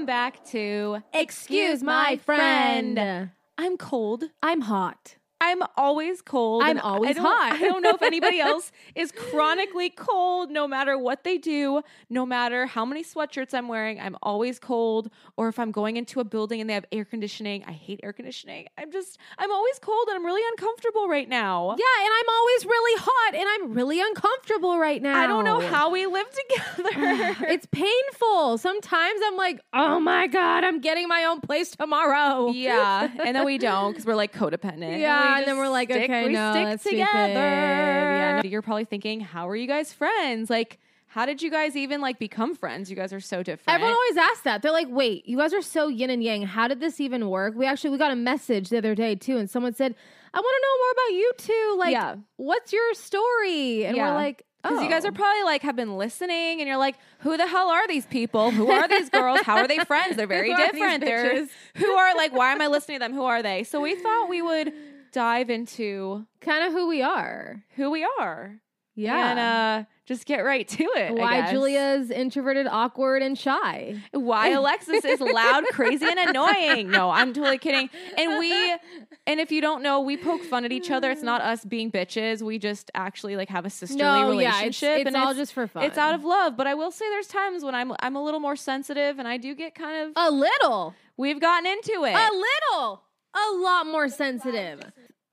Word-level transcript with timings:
Welcome 0.00 0.06
back 0.06 0.42
to 0.46 1.02
Excuse 1.12 1.82
my 1.82 2.16
friend. 2.16 3.30
I'm 3.58 3.76
cold. 3.76 4.24
I'm 4.42 4.62
hot. 4.62 5.16
I'm 5.40 5.62
always 5.76 6.20
cold. 6.20 6.62
I'm 6.62 6.70
and 6.70 6.80
always 6.80 7.16
I 7.16 7.20
hot. 7.22 7.52
I 7.52 7.60
don't 7.60 7.82
know 7.82 7.90
if 7.94 8.02
anybody 8.02 8.40
else 8.40 8.72
is 8.94 9.10
chronically 9.10 9.88
cold 9.88 10.50
no 10.50 10.68
matter 10.68 10.98
what 10.98 11.24
they 11.24 11.38
do, 11.38 11.82
no 12.10 12.26
matter 12.26 12.66
how 12.66 12.84
many 12.84 13.02
sweatshirts 13.02 13.54
I'm 13.54 13.66
wearing. 13.68 13.98
I'm 13.98 14.16
always 14.22 14.58
cold. 14.58 15.10
Or 15.36 15.48
if 15.48 15.58
I'm 15.58 15.70
going 15.72 15.96
into 15.96 16.20
a 16.20 16.24
building 16.24 16.60
and 16.60 16.68
they 16.68 16.74
have 16.74 16.84
air 16.92 17.04
conditioning, 17.04 17.64
I 17.66 17.72
hate 17.72 18.00
air 18.02 18.12
conditioning. 18.12 18.66
I'm 18.76 18.92
just, 18.92 19.18
I'm 19.38 19.50
always 19.50 19.78
cold 19.78 20.08
and 20.08 20.16
I'm 20.16 20.26
really 20.26 20.42
uncomfortable 20.52 21.08
right 21.08 21.28
now. 21.28 21.70
Yeah, 21.70 22.04
and 22.04 22.12
I'm 22.18 22.28
always 22.36 22.64
really 22.66 23.00
hot 23.02 23.34
and 23.34 23.48
I'm 23.48 23.74
really 23.74 24.00
uncomfortable 24.00 24.78
right 24.78 25.00
now. 25.00 25.18
I 25.18 25.26
don't 25.26 25.44
know 25.44 25.60
how 25.60 25.90
we 25.90 26.06
live 26.06 26.26
together. 26.30 27.36
it's 27.48 27.66
painful. 27.66 28.58
Sometimes 28.58 29.20
I'm 29.24 29.36
like, 29.36 29.60
oh 29.72 30.00
my 30.00 30.26
God, 30.26 30.64
I'm 30.64 30.80
getting 30.80 31.08
my 31.08 31.24
own 31.24 31.40
place 31.40 31.70
tomorrow. 31.70 32.50
yeah. 32.50 33.08
And 33.24 33.34
then 33.34 33.44
we 33.46 33.56
don't 33.70 33.92
because 33.92 34.04
we're 34.04 34.14
like 34.14 34.34
codependent. 34.34 35.00
Yeah, 35.00 35.29
we 35.34 35.38
and 35.38 35.46
then 35.48 35.56
we're 35.58 35.68
like, 35.68 35.90
stick- 35.90 36.04
okay, 36.10 36.26
we 36.26 36.32
no, 36.32 36.52
stick 36.52 36.64
that's 36.66 36.82
together. 36.84 37.04
stupid. 37.14 37.34
Yeah, 37.34 38.42
You're 38.44 38.62
probably 38.62 38.84
thinking, 38.84 39.20
how 39.20 39.48
are 39.48 39.56
you 39.56 39.66
guys 39.66 39.92
friends? 39.92 40.50
Like, 40.50 40.78
how 41.08 41.26
did 41.26 41.42
you 41.42 41.50
guys 41.50 41.74
even 41.76 42.00
like 42.00 42.18
become 42.18 42.54
friends? 42.54 42.88
You 42.90 42.96
guys 42.96 43.12
are 43.12 43.20
so 43.20 43.42
different. 43.42 43.74
Everyone 43.74 43.94
always 43.94 44.16
asks 44.16 44.42
that. 44.42 44.62
They're 44.62 44.70
like, 44.72 44.86
wait, 44.90 45.26
you 45.28 45.36
guys 45.38 45.52
are 45.52 45.62
so 45.62 45.88
yin 45.88 46.08
and 46.10 46.22
yang. 46.22 46.42
How 46.42 46.68
did 46.68 46.78
this 46.80 47.00
even 47.00 47.28
work? 47.28 47.54
We 47.56 47.66
actually 47.66 47.90
we 47.90 47.98
got 47.98 48.12
a 48.12 48.16
message 48.16 48.68
the 48.68 48.78
other 48.78 48.94
day 48.94 49.14
too, 49.16 49.36
and 49.36 49.50
someone 49.50 49.74
said, 49.74 49.94
I 50.32 50.38
want 50.38 50.54
to 50.56 50.62
know 50.62 50.76
more 50.78 50.92
about 50.92 51.18
you 51.18 51.32
two. 51.38 51.76
Like, 51.78 51.92
Yeah. 51.92 52.14
what's 52.36 52.72
your 52.72 52.94
story? 52.94 53.84
And 53.86 53.96
Yeah. 53.96 54.10
we're 54.10 54.14
like, 54.16 54.44
because 54.62 54.82
you 54.82 54.90
guys 54.90 55.04
"Oh." 55.04 55.08
are 55.08 55.12
probably 55.12 55.42
like 55.42 55.62
have 55.62 55.74
been 55.74 55.96
listening 55.96 56.60
and 56.60 56.68
you're 56.68 56.76
like, 56.76 56.94
who 57.20 57.36
the 57.38 57.46
hell 57.46 57.68
are 57.70 57.88
these 57.88 58.04
people? 58.06 58.50
Who 58.52 58.70
are 58.70 58.86
these 58.86 59.08
girls? 59.08 59.40
How 59.40 59.56
are 59.56 59.66
they 59.66 59.78
friends? 59.78 60.16
They're 60.16 60.26
very 60.38 60.52
Who 60.52 60.54
are 60.60 60.66
different. 60.70 61.02
They're 61.04 61.46
who 61.76 61.86
are 61.92 62.14
like, 62.14 62.32
why 62.34 62.52
am 62.52 62.60
I 62.60 62.66
listening 62.68 62.96
to 62.96 63.00
them? 63.00 63.14
Who 63.14 63.24
are 63.24 63.42
they? 63.42 63.64
So 63.64 63.80
we 63.80 63.94
thought 63.96 64.28
we 64.28 64.42
would 64.42 64.72
dive 65.12 65.50
into 65.50 66.26
kind 66.40 66.64
of 66.64 66.72
who 66.72 66.88
we 66.88 67.02
are. 67.02 67.62
who 67.76 67.90
we 67.90 68.06
are. 68.18 68.60
Yeah. 68.94 69.30
And 69.30 69.38
uh 69.38 69.84
just 70.06 70.26
get 70.26 70.40
right 70.40 70.66
to 70.66 70.82
it. 70.96 71.14
Why. 71.14 71.48
Julia's 71.52 72.10
introverted, 72.10 72.66
awkward, 72.66 73.22
and 73.22 73.38
shy. 73.38 73.94
why 74.10 74.48
Alexis 74.60 75.04
is 75.04 75.20
loud, 75.20 75.62
crazy, 75.70 76.04
and 76.04 76.18
annoying. 76.18 76.90
No, 76.90 77.10
I'm 77.10 77.32
totally 77.32 77.58
kidding. 77.58 77.88
And 78.18 78.40
we, 78.40 78.52
and 79.28 79.38
if 79.38 79.52
you 79.52 79.60
don't 79.60 79.84
know, 79.84 80.00
we 80.00 80.16
poke 80.16 80.42
fun 80.42 80.64
at 80.64 80.72
each 80.72 80.90
other. 80.90 81.12
It's 81.12 81.22
not 81.22 81.42
us 81.42 81.64
being 81.64 81.92
bitches. 81.92 82.42
We 82.42 82.58
just 82.58 82.90
actually 82.96 83.36
like 83.36 83.48
have 83.50 83.64
a 83.64 83.70
sisterly 83.70 84.00
No, 84.02 84.32
yeah, 84.32 84.48
it's, 84.64 84.82
relationship. 84.82 84.98
it's 84.98 85.06
and 85.06 85.16
all 85.16 85.32
just 85.32 85.52
for 85.52 85.68
fun. 85.68 85.84
It's 85.84 85.96
out 85.96 86.12
of 86.16 86.24
love, 86.24 86.56
but 86.56 86.66
I 86.66 86.74
will 86.74 86.90
say 86.90 87.08
there's 87.08 87.28
times 87.28 87.62
when 87.62 87.76
I'm 87.76 87.92
I'm 88.00 88.16
a 88.16 88.22
little 88.24 88.40
more 88.40 88.56
sensitive, 88.56 89.20
and 89.20 89.28
I 89.28 89.36
do 89.36 89.54
get 89.54 89.76
kind 89.76 90.08
of. 90.08 90.12
a 90.16 90.28
little, 90.32 90.96
we've 91.16 91.40
gotten 91.40 91.66
into 91.70 92.04
it. 92.04 92.14
a 92.16 92.30
little, 92.32 93.02
a 93.34 93.54
lot 93.56 93.86
more 93.86 94.08
sensitive. 94.08 94.80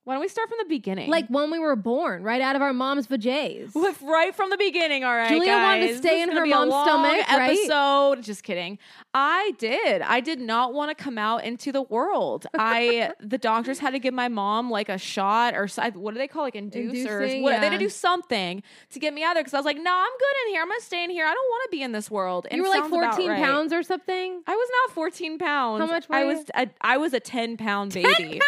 Why 0.07 0.13
don't 0.13 0.21
we 0.21 0.29
start 0.29 0.47
from 0.47 0.59
the 0.59 0.69
beginning? 0.69 1.09
Like 1.09 1.27
when 1.27 1.51
we 1.51 1.59
were 1.59 1.75
born, 1.75 2.23
right 2.23 2.39
out 2.39 2.55
of 2.55 2.61
our 2.61 2.71
mom's 2.71 3.07
vajays. 3.07 3.75
With- 3.75 4.01
right 4.01 4.33
from 4.33 4.49
the 4.49 4.55
beginning, 4.55 5.03
all 5.03 5.13
right. 5.13 5.27
Julia 5.27 5.51
wanted 5.51 5.87
to 5.89 5.97
stay 5.97 6.21
This 6.21 6.29
in 6.29 6.37
her 6.37 6.45
mom's 6.45 6.71
stomach, 6.71 7.27
right? 7.27 7.49
Episode. 7.49 8.23
Just 8.23 8.43
kidding. 8.43 8.79
I 9.13 9.51
did. 9.57 10.01
I 10.01 10.21
did 10.21 10.39
not 10.39 10.73
want 10.73 10.97
to 10.97 11.03
come 11.03 11.17
out 11.17 11.43
into 11.43 11.73
the 11.73 11.81
world. 11.81 12.47
I 12.57 13.11
the 13.19 13.37
doctors 13.37 13.79
had 13.79 13.89
to 13.91 13.99
give 13.99 14.13
my 14.13 14.29
mom 14.29 14.71
like 14.71 14.87
a 14.87 14.97
shot 14.97 15.55
or 15.55 15.67
what 15.95 16.13
do 16.13 16.17
they 16.17 16.29
call 16.29 16.43
like 16.43 16.53
inducers? 16.53 17.23
Inducing, 17.23 17.43
what? 17.43 17.59
They 17.59 17.67
had 17.67 17.71
to 17.71 17.77
do 17.77 17.89
something 17.89 18.63
to 18.91 18.99
get 18.99 19.13
me 19.13 19.25
out 19.25 19.31
of 19.31 19.33
there 19.33 19.43
because 19.43 19.55
I 19.55 19.57
was 19.57 19.65
like, 19.65 19.75
no, 19.75 19.91
I'm 19.93 20.17
good 20.19 20.45
in 20.45 20.53
here. 20.53 20.61
I'm 20.61 20.69
gonna 20.69 20.79
stay 20.79 21.03
in 21.03 21.09
here. 21.09 21.25
I 21.25 21.33
don't 21.33 21.49
want 21.49 21.69
to 21.69 21.75
be 21.75 21.83
in 21.83 21.91
this 21.91 22.09
world. 22.09 22.47
And 22.49 22.55
you 22.55 22.63
were 22.63 22.69
like 22.69 22.89
14 22.89 23.29
right. 23.29 23.43
pounds 23.43 23.73
or 23.73 23.83
something. 23.83 24.41
I 24.47 24.55
was 24.55 24.69
not 24.85 24.95
14 24.95 25.37
pounds. 25.37 25.81
How 25.81 25.85
much 25.85 26.05
I 26.09 26.21
you? 26.21 26.27
was 26.27 26.45
a, 26.55 26.69
I 26.79 26.95
was 26.95 27.13
a 27.13 27.19
10 27.19 27.57
pound 27.57 27.91
baby. 27.93 28.07
pounder. 28.07 28.39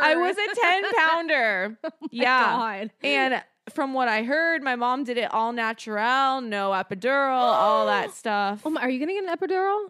I 0.00 0.16
was 0.16 0.36
a 0.36 0.54
10 0.54 0.84
pounder. 0.94 1.78
yeah. 2.10 2.44
God. 2.44 2.90
And 3.02 3.42
from 3.72 3.94
what 3.94 4.08
I 4.08 4.22
heard, 4.22 4.62
my 4.62 4.76
mom 4.76 5.04
did 5.04 5.18
it 5.18 5.32
all 5.32 5.52
natural, 5.52 6.40
no 6.40 6.70
epidural, 6.70 7.38
all 7.38 7.86
that 7.86 8.10
stuff. 8.14 8.62
Oh 8.64 8.70
my, 8.70 8.82
are 8.82 8.90
you 8.90 8.98
gonna 8.98 9.12
get 9.12 9.24
an 9.24 9.36
epidural? 9.36 9.88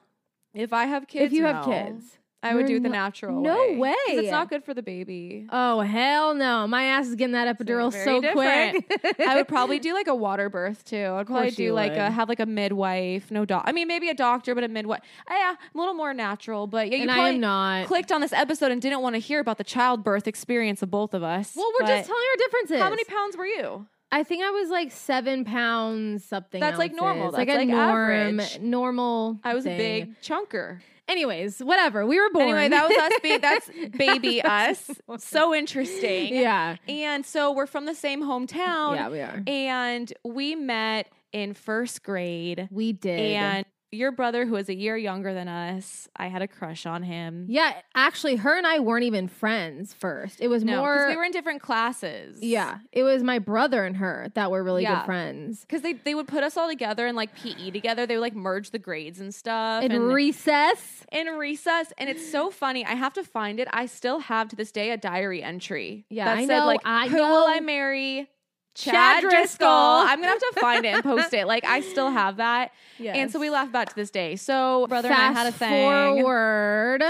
If 0.53 0.73
I 0.73 0.87
have 0.87 1.07
kids, 1.07 1.27
if 1.27 1.33
you 1.33 1.45
have 1.45 1.65
kids. 1.65 2.19
I 2.43 2.55
would 2.55 2.71
You're 2.71 2.79
do 2.79 2.83
the 2.85 2.89
no- 2.89 2.95
natural 2.95 3.41
no 3.43 3.75
way. 3.75 3.95
'Cause. 4.09 4.19
It's 4.19 4.31
not 4.31 4.49
good 4.49 4.65
for 4.65 4.73
the 4.73 4.83
baby. 4.83 5.47
Oh 5.51 5.81
hell 5.81 6.35
no! 6.35 6.67
My 6.67 6.85
ass 6.85 7.07
is 7.09 7.15
getting 7.15 7.33
that 7.35 7.55
epidural 7.59 7.93
very 7.93 8.05
so 8.05 8.21
different. 8.23 8.87
quick. 8.87 9.21
I 9.29 9.37
would 9.37 9.47
probably 9.47 9.79
do 9.79 9.93
like 9.93 10.07
a 10.07 10.15
water 10.27 10.49
birth 10.49 10.83
too. 10.85 10.97
I'd 10.97 11.27
probably 11.27 11.49
course 11.49 11.57
do 11.57 11.65
you 11.65 11.73
like 11.75 11.93
would. 11.93 12.01
a 12.01 12.11
have 12.11 12.31
like 12.31 12.41
a 12.41 12.47
midwife, 12.47 13.31
no 13.31 13.45
doc. 13.45 13.65
I 13.67 13.73
mean, 13.73 13.89
maybe 13.89 14.09
a 14.09 14.15
doctor, 14.15 14.55
but 14.55 14.65
a 14.65 14.69
midwife. 14.69 15.01
Uh, 15.31 15.35
yeah, 15.35 15.55
a 15.75 15.79
little 15.79 15.93
more 15.93 16.15
natural. 16.15 16.67
But 16.67 16.89
yeah, 16.91 16.97
you 16.97 17.03
and 17.03 17.11
I 17.11 17.15
probably 17.15 17.35
am 17.35 17.41
not. 17.41 17.87
clicked 17.87 18.11
on 18.11 18.23
this 18.23 18.33
episode 18.33 18.73
and 18.73 18.81
didn't 18.81 19.03
want 19.03 19.17
to 19.17 19.21
hear 19.21 19.41
about 19.41 19.59
the 19.59 19.65
childbirth 19.65 20.27
experience 20.27 20.81
of 20.83 20.91
both 20.91 21.13
of 21.13 21.23
us. 21.23 21.55
well, 21.55 21.71
we're 21.79 21.87
just 21.87 22.09
But 22.09 22.15
telling 22.15 22.27
our 22.33 22.37
differences. 22.39 22.81
how 22.81 22.89
many 22.91 23.05
pounds 23.05 23.37
were 23.37 23.47
you? 23.47 23.87
I 24.13 24.23
think 24.25 24.43
I 24.43 24.51
was 24.51 24.71
like 24.71 24.91
seven 24.93 25.45
pounds 25.45 26.25
something. 26.25 26.59
That's 26.61 26.79
like 26.79 26.93
ounces. 26.93 27.03
normal. 27.03 27.31
like 27.33 27.49
That's 27.49 27.57
a 27.57 27.61
like 27.61 27.69
norm, 27.69 28.41
average. 28.41 28.61
normal. 28.61 29.39
I 29.45 29.55
was 29.55 29.65
thing. 29.65 29.75
a 29.75 29.79
big 30.07 30.21
chunker. 30.23 30.81
Anyways, 31.11 31.59
whatever. 31.59 32.07
We 32.07 32.21
were 32.21 32.31
born. 32.31 32.45
Anyway, 32.51 32.69
that 32.69 32.89
was 32.89 32.97
us. 32.97 33.13
Be- 33.23 33.37
that's 33.39 33.71
baby 33.99 34.43
us. 34.43 34.89
So 35.19 35.55
interesting. 35.55 36.35
yeah, 36.35 36.77
And 36.89 37.27
so 37.27 37.53
we're 37.53 37.67
from 37.67 37.87
the 37.87 37.95
same 37.95 38.23
hometown. 38.23 38.95
yeah, 38.95 39.09
we 39.09 39.21
are. 39.21 39.43
And 39.47 40.13
we 40.25 40.55
met 40.55 41.11
in 41.33 41.55
first 41.55 42.03
grade. 42.05 42.69
We 42.71 42.93
did. 42.93 43.19
And 43.37 43.67
your 43.93 44.13
brother, 44.13 44.47
who 44.47 44.55
is 44.57 44.69
a 44.69 44.75
year 44.75 44.97
younger 44.97 45.35
than 45.35 45.49
us, 45.49 46.09
I 46.15 46.29
had 46.29 46.43
a 46.43 46.49
crush 46.49 46.87
on 46.87 47.03
him. 47.03 47.47
yeah, 47.49 47.75
actually, 47.95 48.37
her 48.37 48.57
and 48.57 48.67
I 48.67 48.79
weren't 48.79 49.05
even 49.05 49.27
friends 49.27 49.93
first. 49.95 50.41
It 50.41 50.49
was 50.49 50.63
No, 50.65 50.77
more. 50.79 50.95
because 50.95 51.09
we 51.11 51.17
were 51.17 51.25
in 51.25 51.33
different 51.33 51.61
classes. 51.61 52.39
yeah, 52.43 52.79
it 52.93 53.03
was 53.03 53.23
my 53.23 53.39
brother 53.41 53.85
and 53.85 53.97
her 53.97 54.29
that 54.35 54.51
were 54.51 54.63
really 54.63 54.83
Yeah. 54.85 55.01
good 55.01 55.07
friends. 55.07 55.61
Because 55.63 55.83
they, 55.83 55.95
they 55.95 56.15
would 56.15 56.29
put 56.29 56.45
us 56.45 56.57
all 56.57 56.69
together 56.69 57.07
and 57.07 57.17
like 57.17 57.35
PE 57.35 57.71
together. 57.71 58.07
They 58.07 58.15
would 58.17 58.23
like 58.23 58.37
merge 58.37 58.71
the 58.71 58.79
grades 58.79 59.21
and 59.21 59.35
stuff. 59.35 59.83
In 59.83 59.91
and 59.93 60.05
recess. 60.13 61.05
in 61.11 61.27
recess. 61.27 61.93
And 61.99 62.09
it's 62.09 62.31
so 62.31 62.51
funny. 62.51 62.85
I 62.85 62.95
have 62.95 63.15
to 63.15 63.25
find 63.25 63.59
it. 63.59 63.67
I 63.73 63.87
still 63.87 64.21
have 64.21 64.49
to 64.51 64.57
this 64.57 64.71
day 64.73 64.91
a 64.91 64.97
diary 64.97 65.43
entry. 65.43 66.05
Yeah, 66.09 66.27
that 66.27 66.37
I 66.39 66.47
said 66.47 66.59
know, 66.61 66.67
like 66.67 66.81
I 66.85 67.09
who 67.09 67.17
will. 67.17 67.47
I 67.49 67.61
marry? 67.61 68.29
Chad 68.75 68.95
Chad, 68.95 69.23
Driscoll. 69.23 69.69
I'm 69.69 70.21
gonna 70.21 70.29
have 70.29 70.39
to 70.39 70.61
find 70.61 70.85
it 70.85 70.95
and 70.95 71.03
post 71.03 71.35
it. 71.35 71.47
Like 71.47 71.65
I 71.65 71.81
still 71.81 72.11
have 72.11 72.37
that. 72.37 72.73
Yes. 72.99 73.17
And 73.21 73.31
so 73.31 73.39
we 73.41 73.51
laugh 73.51 73.69
about 73.69 73.89
to 73.91 73.97
this 73.97 74.11
day. 74.11 74.37
So 74.37 74.87
brother 74.89 75.09
Fast 75.09 75.21
and 75.21 75.37
I 75.37 75.43
had 75.43 75.53
a 75.53 75.57
thing. 75.57 76.23
forward. 76.23 77.03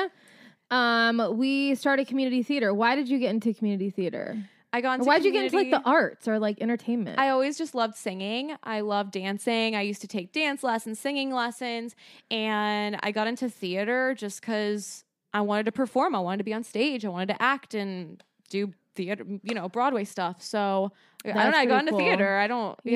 Um, 0.70 1.36
we 1.36 1.74
started 1.74 2.06
community 2.06 2.42
theater. 2.42 2.72
Why 2.72 2.94
did 2.94 3.08
you 3.08 3.18
get 3.18 3.30
into 3.30 3.52
community 3.52 3.90
theater? 3.90 4.38
I 4.72 4.80
got 4.80 4.94
into 4.94 5.06
why'd 5.06 5.24
you 5.24 5.32
get 5.32 5.46
into 5.46 5.56
like 5.56 5.70
the 5.70 5.82
arts 5.84 6.28
or 6.28 6.38
like 6.38 6.60
entertainment? 6.60 7.18
I 7.18 7.30
always 7.30 7.58
just 7.58 7.74
loved 7.74 7.96
singing. 7.96 8.56
I 8.62 8.80
loved 8.82 9.10
dancing. 9.12 9.74
I 9.74 9.82
used 9.82 10.00
to 10.02 10.06
take 10.08 10.32
dance 10.32 10.62
lessons, 10.62 11.00
singing 11.00 11.32
lessons, 11.32 11.96
and 12.30 12.96
I 13.02 13.10
got 13.10 13.26
into 13.26 13.48
theater 13.48 14.14
just 14.16 14.40
because 14.40 15.04
I 15.34 15.40
wanted 15.40 15.66
to 15.66 15.72
perform. 15.72 16.14
I 16.14 16.20
wanted 16.20 16.38
to 16.38 16.44
be 16.44 16.54
on 16.54 16.62
stage. 16.62 17.04
I 17.04 17.08
wanted 17.08 17.34
to 17.34 17.42
act 17.42 17.74
and 17.74 18.22
do 18.48 18.72
theater, 18.94 19.24
you 19.42 19.54
know, 19.54 19.68
Broadway 19.68 20.04
stuff. 20.04 20.40
So 20.40 20.92
I 21.24 21.32
don't 21.32 21.52
know. 21.52 21.58
I 21.58 21.66
got 21.66 21.80
into 21.80 21.90
cool. 21.92 22.00
theater. 22.00 22.38
I 22.38 22.46
don't. 22.46 22.78
yeah. 22.82 22.92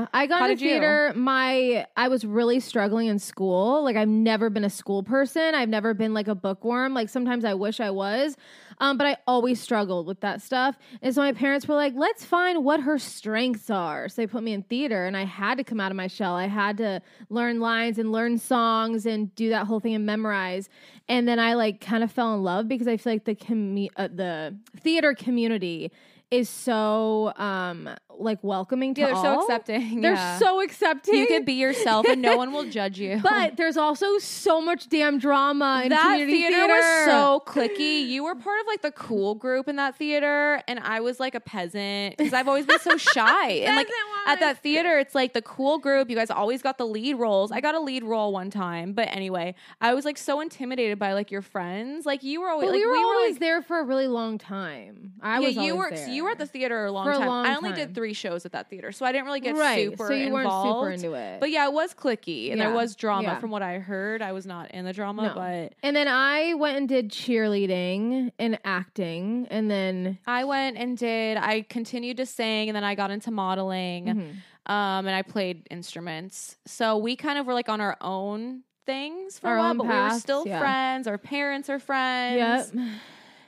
Yeah. 0.00 0.06
I 0.12 0.26
got 0.26 0.40
How 0.40 0.44
into 0.46 0.56
did 0.56 0.64
you? 0.64 0.70
theater. 0.70 1.12
My 1.14 1.86
I 1.96 2.08
was 2.08 2.24
really 2.24 2.60
struggling 2.60 3.06
in 3.06 3.18
school. 3.18 3.84
Like 3.84 3.96
I've 3.96 4.08
never 4.08 4.50
been 4.50 4.64
a 4.64 4.70
school 4.70 5.02
person. 5.02 5.54
I've 5.54 5.68
never 5.68 5.94
been 5.94 6.12
like 6.12 6.28
a 6.28 6.34
bookworm. 6.34 6.94
Like 6.94 7.08
sometimes 7.08 7.44
I 7.44 7.54
wish 7.54 7.78
I 7.80 7.90
was. 7.90 8.36
Um, 8.80 8.96
but 8.96 9.06
I 9.08 9.16
always 9.26 9.60
struggled 9.60 10.06
with 10.06 10.20
that 10.20 10.40
stuff. 10.40 10.76
And 11.02 11.12
so 11.12 11.20
my 11.20 11.32
parents 11.32 11.66
were 11.66 11.74
like, 11.74 11.94
let's 11.96 12.24
find 12.24 12.64
what 12.64 12.80
her 12.80 12.96
strengths 12.98 13.70
are. 13.70 14.08
So 14.08 14.22
they 14.22 14.26
put 14.28 14.42
me 14.44 14.52
in 14.52 14.62
theater 14.62 15.04
and 15.04 15.16
I 15.16 15.24
had 15.24 15.58
to 15.58 15.64
come 15.64 15.80
out 15.80 15.90
of 15.90 15.96
my 15.96 16.06
shell. 16.06 16.34
I 16.34 16.46
had 16.46 16.76
to 16.78 17.02
learn 17.28 17.58
lines 17.58 17.98
and 17.98 18.12
learn 18.12 18.38
songs 18.38 19.04
and 19.04 19.34
do 19.34 19.48
that 19.48 19.66
whole 19.66 19.80
thing 19.80 19.94
and 19.94 20.06
memorize. 20.06 20.68
And 21.08 21.26
then 21.26 21.40
I 21.40 21.54
like 21.54 21.80
kind 21.80 22.04
of 22.04 22.12
fell 22.12 22.34
in 22.34 22.42
love 22.44 22.68
because 22.68 22.86
I 22.86 22.96
feel 22.98 23.14
like 23.14 23.24
the 23.24 23.34
commu- 23.34 23.90
uh, 23.96 24.08
the 24.14 24.56
theater 24.80 25.12
community 25.12 25.90
is 26.30 26.48
so 26.48 27.32
um 27.36 27.88
like 28.20 28.42
welcoming 28.42 28.94
to 28.94 29.00
Yeah, 29.00 29.06
they're 29.08 29.16
so 29.16 29.42
accepting. 29.42 30.00
They're 30.00 30.14
yeah. 30.14 30.38
so 30.38 30.60
accepting. 30.60 31.14
You 31.14 31.26
can 31.26 31.44
be 31.44 31.52
yourself 31.54 32.06
and 32.08 32.20
no 32.20 32.36
one 32.36 32.52
will 32.52 32.64
judge 32.70 32.98
you. 32.98 33.20
but 33.22 33.56
there's 33.56 33.76
also 33.76 34.18
so 34.18 34.60
much 34.60 34.88
damn 34.88 35.18
drama 35.18 35.82
in 35.84 35.90
that 35.90 36.02
community 36.02 36.32
theater, 36.42 36.56
theater. 36.56 36.74
was 36.74 37.04
so 37.06 37.42
clicky. 37.46 38.06
You 38.08 38.24
were 38.24 38.34
part 38.34 38.60
of 38.60 38.66
like 38.66 38.82
the 38.82 38.90
cool 38.90 39.34
group 39.36 39.68
in 39.68 39.76
that 39.76 39.96
theater, 39.96 40.60
and 40.66 40.80
I 40.80 41.00
was 41.00 41.20
like 41.20 41.34
a 41.34 41.40
peasant 41.40 42.16
because 42.16 42.32
I've 42.32 42.48
always 42.48 42.66
been 42.66 42.80
so 42.80 42.96
shy. 42.96 43.50
and 43.50 43.76
like 43.76 43.88
at 44.26 44.40
that 44.40 44.62
theater, 44.62 44.98
it's 44.98 45.14
like 45.14 45.32
the 45.32 45.42
cool 45.42 45.78
group. 45.78 46.10
You 46.10 46.16
guys 46.16 46.30
always 46.30 46.60
got 46.60 46.76
the 46.76 46.86
lead 46.86 47.14
roles. 47.16 47.52
I 47.52 47.60
got 47.60 47.74
a 47.74 47.80
lead 47.80 48.02
role 48.04 48.32
one 48.32 48.50
time, 48.50 48.92
but 48.92 49.08
anyway, 49.12 49.54
I 49.80 49.94
was 49.94 50.04
like 50.04 50.18
so 50.18 50.40
intimidated 50.40 50.98
by 50.98 51.12
like 51.12 51.30
your 51.30 51.42
friends. 51.42 52.04
Like 52.04 52.22
you 52.24 52.40
were 52.40 52.48
always 52.48 52.70
like 52.70 52.74
we 52.80 52.86
were 52.86 52.96
always 52.96 53.34
like, 53.34 53.40
there 53.40 53.62
for 53.62 53.78
a 53.78 53.84
really 53.84 54.08
long 54.08 54.38
time. 54.38 55.12
I 55.22 55.38
yeah, 55.38 55.46
was 55.46 55.56
you 55.56 55.76
were 55.76 55.90
there. 55.90 56.08
you 56.08 56.17
were 56.24 56.30
at 56.30 56.38
the 56.38 56.46
theater 56.46 56.86
a 56.86 56.92
long 56.92 57.06
For 57.06 57.12
a 57.12 57.18
time. 57.18 57.26
long 57.26 57.46
I 57.46 57.54
only 57.56 57.70
time. 57.70 57.78
did 57.78 57.94
three 57.94 58.12
shows 58.12 58.44
at 58.46 58.52
that 58.52 58.68
theater, 58.70 58.92
so 58.92 59.04
I 59.06 59.12
didn't 59.12 59.26
really 59.26 59.40
get 59.40 59.56
right. 59.56 59.90
super 59.90 60.06
so 60.08 60.12
you 60.14 60.32
weren't 60.32 60.50
super 60.50 60.90
into 60.90 61.14
it. 61.14 61.40
But 61.40 61.50
yeah, 61.50 61.66
it 61.66 61.72
was 61.72 61.94
clicky 61.94 62.50
and 62.52 62.60
there 62.60 62.72
was 62.72 62.94
drama 62.96 63.22
Yeah. 63.28 63.38
from 63.38 63.50
what 63.50 63.62
I 63.62 63.78
heard. 63.78 64.22
I 64.22 64.32
was 64.32 64.46
not 64.46 64.70
in 64.72 64.84
the 64.84 64.92
drama, 64.92 65.22
No. 65.28 65.34
but 65.34 65.74
and 65.82 65.94
then 65.96 66.08
I 66.08 66.54
went 66.54 66.76
and 66.76 66.88
did 66.88 67.10
cheerleading 67.10 68.32
and 68.38 68.58
acting, 68.64 69.46
and 69.50 69.70
then 69.70 70.18
I 70.26 70.44
went 70.44 70.76
and 70.76 70.96
did. 70.96 71.36
I 71.36 71.62
continued 71.62 72.16
to 72.18 72.26
sing, 72.26 72.68
and 72.68 72.76
then 72.76 72.84
I 72.84 72.94
got 72.94 73.10
into 73.10 73.30
modeling, 73.30 74.06
Mhm. 74.06 74.72
um, 74.72 75.06
and 75.06 75.10
I 75.10 75.22
played 75.22 75.66
instruments. 75.70 76.56
So 76.66 76.96
we 76.98 77.16
kind 77.16 77.38
of 77.38 77.46
were 77.46 77.54
like 77.54 77.68
on 77.68 77.80
our 77.80 77.96
own 78.00 78.62
things 78.86 79.38
for 79.38 79.48
Our 79.48 79.56
a 79.56 79.58
while, 79.60 79.70
own 79.70 79.76
but 79.78 79.82
we 79.84 79.88
were 79.88 79.94
paths, 79.94 80.20
still 80.22 80.46
yeah. 80.46 80.58
friends. 80.60 81.06
Our 81.06 81.18
parents 81.18 81.68
are 81.68 81.78
friends. 81.78 82.72
yep, 82.74 82.84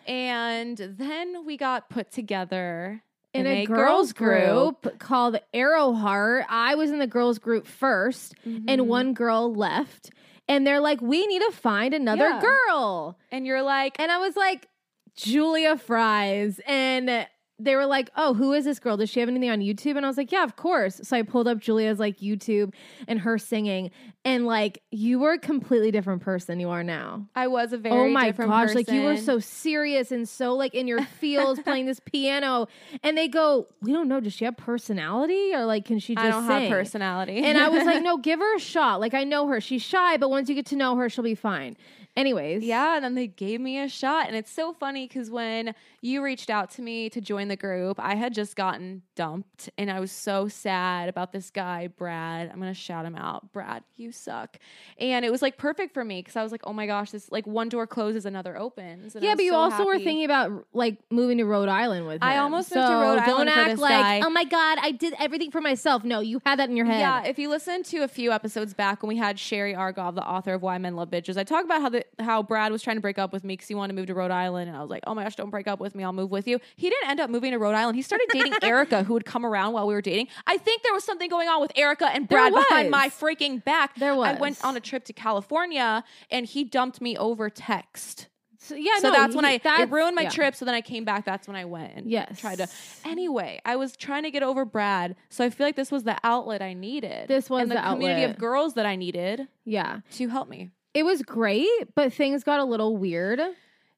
And 0.06 0.76
then 0.76 1.44
we 1.46 1.56
got 1.56 1.88
put 1.90 2.10
together 2.10 3.02
in 3.32 3.46
a, 3.46 3.64
girls 3.64 4.12
group, 4.12 4.98
called 4.98 5.38
Arrowheart. 5.54 6.44
I 6.48 6.74
was 6.74 6.90
in 6.90 6.98
the 6.98 7.06
girls 7.06 7.38
group 7.38 7.66
1st 7.66 8.34
Mhm. 8.46 8.64
and 8.68 8.88
one 8.88 9.14
girl 9.14 9.54
left, 9.54 10.10
and 10.48 10.66
they're 10.66 10.80
like, 10.80 11.00
"We 11.00 11.26
need 11.26 11.40
to 11.42 11.52
find 11.52 11.94
another 11.94 12.24
Yeah. 12.28 12.40
girl." 12.40 13.18
and 13.32 13.46
you're 13.46 13.62
like, 13.62 14.00
And 14.00 14.10
I 14.10 14.18
was 14.18 14.36
like, 14.36 14.68
Julia 15.14 15.76
Fries. 15.76 16.60
And 16.66 17.26
they 17.64 17.76
were 17.76 17.86
like, 17.86 18.10
Oh, 18.16 18.34
who 18.34 18.52
is 18.52 18.64
this 18.64 18.78
girl? 18.78 18.96
Does 18.96 19.10
she 19.10 19.20
have 19.20 19.28
anything 19.28 19.50
on 19.50 19.60
YouTube? 19.60 19.96
And 19.96 20.04
I 20.04 20.08
was 20.08 20.16
like, 20.16 20.32
Yeah, 20.32 20.44
of 20.44 20.56
course. 20.56 21.00
So 21.02 21.16
I 21.16 21.22
pulled 21.22 21.48
up 21.48 21.58
Julia's 21.58 21.98
like 21.98 22.18
YouTube 22.18 22.72
and 23.06 23.20
her 23.20 23.38
singing. 23.38 23.90
And 24.24 24.44
like, 24.46 24.82
you 24.90 25.18
were 25.18 25.32
a 25.32 25.38
completely 25.38 25.90
different 25.90 26.20
person 26.22 26.60
you 26.60 26.68
are 26.68 26.84
now. 26.84 27.26
I 27.34 27.46
was 27.46 27.72
a 27.72 27.76
oh 27.76 27.80
very 27.80 28.10
oh 28.10 28.12
my 28.12 28.32
gosh. 28.32 28.74
Like, 28.74 28.90
you 28.90 29.02
were 29.02 29.16
so 29.16 29.38
serious 29.38 30.12
and 30.12 30.28
so 30.28 30.54
like 30.54 30.74
in 30.74 30.86
your 30.86 31.02
feels 31.02 31.58
playing 31.64 31.86
this 31.86 32.00
piano. 32.00 32.68
And 33.02 33.16
they 33.16 33.28
go, 33.28 33.66
We 33.80 33.92
don't 33.92 34.08
know. 34.08 34.20
Does 34.20 34.34
she 34.34 34.44
have 34.44 34.56
personality? 34.56 35.54
Or 35.54 35.64
like, 35.64 35.84
can 35.84 35.98
she 35.98 36.14
just 36.14 36.26
I 36.26 36.30
don't 36.30 36.46
sing? 36.46 36.62
have 36.62 36.70
personality. 36.70 37.38
And 37.38 37.56
I 37.58 37.68
was 37.68 37.84
like, 37.84 38.02
No, 38.02 38.16
give 38.18 38.40
her 38.40 38.56
a 38.56 38.60
shot. 38.60 39.00
Like, 39.00 39.14
I 39.14 39.24
know 39.24 39.46
her. 39.48 39.60
She's 39.60 39.82
shy, 39.82 40.16
but 40.16 40.30
once 40.30 40.48
you 40.48 40.54
get 40.54 40.66
to 40.66 40.76
know 40.76 40.96
her, 40.96 41.08
she'll 41.08 41.24
be 41.24 41.34
fine. 41.34 41.76
Anyways. 42.16 42.64
Yeah, 42.64 42.96
and 42.96 43.04
then 43.04 43.14
they 43.14 43.28
gave 43.28 43.60
me 43.60 43.78
a 43.78 43.88
shot. 43.88 44.26
And 44.26 44.36
it's 44.36 44.50
so 44.50 44.72
funny 44.72 45.06
because 45.06 45.30
when 45.30 45.74
you 46.00 46.22
reached 46.22 46.50
out 46.50 46.70
to 46.72 46.82
me 46.82 47.08
to 47.10 47.20
join 47.20 47.48
the 47.50 47.56
group, 47.56 48.00
I 48.00 48.14
had 48.14 48.32
just 48.32 48.56
gotten 48.56 49.02
dumped 49.14 49.68
and 49.76 49.90
I 49.90 50.00
was 50.00 50.10
so 50.10 50.48
sad 50.48 51.08
about 51.10 51.32
this 51.32 51.50
guy, 51.50 51.88
Brad. 51.88 52.48
I'm 52.50 52.58
going 52.58 52.72
to 52.72 52.80
shout 52.80 53.04
him 53.04 53.14
out. 53.16 53.52
Brad, 53.52 53.84
you 53.96 54.12
suck. 54.12 54.56
And 54.98 55.24
it 55.24 55.30
was 55.30 55.42
like 55.42 55.58
perfect 55.58 55.92
for 55.92 56.04
me 56.04 56.20
because 56.20 56.36
I 56.36 56.42
was 56.42 56.52
like, 56.52 56.62
oh 56.64 56.72
my 56.72 56.86
gosh, 56.86 57.10
this 57.10 57.30
like 57.30 57.46
one 57.46 57.68
door 57.68 57.86
closes, 57.86 58.24
another 58.24 58.56
opens. 58.56 59.14
And 59.14 59.22
Yeah, 59.22 59.34
but 59.34 59.44
you 59.44 59.52
so 59.52 59.58
also 59.58 59.84
were 59.84 59.98
thinking 59.98 60.24
about 60.24 60.66
like 60.72 60.98
moving 61.10 61.38
to 61.38 61.44
Rhode 61.44 61.68
Island 61.68 62.06
with 62.06 62.16
him. 62.16 62.22
I 62.22 62.38
almost 62.38 62.70
so 62.70 62.76
moved 62.76 62.88
to 62.88 62.94
Rhode 62.94 63.16
don't 63.26 63.48
Island 63.48 63.50
for 63.50 63.60
act 63.60 63.70
this 63.70 63.80
like, 63.80 63.90
guy. 63.90 64.20
oh 64.24 64.30
my 64.30 64.44
god, 64.44 64.78
I 64.80 64.92
did 64.92 65.14
everything 65.18 65.50
for 65.50 65.60
myself. 65.60 66.04
No, 66.04 66.20
you 66.20 66.40
had 66.46 66.58
that 66.58 66.70
in 66.70 66.76
your 66.76 66.86
head. 66.86 67.00
Yeah, 67.00 67.24
if 67.24 67.38
you 67.38 67.48
listen 67.48 67.82
to 67.84 67.98
a 67.98 68.08
few 68.08 68.30
episodes 68.32 68.74
back 68.74 69.02
when 69.02 69.08
we 69.08 69.16
had 69.16 69.38
Sherry 69.38 69.74
Argov, 69.74 70.14
the 70.14 70.26
author 70.26 70.54
of 70.54 70.62
Why 70.62 70.78
Men 70.78 70.94
Love 70.94 71.10
Bitches, 71.10 71.36
I 71.36 71.44
talked 71.44 71.64
about 71.64 71.80
how 71.80 71.88
the 71.88 72.04
how 72.20 72.42
Brad 72.42 72.70
was 72.70 72.82
trying 72.82 72.96
to 72.96 73.00
break 73.02 73.18
up 73.18 73.32
with 73.32 73.44
me 73.44 73.54
because 73.54 73.68
he 73.68 73.74
wanted 73.74 73.94
to 73.94 74.00
move 74.00 74.06
to 74.06 74.14
Rhode 74.14 74.30
Island, 74.30 74.68
and 74.68 74.76
I 74.76 74.80
was 74.80 74.90
like, 74.90 75.02
"Oh 75.06 75.14
my 75.14 75.24
gosh, 75.24 75.36
don't 75.36 75.50
break 75.50 75.66
up 75.66 75.80
with 75.80 75.94
me, 75.94 76.04
I'll 76.04 76.12
move 76.12 76.30
with 76.30 76.46
you." 76.46 76.60
He 76.76 76.90
didn't 76.90 77.08
end 77.08 77.20
up 77.20 77.30
moving 77.30 77.39
to 77.48 77.58
Rhode 77.58 77.74
Island. 77.74 77.96
He 77.96 78.02
started 78.02 78.26
dating 78.30 78.52
Erica, 78.62 79.02
who 79.04 79.14
would 79.14 79.24
come 79.24 79.46
around 79.46 79.72
while 79.72 79.86
we 79.86 79.94
were 79.94 80.02
dating. 80.02 80.28
I 80.46 80.58
think 80.58 80.82
there 80.82 80.92
was 80.92 81.04
something 81.04 81.30
going 81.30 81.48
on 81.48 81.62
with 81.62 81.72
Erica 81.76 82.08
and 82.12 82.28
Brad 82.28 82.52
behind 82.52 82.90
my 82.90 83.08
freaking 83.08 83.64
back. 83.64 83.94
There 83.96 84.14
was. 84.14 84.28
I 84.36 84.38
went 84.38 84.62
on 84.62 84.76
a 84.76 84.80
trip 84.80 85.04
to 85.04 85.14
California, 85.14 86.04
and 86.30 86.44
he 86.44 86.64
dumped 86.64 87.00
me 87.00 87.16
over 87.16 87.48
text. 87.48 88.26
So, 88.62 88.74
yeah, 88.74 88.98
so 88.98 89.08
no, 89.08 89.14
that's 89.14 89.34
when 89.34 89.46
he- 89.46 89.58
I 89.64 89.82
it 89.84 89.90
ruined 89.90 90.14
my 90.14 90.22
yeah. 90.22 90.28
trip. 90.28 90.54
So 90.54 90.66
then 90.66 90.74
I 90.74 90.82
came 90.82 91.06
back. 91.06 91.24
That's 91.24 91.48
when 91.48 91.56
I 91.56 91.64
went 91.64 91.94
and 91.96 92.10
Yes. 92.10 92.38
tried 92.40 92.58
to. 92.58 92.68
Anyway, 93.06 93.58
I 93.64 93.76
was 93.76 93.96
trying 93.96 94.24
to 94.24 94.30
get 94.30 94.42
over 94.42 94.66
Brad, 94.66 95.16
so 95.30 95.42
I 95.44 95.48
feel 95.48 95.66
like 95.66 95.76
this 95.76 95.90
was 95.90 96.04
the 96.04 96.18
outlet 96.22 96.60
I 96.60 96.74
needed. 96.74 97.26
This 97.28 97.48
was 97.48 97.62
and 97.62 97.70
the, 97.70 97.76
the 97.76 97.80
community 97.80 98.20
outlet. 98.22 98.30
of 98.36 98.38
girls 98.38 98.74
that 98.74 98.84
I 98.84 98.96
needed 98.96 99.48
Yeah, 99.64 100.00
to 100.12 100.28
help 100.28 100.48
me. 100.50 100.70
it 100.92 101.04
was 101.04 101.22
great, 101.22 101.70
but 101.94 102.12
things 102.12 102.44
got 102.44 102.60
a 102.60 102.64
little 102.64 102.98
weird. 102.98 103.40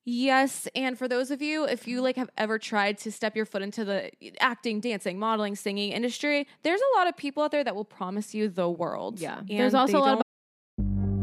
Yes, 0.05 0.67
and 0.75 0.99
for 0.99 1.07
those 1.07 1.31
of 1.31 1.41
you, 1.41 1.65
if 1.65 1.87
you 1.87 2.01
like 2.01 2.17
have 2.17 2.31
ever 2.37 2.59
tried 2.59 2.99
to 2.99 3.13
step 3.13 3.37
your 3.37 3.47
foot 3.47 3.63
into 3.63 3.85
the 3.85 4.11
acting, 4.41 4.81
dancing, 4.81 5.17
modeling, 5.19 5.55
singing 5.55 5.93
industry, 5.93 6.49
there's 6.65 6.81
a 6.81 6.99
lot 6.99 7.07
of 7.07 7.17
people 7.17 7.45
out 7.45 7.53
there 7.53 7.63
that 7.63 7.77
will 7.77 7.85
promise 7.85 8.35
you 8.35 8.49
the 8.49 8.69
world. 8.69 9.21
Yeah. 9.21 9.39
And 9.39 9.49
There's 9.49 9.75
also 9.75 9.99
a 9.99 10.01
lot 10.01 10.13
of 10.15 10.15
don't- 10.15 10.23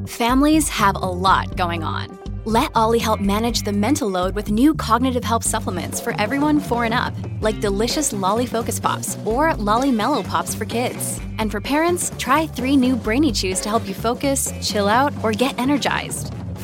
Families 0.10 0.70
have 0.70 0.96
a 0.96 1.00
lot 1.00 1.58
going 1.58 1.84
on. 1.84 2.18
Let 2.46 2.72
Olly 2.74 3.00
help 3.00 3.20
manage 3.20 3.64
the 3.64 3.74
mental 3.74 4.10
load 4.10 4.34
with 4.34 4.50
new 4.50 4.74
cognitive 4.74 5.26
help 5.26 5.44
supplements 5.44 6.00
for 6.00 6.20
everyone 6.20 6.60
four 6.62 6.86
and 6.86 6.94
up, 6.94 7.14
like 7.42 7.60
delicious 7.60 8.14
Lolly 8.14 8.46
Focus 8.46 8.80
Pops 8.80 9.18
or 9.26 9.54
Lolly 9.56 9.92
Mellow 9.92 10.24
Pops 10.24 10.56
for 10.56 10.64
kids. 10.66 11.20
And 11.38 11.52
for 11.52 11.60
parents, 11.60 12.12
try 12.18 12.48
three 12.48 12.78
new 12.78 12.96
Brainy 12.96 13.34
Chews 13.34 13.60
to 13.60 13.70
help 13.70 13.88
you 13.88 13.94
focus, 13.94 14.54
chill 14.64 14.88
out, 14.88 15.14
or 15.22 15.32
get 15.34 15.60
energized. 15.60 16.34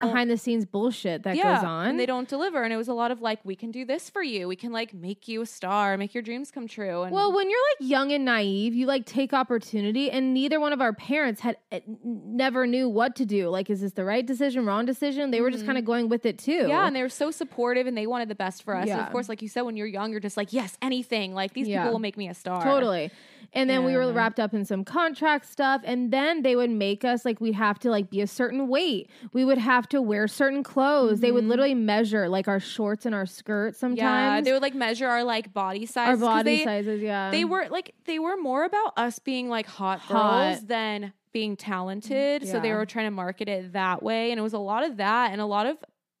Behind 0.00 0.30
the 0.30 0.36
scenes 0.36 0.64
bullshit 0.64 1.24
that 1.24 1.36
yeah, 1.36 1.56
goes 1.56 1.64
on. 1.64 1.88
and 1.88 2.00
they 2.00 2.06
don't 2.06 2.28
deliver. 2.28 2.62
And 2.62 2.72
it 2.72 2.76
was 2.76 2.88
a 2.88 2.94
lot 2.94 3.10
of 3.10 3.20
like, 3.20 3.40
we 3.44 3.56
can 3.56 3.70
do 3.70 3.84
this 3.84 4.08
for 4.08 4.22
you. 4.22 4.46
We 4.46 4.56
can 4.56 4.70
like 4.72 4.94
make 4.94 5.26
you 5.26 5.42
a 5.42 5.46
star, 5.46 5.96
make 5.96 6.14
your 6.14 6.22
dreams 6.22 6.50
come 6.50 6.68
true. 6.68 7.02
And 7.02 7.12
Well, 7.12 7.32
when 7.32 7.50
you're 7.50 7.58
like 7.80 7.88
young 7.90 8.12
and 8.12 8.24
naive, 8.24 8.74
you 8.74 8.86
like 8.86 9.06
take 9.06 9.32
opportunity, 9.32 10.10
and 10.10 10.32
neither 10.32 10.60
one 10.60 10.72
of 10.72 10.80
our 10.80 10.92
parents 10.92 11.40
had 11.40 11.56
eh, 11.72 11.80
never 12.04 12.66
knew 12.66 12.88
what 12.88 13.16
to 13.16 13.26
do. 13.26 13.48
Like, 13.48 13.70
is 13.70 13.80
this 13.80 13.92
the 13.92 14.04
right 14.04 14.24
decision, 14.24 14.64
wrong 14.66 14.84
decision? 14.86 15.30
They 15.30 15.40
were 15.40 15.50
just 15.50 15.66
kind 15.66 15.78
of 15.78 15.84
going 15.84 16.08
with 16.08 16.26
it 16.26 16.38
too. 16.38 16.52
Mm-hmm. 16.52 16.68
Yeah, 16.68 16.86
and 16.86 16.94
they 16.94 17.02
were 17.02 17.08
so 17.08 17.30
supportive 17.30 17.86
and 17.86 17.96
they 17.96 18.06
wanted 18.06 18.28
the 18.28 18.34
best 18.36 18.62
for 18.62 18.76
us. 18.76 18.88
And 18.88 19.00
of 19.00 19.10
course, 19.10 19.28
like 19.28 19.42
you 19.42 19.48
said, 19.48 19.62
when 19.62 19.76
you're 19.76 19.86
young, 19.86 20.10
you're 20.12 20.20
just 20.20 20.36
like, 20.36 20.52
yes, 20.52 20.76
anything. 20.80 21.34
Like 21.34 21.54
these 21.54 21.68
Yeah. 21.68 21.82
people 21.82 21.92
will 21.92 21.98
make 21.98 22.16
me 22.16 22.28
a 22.28 22.34
star. 22.34 22.62
Totally. 22.62 23.10
And 23.52 23.68
then 23.68 23.84
we 23.84 23.96
were 23.96 24.12
wrapped 24.12 24.38
up 24.38 24.54
in 24.54 24.64
some 24.64 24.84
contract 24.84 25.46
stuff. 25.50 25.82
And 25.84 26.12
then 26.12 26.42
they 26.42 26.54
would 26.56 26.70
make 26.70 27.04
us 27.04 27.24
like 27.24 27.40
we'd 27.40 27.54
have 27.54 27.78
to 27.80 27.90
like 27.90 28.10
be 28.10 28.20
a 28.20 28.26
certain 28.26 28.68
weight. 28.68 29.10
We 29.32 29.44
would 29.44 29.58
have 29.58 29.88
to 29.90 30.02
wear 30.02 30.28
certain 30.28 30.62
clothes. 30.62 31.20
They 31.20 31.32
would 31.32 31.44
literally 31.44 31.74
measure 31.74 32.28
like 32.28 32.48
our 32.48 32.60
shorts 32.60 33.06
and 33.06 33.14
our 33.14 33.26
skirts 33.26 33.78
sometimes. 33.78 33.98
Mm-hmm. 34.00 34.34
Yeah, 34.36 34.40
they 34.42 34.52
would 34.52 34.62
like 34.62 34.74
measure 34.74 35.08
our 35.08 35.24
like 35.24 35.52
body 35.52 35.86
size. 35.86 36.08
our 36.08 36.16
body 36.16 36.64
sizes, 36.64 37.00
yeah. 37.02 37.30
They 37.30 37.44
were 37.44 37.68
like 37.70 37.94
they 38.04 38.18
were 38.18 38.36
more 38.36 38.64
about 38.64 38.92
us 38.96 39.18
being 39.18 39.48
like 39.48 39.66
hot, 39.66 40.00
Hot. 40.00 40.52
girls 40.52 40.66
than 40.66 41.12
being 41.32 41.56
talented. 41.56 42.46
So 42.48 42.60
they 42.60 42.72
were 42.72 42.86
trying 42.86 43.06
to 43.06 43.10
market 43.10 43.48
it 43.48 43.72
that 43.72 44.02
way, 44.02 44.30
and 44.30 44.38
it 44.38 44.42
was 44.42 44.54
a 44.54 44.58
lot 44.58 44.84
of 44.84 44.96
that 44.98 45.32
and 45.32 45.40
a 45.40 45.46
lot 45.46 45.66
of. 45.66 45.78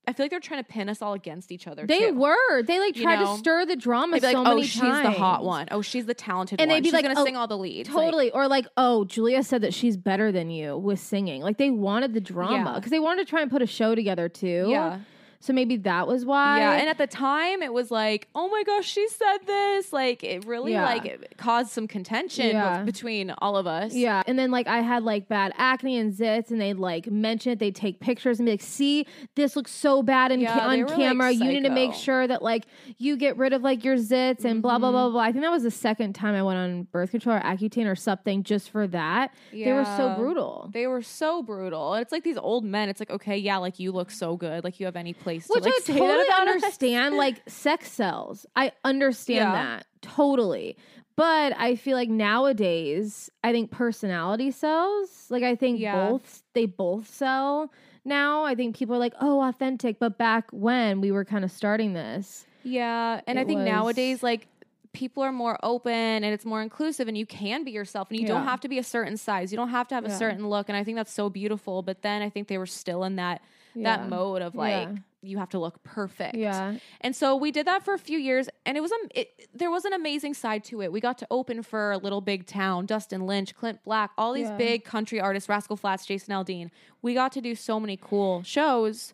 I 0.08 0.12
feel 0.14 0.24
like 0.24 0.30
they're 0.30 0.40
trying 0.40 0.62
to 0.64 0.68
pin 0.68 0.88
us 0.88 1.02
all 1.02 1.12
against 1.12 1.52
each 1.52 1.66
other. 1.68 1.86
They 1.86 2.08
too. 2.10 2.14
were. 2.14 2.62
They 2.62 2.80
like 2.80 2.96
You 2.96 3.02
tried 3.02 3.20
know? 3.20 3.34
to 3.34 3.38
stir 3.38 3.66
the 3.66 3.76
drama 3.76 4.14
They'd 4.18 4.20
be 4.20 4.26
like, 4.28 4.36
so 4.36 4.40
"Oh, 4.50 4.54
many 4.54 4.62
she's 4.66 4.80
times. 4.80 5.02
the 5.04 5.10
hot 5.20 5.44
one. 5.44 5.68
Oh, 5.70 5.82
she's 5.82 6.06
the 6.06 6.14
talented 6.14 6.60
And 6.60 6.68
one. 6.70 6.76
they'd 6.76 6.80
be 6.82 6.86
she's 6.88 6.92
like, 6.94 7.04
gonna 7.04 7.20
"Oh, 7.20 7.24
sing 7.24 7.36
all 7.36 7.46
the 7.46 7.58
leads." 7.58 7.88
Like, 7.90 8.04
Totally. 8.06 8.30
or 8.32 8.48
like, 8.48 8.66
oh, 8.76 9.04
Julia 9.04 9.42
said 9.42 9.60
that 9.62 9.74
she's 9.74 9.96
better 9.96 10.32
than 10.32 10.50
you 10.50 10.76
with 10.78 10.98
singing. 11.00 11.42
Like 11.42 11.58
they 11.58 11.70
wanted 11.70 12.14
the 12.14 12.20
drama 12.20 12.54
Yeah. 12.72 12.74
because 12.76 12.90
they 12.90 12.98
wanted 12.98 13.26
to 13.26 13.30
try 13.30 13.42
and 13.42 13.50
put 13.50 13.60
a 13.62 13.66
show 13.66 13.94
together 13.94 14.28
too. 14.28 14.66
yeah. 14.70 14.98
So 15.40 15.52
maybe 15.52 15.76
that 15.78 16.08
was 16.08 16.24
why. 16.24 16.58
Yeah, 16.58 16.72
and 16.72 16.88
at 16.88 16.98
the 16.98 17.06
time 17.06 17.62
it 17.62 17.72
was 17.72 17.90
like, 17.92 18.26
oh 18.34 18.48
my 18.48 18.64
gosh, 18.64 18.86
she 18.88 19.06
said 19.08 19.38
this. 19.46 19.92
Like 19.92 20.24
it 20.24 20.44
really 20.46 20.72
Yeah. 20.72 20.84
like 20.84 21.04
it 21.06 21.34
caused 21.36 21.70
some 21.70 21.86
contention 21.86 22.48
Yeah. 22.48 22.82
between 22.82 23.30
all 23.38 23.56
of 23.56 23.66
us. 23.66 23.94
Yeah. 23.94 24.22
And 24.26 24.36
then 24.38 24.50
like 24.50 24.66
I 24.66 24.80
had 24.80 25.04
like 25.04 25.28
bad 25.28 25.52
acne 25.56 25.96
and 25.96 26.12
zits 26.12 26.50
and 26.50 26.60
they'd 26.60 26.74
like 26.78 27.08
mention 27.10 27.52
it. 27.52 27.60
They'd 27.60 27.74
take 27.76 28.00
pictures 28.00 28.40
and 28.40 28.46
be 28.46 28.52
like, 28.52 28.62
see, 28.62 29.06
this 29.36 29.54
looks 29.54 29.70
so 29.70 30.02
bad 30.02 30.32
in 30.32 30.44
ca- 30.44 30.58
on 30.58 30.80
were, 30.80 30.86
like, 30.88 30.96
camera. 30.96 31.30
you 31.30 31.44
need 31.44 31.62
to 31.62 31.70
make 31.70 31.94
sure 31.94 32.26
that 32.26 32.42
like 32.42 32.64
you 32.98 33.16
get 33.16 33.36
rid 33.36 33.52
of 33.52 33.62
like 33.62 33.84
your 33.84 33.96
zits 33.96 34.44
and 34.44 34.60
blah, 34.60 34.78
blah, 34.78 34.88
Mm-hmm. 34.88 34.92
blah, 34.96 35.10
blah. 35.10 35.20
I 35.22 35.30
think 35.32 35.44
that 35.44 35.50
was 35.52 35.62
the 35.62 35.70
second 35.70 36.14
time 36.14 36.34
I 36.34 36.42
went 36.42 36.58
on 36.58 36.82
birth 36.90 37.12
control 37.12 37.36
or 37.36 37.40
Accutane 37.42 37.86
or 37.86 37.94
something 37.94 38.42
just 38.42 38.70
for 38.70 38.88
that. 38.88 39.32
They 39.52 39.72
were 39.72 39.84
so 39.84 40.14
brutal. 40.16 40.68
They 40.72 40.86
were 40.88 41.02
so 41.02 41.42
brutal. 41.44 41.94
It's 41.94 42.10
like 42.10 42.24
these 42.24 42.38
old 42.38 42.64
men. 42.64 42.88
It's 42.88 43.00
like, 43.00 43.10
okay, 43.10 43.36
yeah, 43.36 43.58
like 43.58 43.78
you 43.78 43.92
look 43.92 44.10
so 44.10 44.36
good. 44.36 44.64
Like 44.64 44.80
you 44.80 44.86
have 44.86 44.96
any 44.96 45.12
place 45.28 45.48
Which 45.48 45.62
to 45.64 45.68
like 45.70 45.74
I 45.76 45.92
totally 45.92 46.08
that 46.08 46.26
about 46.26 46.48
us. 46.48 46.54
understand, 46.64 47.16
like 47.16 47.42
sex 47.48 47.90
cells. 47.92 48.46
I 48.56 48.72
understand 48.84 49.36
Yeah. 49.38 49.52
that 49.52 49.86
totally. 50.02 50.76
But 51.16 51.52
I 51.58 51.74
feel 51.74 51.96
like 51.96 52.08
nowadays, 52.08 53.30
I 53.42 53.52
think 53.52 53.70
personality 53.70 54.50
sells. 54.50 55.26
Like 55.30 55.42
I 55.42 55.54
think 55.54 55.80
Yeah. 55.80 56.08
both 56.10 56.42
they 56.54 56.66
both 56.66 57.08
sell 57.12 57.72
now. 58.04 58.44
I 58.44 58.54
think 58.54 58.76
people 58.76 58.94
are 58.96 58.98
like, 59.00 59.14
oh, 59.20 59.40
authentic. 59.42 59.98
But 59.98 60.18
back 60.18 60.48
when 60.52 61.00
we 61.00 61.10
were 61.12 61.24
kind 61.24 61.44
of 61.44 61.50
starting 61.50 61.92
this, 61.92 62.46
Yeah, 62.64 63.20
and 63.26 63.38
I 63.38 63.44
think 63.44 63.58
was- 63.58 63.66
nowadays 63.68 64.22
like 64.22 64.48
people 64.92 65.22
are 65.22 65.32
more 65.32 65.58
open 65.62 65.92
and 65.92 66.24
it's 66.26 66.44
more 66.44 66.62
inclusive 66.62 67.08
and 67.08 67.16
you 67.16 67.26
can 67.26 67.64
be 67.64 67.70
yourself 67.70 68.10
and 68.10 68.18
you 68.20 68.26
don't 68.26 68.44
have 68.44 68.60
to 68.60 68.68
be 68.68 68.78
a 68.78 68.84
certain 68.84 69.16
size. 69.16 69.52
You 69.52 69.56
don't 69.56 69.70
have 69.70 69.88
to 69.88 69.94
have 69.94 70.04
a 70.04 70.10
certain 70.16 70.48
look 70.48 70.68
and 70.68 70.76
I 70.76 70.84
think 70.84 70.96
that's 70.96 71.12
so 71.12 71.28
beautiful, 71.30 71.82
but 71.82 72.02
then 72.02 72.22
I 72.22 72.30
think 72.30 72.48
they 72.48 72.58
were 72.58 72.66
still 72.66 73.04
in 73.04 73.16
that 73.16 73.42
Yeah. 73.74 73.96
that 73.98 74.08
mode 74.08 74.42
of 74.42 74.54
like 74.54 74.88
Yeah. 74.88 74.94
you 75.22 75.38
have 75.38 75.50
to 75.50 75.58
look 75.58 75.82
perfect. 75.82 76.34
yeah, 76.36 76.74
And 77.00 77.14
so 77.14 77.36
we 77.36 77.50
did 77.50 77.66
that 77.66 77.84
for 77.84 77.92
a 77.94 77.98
few 77.98 78.18
years, 78.18 78.48
and 78.64 78.76
it 78.76 78.80
was 78.80 78.90
um, 78.92 78.98
it, 79.14 79.48
there 79.54 79.70
was 79.70 79.84
an 79.84 79.92
amazing 79.92 80.34
side 80.34 80.64
to 80.64 80.80
it. 80.82 80.90
We 80.92 81.00
got 81.00 81.18
to 81.18 81.26
open 81.30 81.62
for 81.62 81.96
Little 81.98 82.20
Big 82.20 82.46
Town, 82.46 82.86
Dustin 82.86 83.26
Lynch, 83.26 83.54
Clint 83.54 83.82
Black, 83.84 84.10
all 84.16 84.32
these 84.32 84.48
Yeah. 84.48 84.56
big 84.56 84.84
country 84.84 85.20
artists, 85.20 85.48
Rascal 85.48 85.76
Flatts, 85.76 86.06
Jason 86.06 86.32
Aldean. 86.34 86.70
We 87.02 87.14
got 87.14 87.32
to 87.32 87.40
do 87.40 87.54
so 87.54 87.78
many 87.78 87.96
cool 88.00 88.42
shows. 88.42 89.12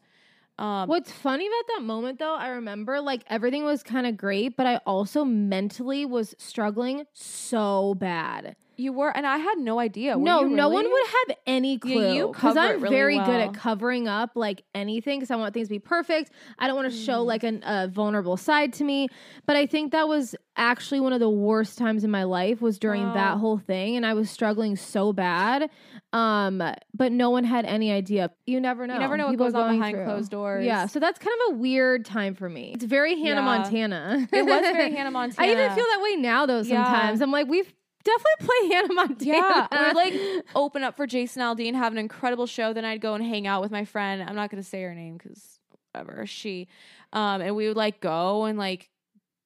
Um, 0.59 0.89
What's 0.89 1.11
funny 1.11 1.47
about 1.47 1.65
that 1.75 1.83
moment 1.83 2.19
though, 2.21 2.35
I 2.35 2.49
remember 2.49 3.01
like 3.01 3.25
everything 3.29 3.65
was 3.65 3.83
kind 3.83 4.07
of 4.07 4.17
great, 4.17 4.57
but 4.57 4.67
I 4.67 4.77
also 4.87 5.25
mentally 5.25 6.07
was 6.07 6.35
struggling 6.39 7.07
so 7.13 7.95
bad. 7.97 8.55
You 8.77 8.93
were, 8.93 9.15
and 9.17 9.27
I 9.27 9.39
had 9.39 9.59
no 9.59 9.79
idea. 9.79 10.17
Were 10.19 10.25
no, 10.25 10.43
no 10.43 10.69
one 10.69 10.85
would 10.91 11.07
have 11.29 11.37
any 11.47 11.79
clue. 11.79 12.29
because 12.33 12.57
I'm 12.57 12.81
really 12.81 12.95
very 12.97 13.19
good 13.19 13.29
at 13.41 13.55
covering 13.55 14.09
up 14.09 14.31
like 14.35 14.63
anything 14.75 15.19
because 15.21 15.31
I 15.31 15.37
want 15.37 15.55
things 15.55 15.69
to 15.69 15.75
be 15.75 15.79
perfect. 15.79 16.31
I 16.59 16.67
don't 16.67 16.77
want 16.77 16.91
to 16.93 16.97
show 16.97 17.23
Mm. 17.23 17.27
like 17.27 17.43
an, 17.45 17.63
a 17.65 17.89
vulnerable 17.89 18.37
side 18.37 18.73
to 18.75 18.85
me. 18.85 19.09
But 19.47 19.57
I 19.57 19.67
think 19.67 19.93
that 19.93 20.09
was 20.09 20.35
actually 20.57 21.01
one 21.01 21.13
of 21.13 21.21
the 21.21 21.29
worst 21.31 21.77
times 21.79 22.05
in 22.05 22.11
my 22.11 22.23
life 22.25 22.61
was 22.63 22.79
during 22.79 23.03
that 23.15 23.39
whole 23.39 23.59
thing, 23.59 23.97
and 23.97 24.07
I 24.07 24.15
was 24.15 24.31
struggling 24.31 24.77
so 24.77 25.13
bad. 25.13 25.69
Um, 26.13 26.63
but 26.95 27.11
no 27.13 27.31
one 27.31 27.43
had 27.45 27.65
any 27.65 27.91
idea. 27.91 28.31
You 28.47 28.61
never 28.61 28.87
know. 28.87 28.95
You 28.95 29.01
never 29.01 29.17
know 29.17 29.25
what 29.27 29.33
People 29.33 29.47
are 29.47 29.51
goes 29.51 29.61
on 29.61 29.77
behind 29.79 29.97
through. 29.97 30.05
closed 30.05 30.31
doors. 30.31 30.65
Yeah, 30.65 30.87
so 30.87 31.01
that's 31.01 31.19
kind 31.19 31.35
of 31.49 31.55
a 31.55 31.59
weird 31.59 32.05
time 32.05 32.35
for 32.35 32.49
me. 32.49 32.73
It's 32.75 32.85
very 32.85 33.17
Hannah 33.19 33.41
Yeah. 33.41 33.45
Montana. 33.45 34.29
It 34.33 34.43
was 34.47 34.61
very 34.61 34.93
Hannah 34.97 35.11
Montana. 35.11 35.49
I 35.49 35.51
even 35.53 35.69
feel 35.75 35.85
that 35.85 36.01
way 36.03 36.17
now 36.17 36.47
though. 36.47 36.61
Yeah. 36.61 36.85
Sometimes 36.85 37.21
I'm 37.21 37.33
like, 37.33 37.49
we've 37.49 37.73
definitely 38.05 38.47
play 38.47 38.75
Hannah 38.75 38.95
Montana. 38.95 39.69
Yeah, 39.73 39.81
we 39.81 39.87
would 39.87 39.97
like 39.97 40.45
open 40.55 40.83
up 40.85 40.97
for 40.97 41.07
Jason 41.07 41.43
Aldean, 41.43 41.75
have 41.75 41.93
an 41.93 41.99
incredible 41.99 42.47
show. 42.47 42.73
Then 42.73 42.85
I'd 42.85 43.01
go 43.01 43.15
and 43.15 43.25
hang 43.25 43.47
out 43.47 43.63
with 43.63 43.71
my 43.71 43.85
friend. 43.85 44.23
I'm 44.23 44.37
not 44.37 44.51
going 44.51 44.63
to 44.63 44.69
say 44.69 44.83
her 44.83 44.95
name 44.95 45.17
because 45.17 45.59
whatever 45.93 46.27
she. 46.27 46.69
Um, 47.13 47.41
and 47.41 47.57
we 47.57 47.69
would 47.69 47.77
like 47.77 48.01
go 48.01 48.45
and 48.45 48.59
like 48.59 48.91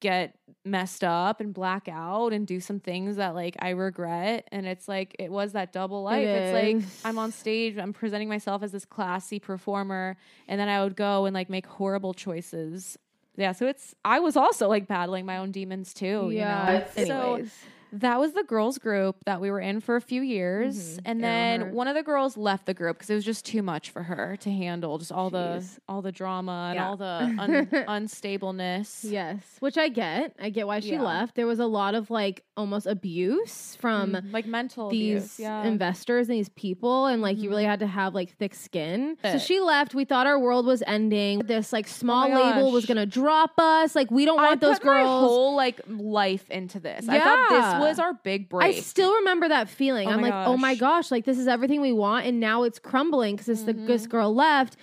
get 0.00 0.36
messed 0.64 1.02
up 1.02 1.40
and 1.40 1.52
black 1.52 1.88
out 1.88 2.32
and 2.32 2.46
do 2.46 2.60
some 2.60 2.78
things 2.78 3.16
that 3.16 3.34
like 3.34 3.56
I 3.58 3.70
regret. 3.70 4.48
And 4.52 4.66
it's 4.66 4.88
like 4.88 5.14
it 5.18 5.30
was 5.30 5.52
that 5.52 5.72
double 5.72 6.02
life. 6.02 6.26
it's 6.26 6.84
like. 6.84 6.84
I'm 7.04 7.18
on 7.18 7.32
stage, 7.32 7.78
I'm 7.78 7.92
presenting 7.92 8.28
myself 8.28 8.62
as 8.62 8.72
this 8.72 8.84
classy 8.84 9.38
performer, 9.38 10.16
and 10.46 10.60
then 10.60 10.68
I 10.68 10.82
would 10.82 10.96
go 10.96 11.26
and 11.26 11.34
like 11.34 11.50
make 11.50 11.66
horrible 11.66 12.14
choices. 12.14 12.98
Yeah, 13.36 13.52
so 13.52 13.68
it's 13.68 13.94
I 14.04 14.18
was 14.18 14.36
also 14.36 14.68
like 14.68 14.88
battling 14.88 15.24
my 15.24 15.36
own 15.36 15.52
demons 15.52 15.94
too. 15.94 16.30
yeah. 16.32 16.84
you 16.96 17.06
know? 17.06 17.06
so 17.06 17.34
Anyways. 17.34 17.54
That 17.92 18.18
was 18.20 18.32
the 18.32 18.42
girls 18.44 18.78
group 18.78 19.16
that 19.24 19.40
we 19.40 19.50
were 19.50 19.60
in 19.60 19.80
for 19.80 19.96
a 19.96 20.00
few 20.00 20.20
years 20.22 20.96
Mhm. 20.98 21.02
and 21.06 21.24
then 21.24 21.72
one 21.72 21.88
of 21.88 21.94
the 21.94 22.02
girls 22.02 22.36
left 22.36 22.66
the 22.66 22.74
group 22.74 22.96
because 22.98 23.10
it 23.10 23.14
was 23.14 23.24
just 23.24 23.44
too 23.46 23.62
much 23.62 23.90
for 23.90 24.02
her 24.04 24.36
to 24.40 24.50
handle 24.50 24.98
just 24.98 25.10
all 25.12 25.30
the 25.30 25.64
all 25.88 26.02
the 26.02 26.12
drama 26.12 26.68
and 26.70 26.78
all 26.80 26.96
the 26.96 27.34
un- 27.38 27.68
unstableness 27.88 29.04
Yes, 29.10 29.38
which 29.60 29.78
I 29.78 29.88
get. 29.88 30.34
I 30.40 30.50
get 30.50 30.66
why 30.66 30.80
she 30.80 30.92
Yeah. 30.92 31.02
left. 31.02 31.34
There 31.34 31.46
was 31.46 31.58
a 31.60 31.66
lot 31.66 31.94
of 31.94 32.10
like 32.10 32.44
almost 32.56 32.86
abuse 32.86 33.74
from 33.76 34.12
Mm, 34.12 34.32
like 34.32 34.46
mental 34.46 34.90
these 34.90 35.38
yeah 35.38 35.64
investors 35.64 36.28
and 36.28 36.36
these 36.36 36.48
people 36.50 37.06
and 37.06 37.22
like 37.22 37.38
you 37.38 37.48
really 37.50 37.64
had 37.64 37.80
to 37.80 37.86
have 37.86 38.14
like 38.14 38.30
thick 38.36 38.54
skin. 38.54 39.16
So 39.22 39.30
Uh. 39.30 39.38
she 39.38 39.60
left. 39.60 39.94
We 39.94 40.04
thought 40.04 40.26
our 40.26 40.38
world 40.38 40.66
was 40.66 40.82
ending. 40.86 41.40
This 41.40 41.72
like 41.72 41.86
small 41.86 42.28
my 42.28 42.54
label 42.56 42.70
was 42.72 42.86
going 42.86 42.96
to 42.96 43.06
drop 43.06 43.52
us. 43.58 43.94
Like 43.94 44.10
we 44.10 44.24
don't 44.24 44.40
I 44.40 44.48
want 44.48 44.60
those 44.60 44.78
put 44.78 44.86
my 44.86 45.02
girls. 45.02 45.20
whole 45.20 45.54
like 45.56 45.80
life 45.88 46.50
into 46.50 46.80
this. 46.80 47.08
I 47.08 47.18
thought 47.20 47.38
Yeah. 47.50 47.77
Was 47.80 47.98
our 47.98 48.14
big 48.14 48.48
break. 48.48 48.76
I 48.76 48.80
still 48.80 49.14
remember 49.16 49.48
that 49.48 49.68
feeling. 49.68 50.08
Oh 50.08 50.12
I'm 50.12 50.20
like, 50.22 50.32
oh 50.34 50.56
my 50.56 50.74
gosh. 50.74 51.06
gosh, 51.06 51.10
like 51.10 51.24
this 51.24 51.38
is 51.38 51.46
everything 51.48 51.80
we 51.80 51.92
want, 51.92 52.26
and 52.26 52.40
now 52.40 52.62
it's 52.64 52.78
crumbling 52.78 53.36
because 53.36 53.46
this, 53.46 53.62
the, 53.62 53.72
this 53.72 54.02
Mm-hmm. 54.02 54.10
girl 54.10 54.34
left. 54.34 54.76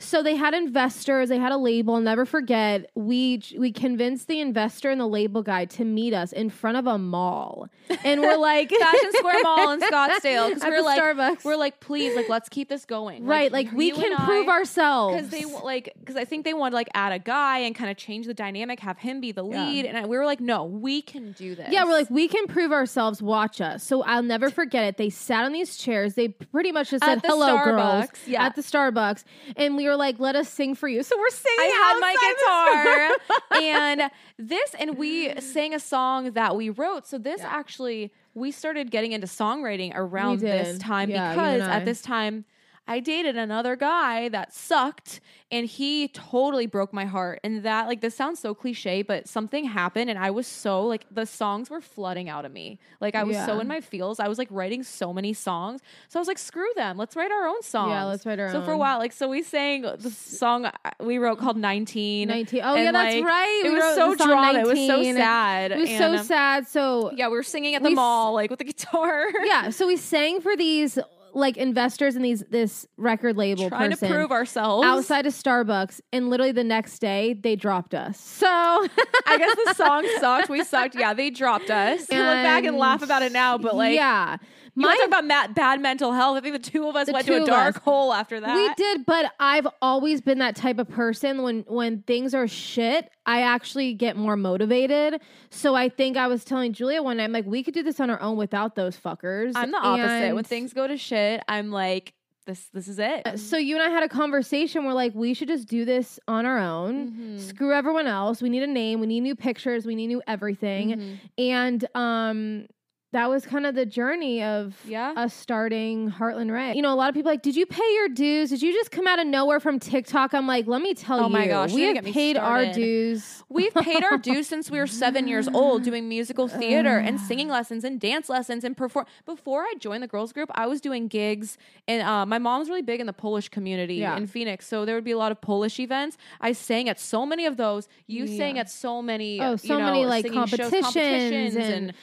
So 0.00 0.22
they 0.22 0.36
had 0.36 0.54
investors, 0.54 1.28
they 1.28 1.38
had 1.38 1.50
a 1.50 1.56
label. 1.56 1.94
I'll 1.96 2.00
never 2.00 2.24
forget. 2.24 2.88
We 2.94 3.42
we 3.58 3.72
convinced 3.72 4.28
the 4.28 4.40
investor 4.40 4.90
and 4.90 5.00
the 5.00 5.08
label 5.08 5.42
guy 5.42 5.64
to 5.64 5.84
meet 5.84 6.14
us 6.14 6.32
in 6.32 6.50
front 6.50 6.76
of 6.76 6.86
a 6.86 6.98
mall, 6.98 7.68
and 8.04 8.20
we're 8.20 8.36
like, 8.36 8.70
Fashion 8.80 9.10
Square 9.14 9.42
Mall 9.42 9.72
in 9.72 9.80
Scottsdale 9.80 10.48
because 10.54 10.62
we're 10.68 10.82
like 10.82 11.02
Starbucks. 11.02 11.44
we're 11.44 11.56
like 11.56 11.80
please 11.80 12.14
like 12.14 12.28
let's 12.28 12.48
keep 12.48 12.68
this 12.68 12.84
going 12.84 13.24
right, 13.24 13.50
like 13.50 13.72
we 13.72 13.90
can 13.90 14.16
prove 14.24 14.48
I- 14.48 14.52
ourselves 14.52 15.16
because 15.16 15.30
they 15.30 15.44
like 15.44 15.92
because 15.98 16.14
I 16.14 16.24
think 16.24 16.44
they 16.44 16.54
wanted 16.54 16.70
to 16.70 16.76
like 16.76 16.90
add 16.94 17.10
a 17.12 17.18
guy 17.18 17.58
and 17.58 17.74
kind 17.74 17.90
of 17.90 17.96
change 17.96 18.26
the 18.26 18.34
dynamic, 18.34 18.78
have 18.78 18.98
him 18.98 19.20
be 19.20 19.32
the 19.32 19.44
Yeah. 19.44 19.66
lead, 19.66 19.84
and 19.84 19.98
I, 19.98 20.06
we 20.06 20.16
were 20.16 20.26
like, 20.26 20.40
no, 20.40 20.64
we 20.64 21.02
can 21.02 21.32
do 21.32 21.56
this. 21.56 21.72
Yeah, 21.72 21.82
we're 21.84 21.90
like, 21.92 22.08
we 22.08 22.28
can 22.28 22.46
prove 22.46 22.70
ourselves. 22.70 23.20
Watch 23.20 23.60
us. 23.60 23.82
So 23.82 24.04
I'll 24.04 24.22
never 24.22 24.48
forget 24.48 24.84
it. 24.84 24.96
They 24.96 25.10
sat 25.10 25.44
on 25.44 25.50
these 25.52 25.76
chairs. 25.76 26.14
They 26.14 26.28
pretty 26.28 26.70
much 26.70 26.90
just 26.90 27.02
At 27.02 27.08
said, 27.08 27.22
the 27.22 27.28
"Hello, 27.28 27.64
girls," 27.64 28.06
yeah. 28.28 28.44
at 28.44 28.54
the 28.54 28.62
Starbucks, 28.62 29.24
and 29.56 29.76
we 29.76 29.87
were 29.88 29.96
like, 29.96 30.18
"Let 30.18 30.36
us 30.36 30.48
sing 30.48 30.74
for 30.74 30.88
you." 30.88 31.02
So 31.02 31.16
we're 31.18 31.30
singing. 31.30 31.58
I 31.58 31.68
had 31.84 32.00
my 32.00 33.16
guitar 33.58 33.60
and 33.62 34.10
this, 34.38 34.74
and 34.78 34.96
we 34.96 35.38
sang 35.40 35.74
a 35.74 35.80
song 35.80 36.32
that 36.32 36.54
we 36.56 36.70
wrote. 36.70 37.06
So 37.06 37.18
this 37.18 37.40
Yeah. 37.40 37.48
actually, 37.50 38.12
we 38.34 38.50
started 38.50 38.90
getting 38.90 39.12
into 39.12 39.26
songwriting 39.26 39.92
around 39.94 40.40
this 40.40 40.78
time 40.78 41.10
Yeah, 41.10 41.30
because 41.30 41.62
at 41.62 41.84
this 41.84 42.02
time. 42.02 42.44
I 42.88 43.00
dated 43.00 43.36
another 43.36 43.76
guy 43.76 44.28
that 44.30 44.52
sucked 44.54 45.20
and 45.50 45.66
he 45.66 46.08
totally 46.08 46.66
broke 46.66 46.92
my 46.92 47.04
heart. 47.06 47.40
And 47.42 47.62
that, 47.62 47.86
like, 47.86 48.00
this 48.02 48.14
sounds 48.14 48.38
so 48.38 48.54
cliche, 48.54 49.02
but 49.02 49.26
something 49.28 49.64
happened 49.64 50.10
and 50.10 50.18
I 50.18 50.30
was 50.30 50.46
so, 50.46 50.84
like, 50.86 51.06
the 51.10 51.24
songs 51.24 51.70
were 51.70 51.80
flooding 51.80 52.28
out 52.28 52.44
of 52.44 52.52
me. 52.52 52.78
Like, 53.00 53.14
I 53.14 53.24
was 53.24 53.36
so 53.46 53.58
in 53.60 53.66
my 53.68 53.80
feels. 53.80 54.20
I 54.20 54.28
was, 54.28 54.36
like, 54.36 54.48
writing 54.50 54.82
so 54.82 55.12
many 55.12 55.32
songs. 55.32 55.80
So 56.08 56.18
I 56.18 56.20
was 56.20 56.28
like, 56.28 56.38
screw 56.38 56.68
them. 56.76 56.98
Let's 56.98 57.16
write 57.16 57.30
our 57.32 57.46
own 57.46 57.62
songs. 57.62 58.06
let's 58.08 58.26
write 58.26 58.38
our 58.40 58.50
So 58.50 58.62
for 58.62 58.72
a 58.72 58.78
while, 58.78 58.98
like, 58.98 59.12
so 59.12 59.28
we 59.28 59.42
sang 59.42 59.82
the 59.82 60.10
song 60.10 60.70
we 61.00 61.16
wrote 61.18 61.38
called 61.38 61.56
19. 61.56 62.28
19. 62.28 62.60
Oh, 62.62 62.74
And, 62.74 62.84
yeah, 62.84 62.92
that's 62.92 63.14
like, 63.14 63.24
right. 63.24 63.62
It 63.64 63.68
We 63.70 63.74
was 63.76 63.94
so 63.94 64.14
song. 64.16 64.56
It 64.56 64.66
was 64.66 64.86
so 64.86 65.02
sad. 65.02 65.72
It 65.72 65.78
was 65.78 65.88
And, 65.90 66.18
so 66.18 66.22
sad. 66.24 66.66
So 66.68 67.12
Yeah, 67.14 67.28
we 67.28 67.34
were 67.36 67.42
singing 67.42 67.74
at 67.74 67.82
the 67.82 67.90
mall, 67.90 68.34
like 68.34 68.50
with 68.50 68.58
the 68.58 68.64
guitar. 68.66 69.24
yeah, 69.44 69.70
so 69.70 69.86
we 69.86 69.96
sang 69.96 70.40
for 70.40 70.56
these 70.56 70.98
like 71.34 71.56
investors 71.56 72.16
in 72.16 72.22
these 72.22 72.42
this 72.50 72.86
record 72.96 73.36
label 73.36 73.68
Trying 73.68 73.90
person 73.90 74.08
to 74.08 74.14
prove 74.14 74.30
ourselves. 74.32 74.86
outside 74.86 75.26
of 75.26 75.32
Starbucks, 75.32 76.00
and 76.12 76.30
literally 76.30 76.52
the 76.52 76.64
next 76.64 76.98
day 77.00 77.34
they 77.34 77.56
dropped 77.56 77.94
us. 77.94 78.20
So 78.20 78.46
I 78.46 79.36
guess 79.38 79.56
the 79.66 79.74
song 79.74 80.06
sucked. 80.20 80.48
We 80.48 80.64
sucked. 80.64 80.94
Yeah, 80.94 81.14
they 81.14 81.30
dropped 81.30 81.70
us. 81.70 82.06
We 82.10 82.16
look 82.16 82.26
back 82.26 82.64
and 82.64 82.76
laugh 82.76 83.02
about 83.02 83.22
it 83.22 83.32
now, 83.32 83.58
but 83.58 83.74
like, 83.74 83.94
yeah, 83.94 84.36
to 84.82 84.96
talk 84.98 85.06
about 85.06 85.24
ma- 85.26 85.46
bad 85.48 85.80
mental 85.80 86.12
health? 86.12 86.36
I 86.36 86.40
think 86.40 86.54
the 86.62 86.70
two 86.70 86.88
of 86.88 86.96
us 86.96 87.10
went 87.10 87.26
to 87.26 87.42
a 87.42 87.46
dark 87.46 87.76
us. 87.76 87.82
hole 87.82 88.12
after 88.12 88.38
that. 88.40 88.54
We 88.54 88.74
did, 88.74 89.06
but 89.06 89.32
I've 89.40 89.66
always 89.82 90.20
been 90.20 90.38
that 90.38 90.56
type 90.56 90.78
of 90.78 90.88
person 90.88 91.42
when 91.42 91.64
when 91.68 92.02
things 92.02 92.34
are 92.34 92.46
shit, 92.48 93.10
I 93.26 93.42
actually 93.42 93.94
get 93.94 94.16
more 94.16 94.36
motivated. 94.36 95.20
So 95.50 95.74
I 95.74 95.88
think 95.88 96.16
I 96.16 96.26
was 96.26 96.44
telling 96.44 96.72
Julia 96.72 97.02
one 97.02 97.16
night, 97.18 97.24
I'm 97.24 97.32
like, 97.32 97.46
we 97.46 97.62
could 97.62 97.74
do 97.74 97.82
this 97.82 98.00
on 98.00 98.10
our 98.10 98.20
own 98.20 98.36
without 98.36 98.74
those 98.74 98.96
fuckers. 98.96 99.52
I'm 99.54 99.70
the 99.70 99.78
opposite. 99.78 100.34
when 100.34 100.44
things 100.44 100.72
go 100.72 100.86
to 100.86 100.96
shit, 100.96 101.42
I'm 101.48 101.70
like, 101.70 102.14
this. 102.46 102.68
This 102.72 102.88
is 102.88 102.98
it. 102.98 103.38
so 103.38 103.58
you 103.58 103.74
and 103.78 103.82
I 103.84 103.90
had 103.90 104.02
a 104.02 104.08
conversation. 104.08 104.86
We're 104.86 104.94
like, 104.94 105.14
we 105.14 105.34
should 105.34 105.48
just 105.48 105.68
do 105.68 105.84
this 105.84 106.18
on 106.26 106.46
our 106.46 106.58
own. 106.58 107.10
Mhm. 107.10 107.40
Screw 107.40 107.74
everyone 107.74 108.06
else. 108.06 108.40
We 108.40 108.48
need 108.48 108.62
a 108.62 108.66
name. 108.66 109.00
We 109.00 109.06
need 109.06 109.20
new 109.20 109.36
pictures. 109.36 109.84
We 109.84 109.94
need 109.94 110.06
new 110.06 110.22
everything. 110.26 110.88
Mhm. 110.90 111.18
And 111.36 111.84
um, 111.94 112.66
that 113.12 113.30
was 113.30 113.46
kind 113.46 113.64
of 113.64 113.74
the 113.74 113.86
journey 113.86 114.42
of 114.42 114.76
Yeah. 114.86 115.14
us 115.16 115.32
starting 115.32 116.10
Heartlyn 116.10 116.50
Rae. 116.52 116.74
You 116.74 116.82
know, 116.82 116.92
a 116.92 116.94
lot 116.94 117.08
of 117.08 117.14
people 117.14 117.30
are 117.30 117.32
like, 117.32 117.42
did 117.42 117.56
you 117.56 117.64
pay 117.64 117.94
your 117.94 118.10
dues? 118.10 118.50
Did 118.50 118.60
you 118.60 118.70
just 118.72 118.90
come 118.90 119.06
out 119.06 119.18
of 119.18 119.26
nowhere 119.26 119.60
from 119.60 119.78
TikTok? 119.78 120.34
I'm 120.34 120.46
like, 120.46 120.66
let 120.66 120.82
me 120.82 120.92
tell 120.92 121.20
Oh 121.20 121.26
you, 121.28 121.32
my 121.32 121.46
gosh, 121.46 121.72
we 121.72 121.82
have 121.84 122.04
paid 122.04 122.36
our 122.36 122.66
dues. 122.70 123.42
We've 123.48 123.72
paid 123.72 124.04
our 124.04 124.18
dues 124.28 124.46
since 124.46 124.70
we 124.70 124.78
were 124.78 124.86
seven 124.86 125.26
years 125.26 125.48
old, 125.48 125.84
doing 125.84 126.06
musical 126.06 126.48
theater 126.48 126.98
and 126.98 127.18
singing 127.18 127.48
lessons 127.48 127.82
and 127.82 127.98
dance 127.98 128.28
lessons 128.28 128.62
and 128.62 128.76
perform. 128.76 129.06
Before 129.24 129.62
I 129.62 129.72
joined 129.78 130.02
the 130.02 130.06
girls 130.08 130.34
group, 130.34 130.50
I 130.54 130.66
was 130.66 130.82
doing 130.82 131.08
gigs, 131.08 131.56
and 131.86 132.02
uh, 132.02 132.26
my 132.26 132.38
mom's 132.38 132.68
really 132.68 132.82
big 132.82 133.00
in 133.00 133.06
the 133.06 133.14
Polish 133.14 133.48
community 133.48 133.94
Yeah. 133.94 134.18
in 134.18 134.26
Phoenix, 134.26 134.66
so 134.66 134.84
there 134.84 134.94
would 134.94 135.04
be 135.04 135.12
a 135.12 135.18
lot 135.18 135.32
of 135.32 135.40
Polish 135.40 135.80
events. 135.80 136.18
I 136.42 136.52
sang 136.52 136.90
at 136.90 137.00
so 137.00 137.24
many 137.24 137.46
of 137.46 137.56
those. 137.56 137.88
You 138.06 138.26
sang 138.26 138.58
at 138.58 138.68
so 138.68 139.00
many. 139.00 139.40
Oh, 139.40 139.52
you 139.52 139.56
so 139.56 139.78
know, 139.78 139.86
many, 139.86 140.04
like, 140.04 140.26
singing 140.26 140.40
shows, 140.46 140.50
competitions 140.58 140.84
competitions 140.94 141.56
and- 141.56 141.74
and. 141.74 141.94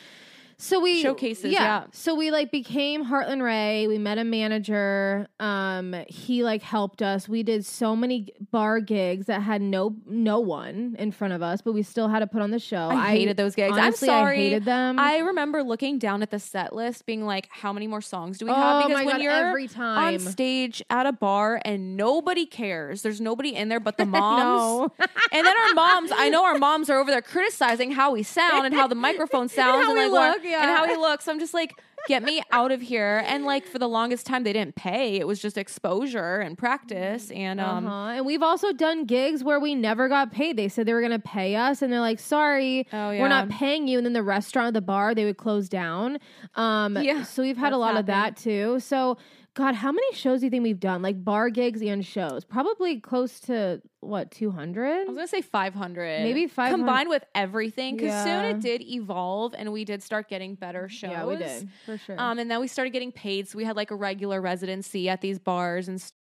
So 0.57 0.79
we 0.79 1.01
showcases, 1.01 1.51
yeah. 1.51 1.85
So 1.91 2.15
we 2.15 2.31
like 2.31 2.49
became 2.51 3.05
Heartlyn 3.05 3.41
Rae. 3.43 3.87
We 3.87 3.97
met 3.97 4.17
a 4.17 4.23
manager. 4.23 5.27
Um, 5.39 5.93
he 6.07 6.43
like 6.43 6.61
helped 6.61 7.01
us. 7.01 7.27
We 7.27 7.43
did 7.43 7.65
so 7.65 7.95
many 7.95 8.29
bar 8.51 8.79
gigs 8.79 9.25
that 9.25 9.41
had 9.41 9.61
no 9.61 9.95
no 10.05 10.39
one 10.39 10.95
in 10.97 11.11
front 11.11 11.33
of 11.33 11.41
us, 11.41 11.61
but 11.61 11.73
we 11.73 11.83
still 11.83 12.07
had 12.07 12.19
to 12.19 12.27
put 12.27 12.41
on 12.41 12.51
the 12.51 12.59
show. 12.59 12.87
I 12.89 13.09
hated 13.11 13.35
those 13.37 13.53
gigs. 13.55 13.77
honestly, 13.77 14.07
I'm 14.09 14.13
sorry. 14.15 14.37
I 14.37 14.41
hated 14.43 14.65
them. 14.65 14.97
I 14.97 15.17
remember 15.19 15.61
looking 15.61 15.99
down 15.99 16.21
at 16.21 16.31
the 16.31 16.39
set 16.39 16.73
list, 16.73 17.05
being 17.05 17.25
like, 17.25 17.49
"How 17.51 17.73
many 17.73 17.87
more 17.87 18.01
songs 18.01 18.37
do 18.37 18.45
we 18.45 18.51
Oh 18.51 18.55
have?" 18.55 18.87
Because 18.87 19.05
when 19.05 19.15
God, 19.15 19.21
you're 19.21 19.31
every 19.33 19.67
time. 19.67 20.15
on 20.15 20.19
stage 20.19 20.81
at 20.89 21.05
a 21.05 21.11
bar 21.11 21.59
and 21.65 21.97
nobody 21.97 22.45
cares, 22.45 23.01
there's 23.01 23.19
nobody 23.19 23.53
in 23.55 23.67
there 23.69 23.79
but 23.81 23.97
the 23.97 24.05
moms. 24.15 24.91
And 25.33 25.45
then 25.45 25.53
our 25.67 25.73
moms, 25.73 26.11
I 26.15 26.29
know 26.29 26.45
our 26.45 26.57
moms 26.57 26.89
are 26.89 26.97
over 26.99 27.11
there 27.11 27.21
criticizing 27.21 27.91
how 27.91 28.11
we 28.13 28.23
sound 28.23 28.65
and 28.65 28.73
how 28.73 28.87
the 28.87 28.95
microphone 29.05 29.49
sounds 29.49 29.87
and, 29.87 29.97
we 29.97 30.05
like 30.07 30.35
look, 30.35 30.44
yeah. 30.45 30.61
and 30.61 30.71
how 30.71 30.87
he 30.87 30.95
looks. 30.95 31.27
I'm 31.27 31.39
just 31.39 31.53
like, 31.53 31.73
get 32.07 32.23
me 32.23 32.41
out 32.51 32.71
of 32.71 32.81
here. 32.81 33.23
And 33.25 33.45
like 33.45 33.65
for 33.65 33.79
the 33.79 33.87
longest 33.87 34.25
time, 34.25 34.43
they 34.43 34.53
didn't 34.53 34.75
pay. 34.75 35.15
It 35.17 35.27
was 35.27 35.39
just 35.41 35.57
exposure 35.57 36.39
and 36.39 36.57
practice. 36.57 37.31
And 37.31 37.59
um, 37.59 37.87
uh-huh. 37.87 38.17
And 38.17 38.25
we've 38.25 38.43
also 38.43 38.71
done 38.71 39.05
gigs 39.05 39.43
where 39.43 39.59
we 39.59 39.75
never 39.75 40.07
got 40.07 40.31
paid. 40.31 40.57
They 40.57 40.67
said 40.67 40.85
they 40.85 40.93
were 40.93 41.01
going 41.01 41.11
to 41.11 41.19
pay 41.19 41.55
us, 41.55 41.81
and 41.81 41.91
they're 41.91 41.99
like, 41.99 42.19
"Sorry, 42.19 42.87
Oh, 42.93 43.09
we're 43.09 43.27
not 43.27 43.49
paying 43.49 43.87
you." 43.87 43.97
And 43.97 44.05
then 44.05 44.13
the 44.13 44.23
restaurant, 44.23 44.69
or 44.69 44.71
the 44.71 44.81
bar, 44.81 45.15
they 45.15 45.25
would 45.25 45.37
close 45.37 45.67
down. 45.67 46.19
Um, 46.55 46.97
Yeah, 47.01 47.23
So 47.23 47.41
we've 47.41 47.57
had 47.57 47.73
a 47.73 47.77
lot 47.77 47.97
of 47.97 48.05
that 48.05 48.37
too. 48.37 48.79
So, 48.79 49.17
God, 49.55 49.73
how 49.73 49.91
many 49.93 50.13
shows 50.13 50.41
do 50.41 50.47
you 50.47 50.49
think 50.49 50.63
we've 50.63 50.81
done? 50.81 51.01
Like 51.01 51.23
bar 51.23 51.49
gigs 51.49 51.81
and 51.81 52.05
shows? 52.05 52.43
Probably 52.43 52.99
close 52.99 53.39
to 53.41 53.81
what 54.01 54.29
two 54.29 54.51
hundred? 54.51 55.01
I 55.01 55.05
was 55.05 55.15
gonna 55.15 55.27
say 55.29 55.41
500. 55.41 56.23
Maybe 56.23 56.47
500. 56.47 56.77
Combined 56.77 57.07
with 57.09 57.23
everything. 57.33 57.95
Because 57.95 58.21
soon 58.25 58.43
it 58.43 58.59
did 58.59 58.81
evolve 58.81 59.55
and 59.57 59.71
we 59.71 59.85
did 59.85 60.03
start 60.03 60.27
getting 60.27 60.55
better 60.55 60.89
shows. 60.89 61.11
Yeah, 61.11 61.25
we 61.25 61.37
did 61.37 61.69
for 61.85 61.97
sure. 61.97 62.19
Um, 62.19 62.37
and 62.37 62.51
then 62.51 62.59
we 62.59 62.67
started 62.67 62.91
getting 62.91 63.13
paid. 63.13 63.47
So 63.47 63.57
we 63.57 63.63
had 63.63 63.77
like 63.77 63.91
a 63.91 63.95
regular 63.95 64.41
residency 64.41 65.07
at 65.07 65.21
these 65.21 65.39
bars 65.39 65.87
and 65.87 66.01
st- 66.01 66.11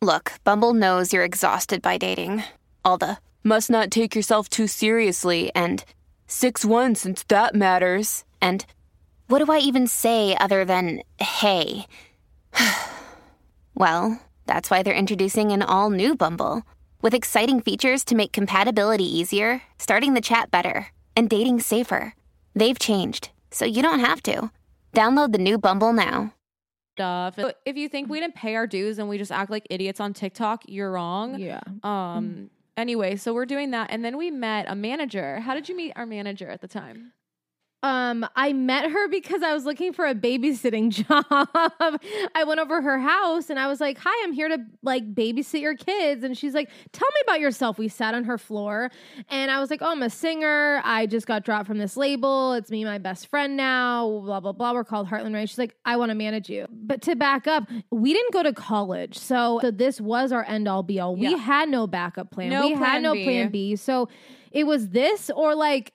Look, 0.00 0.32
Bumble 0.42 0.74
knows 0.74 1.12
you're 1.12 1.22
exhausted 1.22 1.82
by 1.82 1.98
dating. 1.98 2.42
All 2.84 2.98
the 2.98 3.18
must 3.44 3.70
not 3.70 3.92
take 3.92 4.16
yourself 4.16 4.48
too 4.48 4.66
seriously 4.66 5.52
and 5.54 5.84
6 6.26 6.64
1 6.64 6.96
since 6.96 7.22
that 7.28 7.54
matters. 7.54 8.24
And 8.40 8.66
what 9.28 9.38
do 9.44 9.52
I 9.52 9.58
even 9.58 9.86
say 9.86 10.36
other 10.40 10.64
than 10.64 11.02
hey? 11.20 11.86
well, 13.74 14.20
that's 14.46 14.70
why 14.70 14.82
they're 14.82 14.94
introducing 14.94 15.52
an 15.52 15.62
all 15.62 15.90
new 15.90 16.14
Bumble 16.14 16.62
with 17.00 17.14
exciting 17.14 17.60
features 17.60 18.04
to 18.04 18.14
make 18.14 18.32
compatibility 18.32 19.04
easier, 19.04 19.62
starting 19.78 20.14
the 20.14 20.20
chat 20.20 20.50
better, 20.50 20.88
and 21.16 21.28
dating 21.28 21.60
safer. 21.60 22.14
They've 22.54 22.78
changed, 22.78 23.30
so 23.50 23.64
you 23.64 23.82
don't 23.82 24.00
have 24.00 24.22
to. 24.24 24.50
Download 24.94 25.32
the 25.32 25.38
new 25.38 25.58
Bumble 25.58 25.92
now. 25.92 26.34
stuff. 26.92 27.38
If 27.64 27.76
you 27.76 27.88
think 27.88 28.08
we 28.10 28.20
didn't 28.20 28.34
pay 28.34 28.54
our 28.54 28.66
dues 28.66 28.98
and 28.98 29.08
we 29.08 29.18
just 29.18 29.32
act 29.32 29.50
like 29.50 29.66
idiots 29.70 30.00
on 30.00 30.12
TikTok, 30.12 30.64
you're 30.68 30.90
wrong. 30.92 31.38
yeah. 31.38 31.60
Um. 31.82 32.50
Anyway, 32.76 33.16
so 33.16 33.34
we're 33.34 33.44
doing 33.46 33.70
that, 33.72 33.90
and 33.90 34.02
then 34.02 34.16
we 34.16 34.30
met 34.30 34.64
a 34.66 34.74
manager. 34.74 35.40
How 35.40 35.54
did 35.54 35.68
you 35.68 35.76
meet 35.76 35.92
our 35.94 36.06
manager 36.06 36.48
at 36.48 36.62
the 36.62 36.68
time? 36.68 37.12
Um, 37.82 38.24
I 38.36 38.52
met 38.52 38.90
her 38.90 39.08
because 39.08 39.42
I 39.42 39.52
was 39.52 39.64
looking 39.64 39.92
for 39.92 40.06
a 40.06 40.14
babysitting 40.14 40.90
job. 41.08 41.26
I 42.34 42.44
went 42.44 42.60
over 42.60 42.80
her 42.80 42.98
house 43.00 43.50
and 43.50 43.58
I 43.58 43.66
was 43.66 43.80
like, 43.80 43.98
"Hi, 43.98 44.24
I'm 44.24 44.32
here 44.32 44.48
to 44.48 44.58
like 44.82 45.14
babysit 45.14 45.60
your 45.60 45.74
kids." 45.74 46.22
And 46.22 46.38
she's 46.38 46.54
like, 46.54 46.70
"Tell 46.92 47.08
me 47.08 47.20
about 47.24 47.40
yourself." 47.40 47.78
We 47.78 47.88
sat 47.88 48.14
on 48.14 48.24
her 48.24 48.38
floor, 48.38 48.90
and 49.28 49.50
I 49.50 49.58
was 49.60 49.70
like, 49.70 49.82
"Oh, 49.82 49.90
I'm 49.90 50.02
a 50.02 50.10
singer. 50.10 50.80
I 50.84 51.06
just 51.06 51.26
got 51.26 51.44
dropped 51.44 51.66
from 51.66 51.78
this 51.78 51.96
label. 51.96 52.52
It's 52.52 52.70
me 52.70 52.82
and 52.82 52.90
my 52.90 52.98
best 52.98 53.26
friend 53.26 53.56
now. 53.56 54.06
Blah 54.20 54.40
blah 54.40 54.52
blah. 54.52 54.72
We're 54.74 54.84
called 54.84 55.08
Heartlyn 55.08 55.34
Rae." 55.34 55.46
She's 55.46 55.58
like, 55.58 55.74
"I 55.84 55.96
want 55.96 56.10
to 56.10 56.14
manage 56.14 56.48
you." 56.48 56.66
But 56.70 57.02
to 57.02 57.16
back 57.16 57.46
up, 57.48 57.64
we 57.90 58.12
didn't 58.12 58.32
go 58.32 58.42
to 58.44 58.52
college, 58.52 59.18
so, 59.18 59.58
so 59.60 59.70
this 59.72 60.00
was 60.00 60.30
our 60.30 60.44
end 60.44 60.68
all 60.68 60.82
be 60.84 61.00
all. 61.00 61.16
We 61.16 61.30
Yeah. 61.30 61.36
had 61.36 61.68
no 61.68 61.86
backup 61.88 62.30
plan. 62.30 62.50
No 62.50 62.68
we 62.68 62.74
had 62.74 63.02
no 63.02 63.14
B. 63.14 63.24
plan 63.24 63.48
B. 63.50 63.74
So 63.76 64.08
it 64.52 64.64
was 64.64 64.90
this 64.90 65.30
or 65.30 65.54
like. 65.56 65.92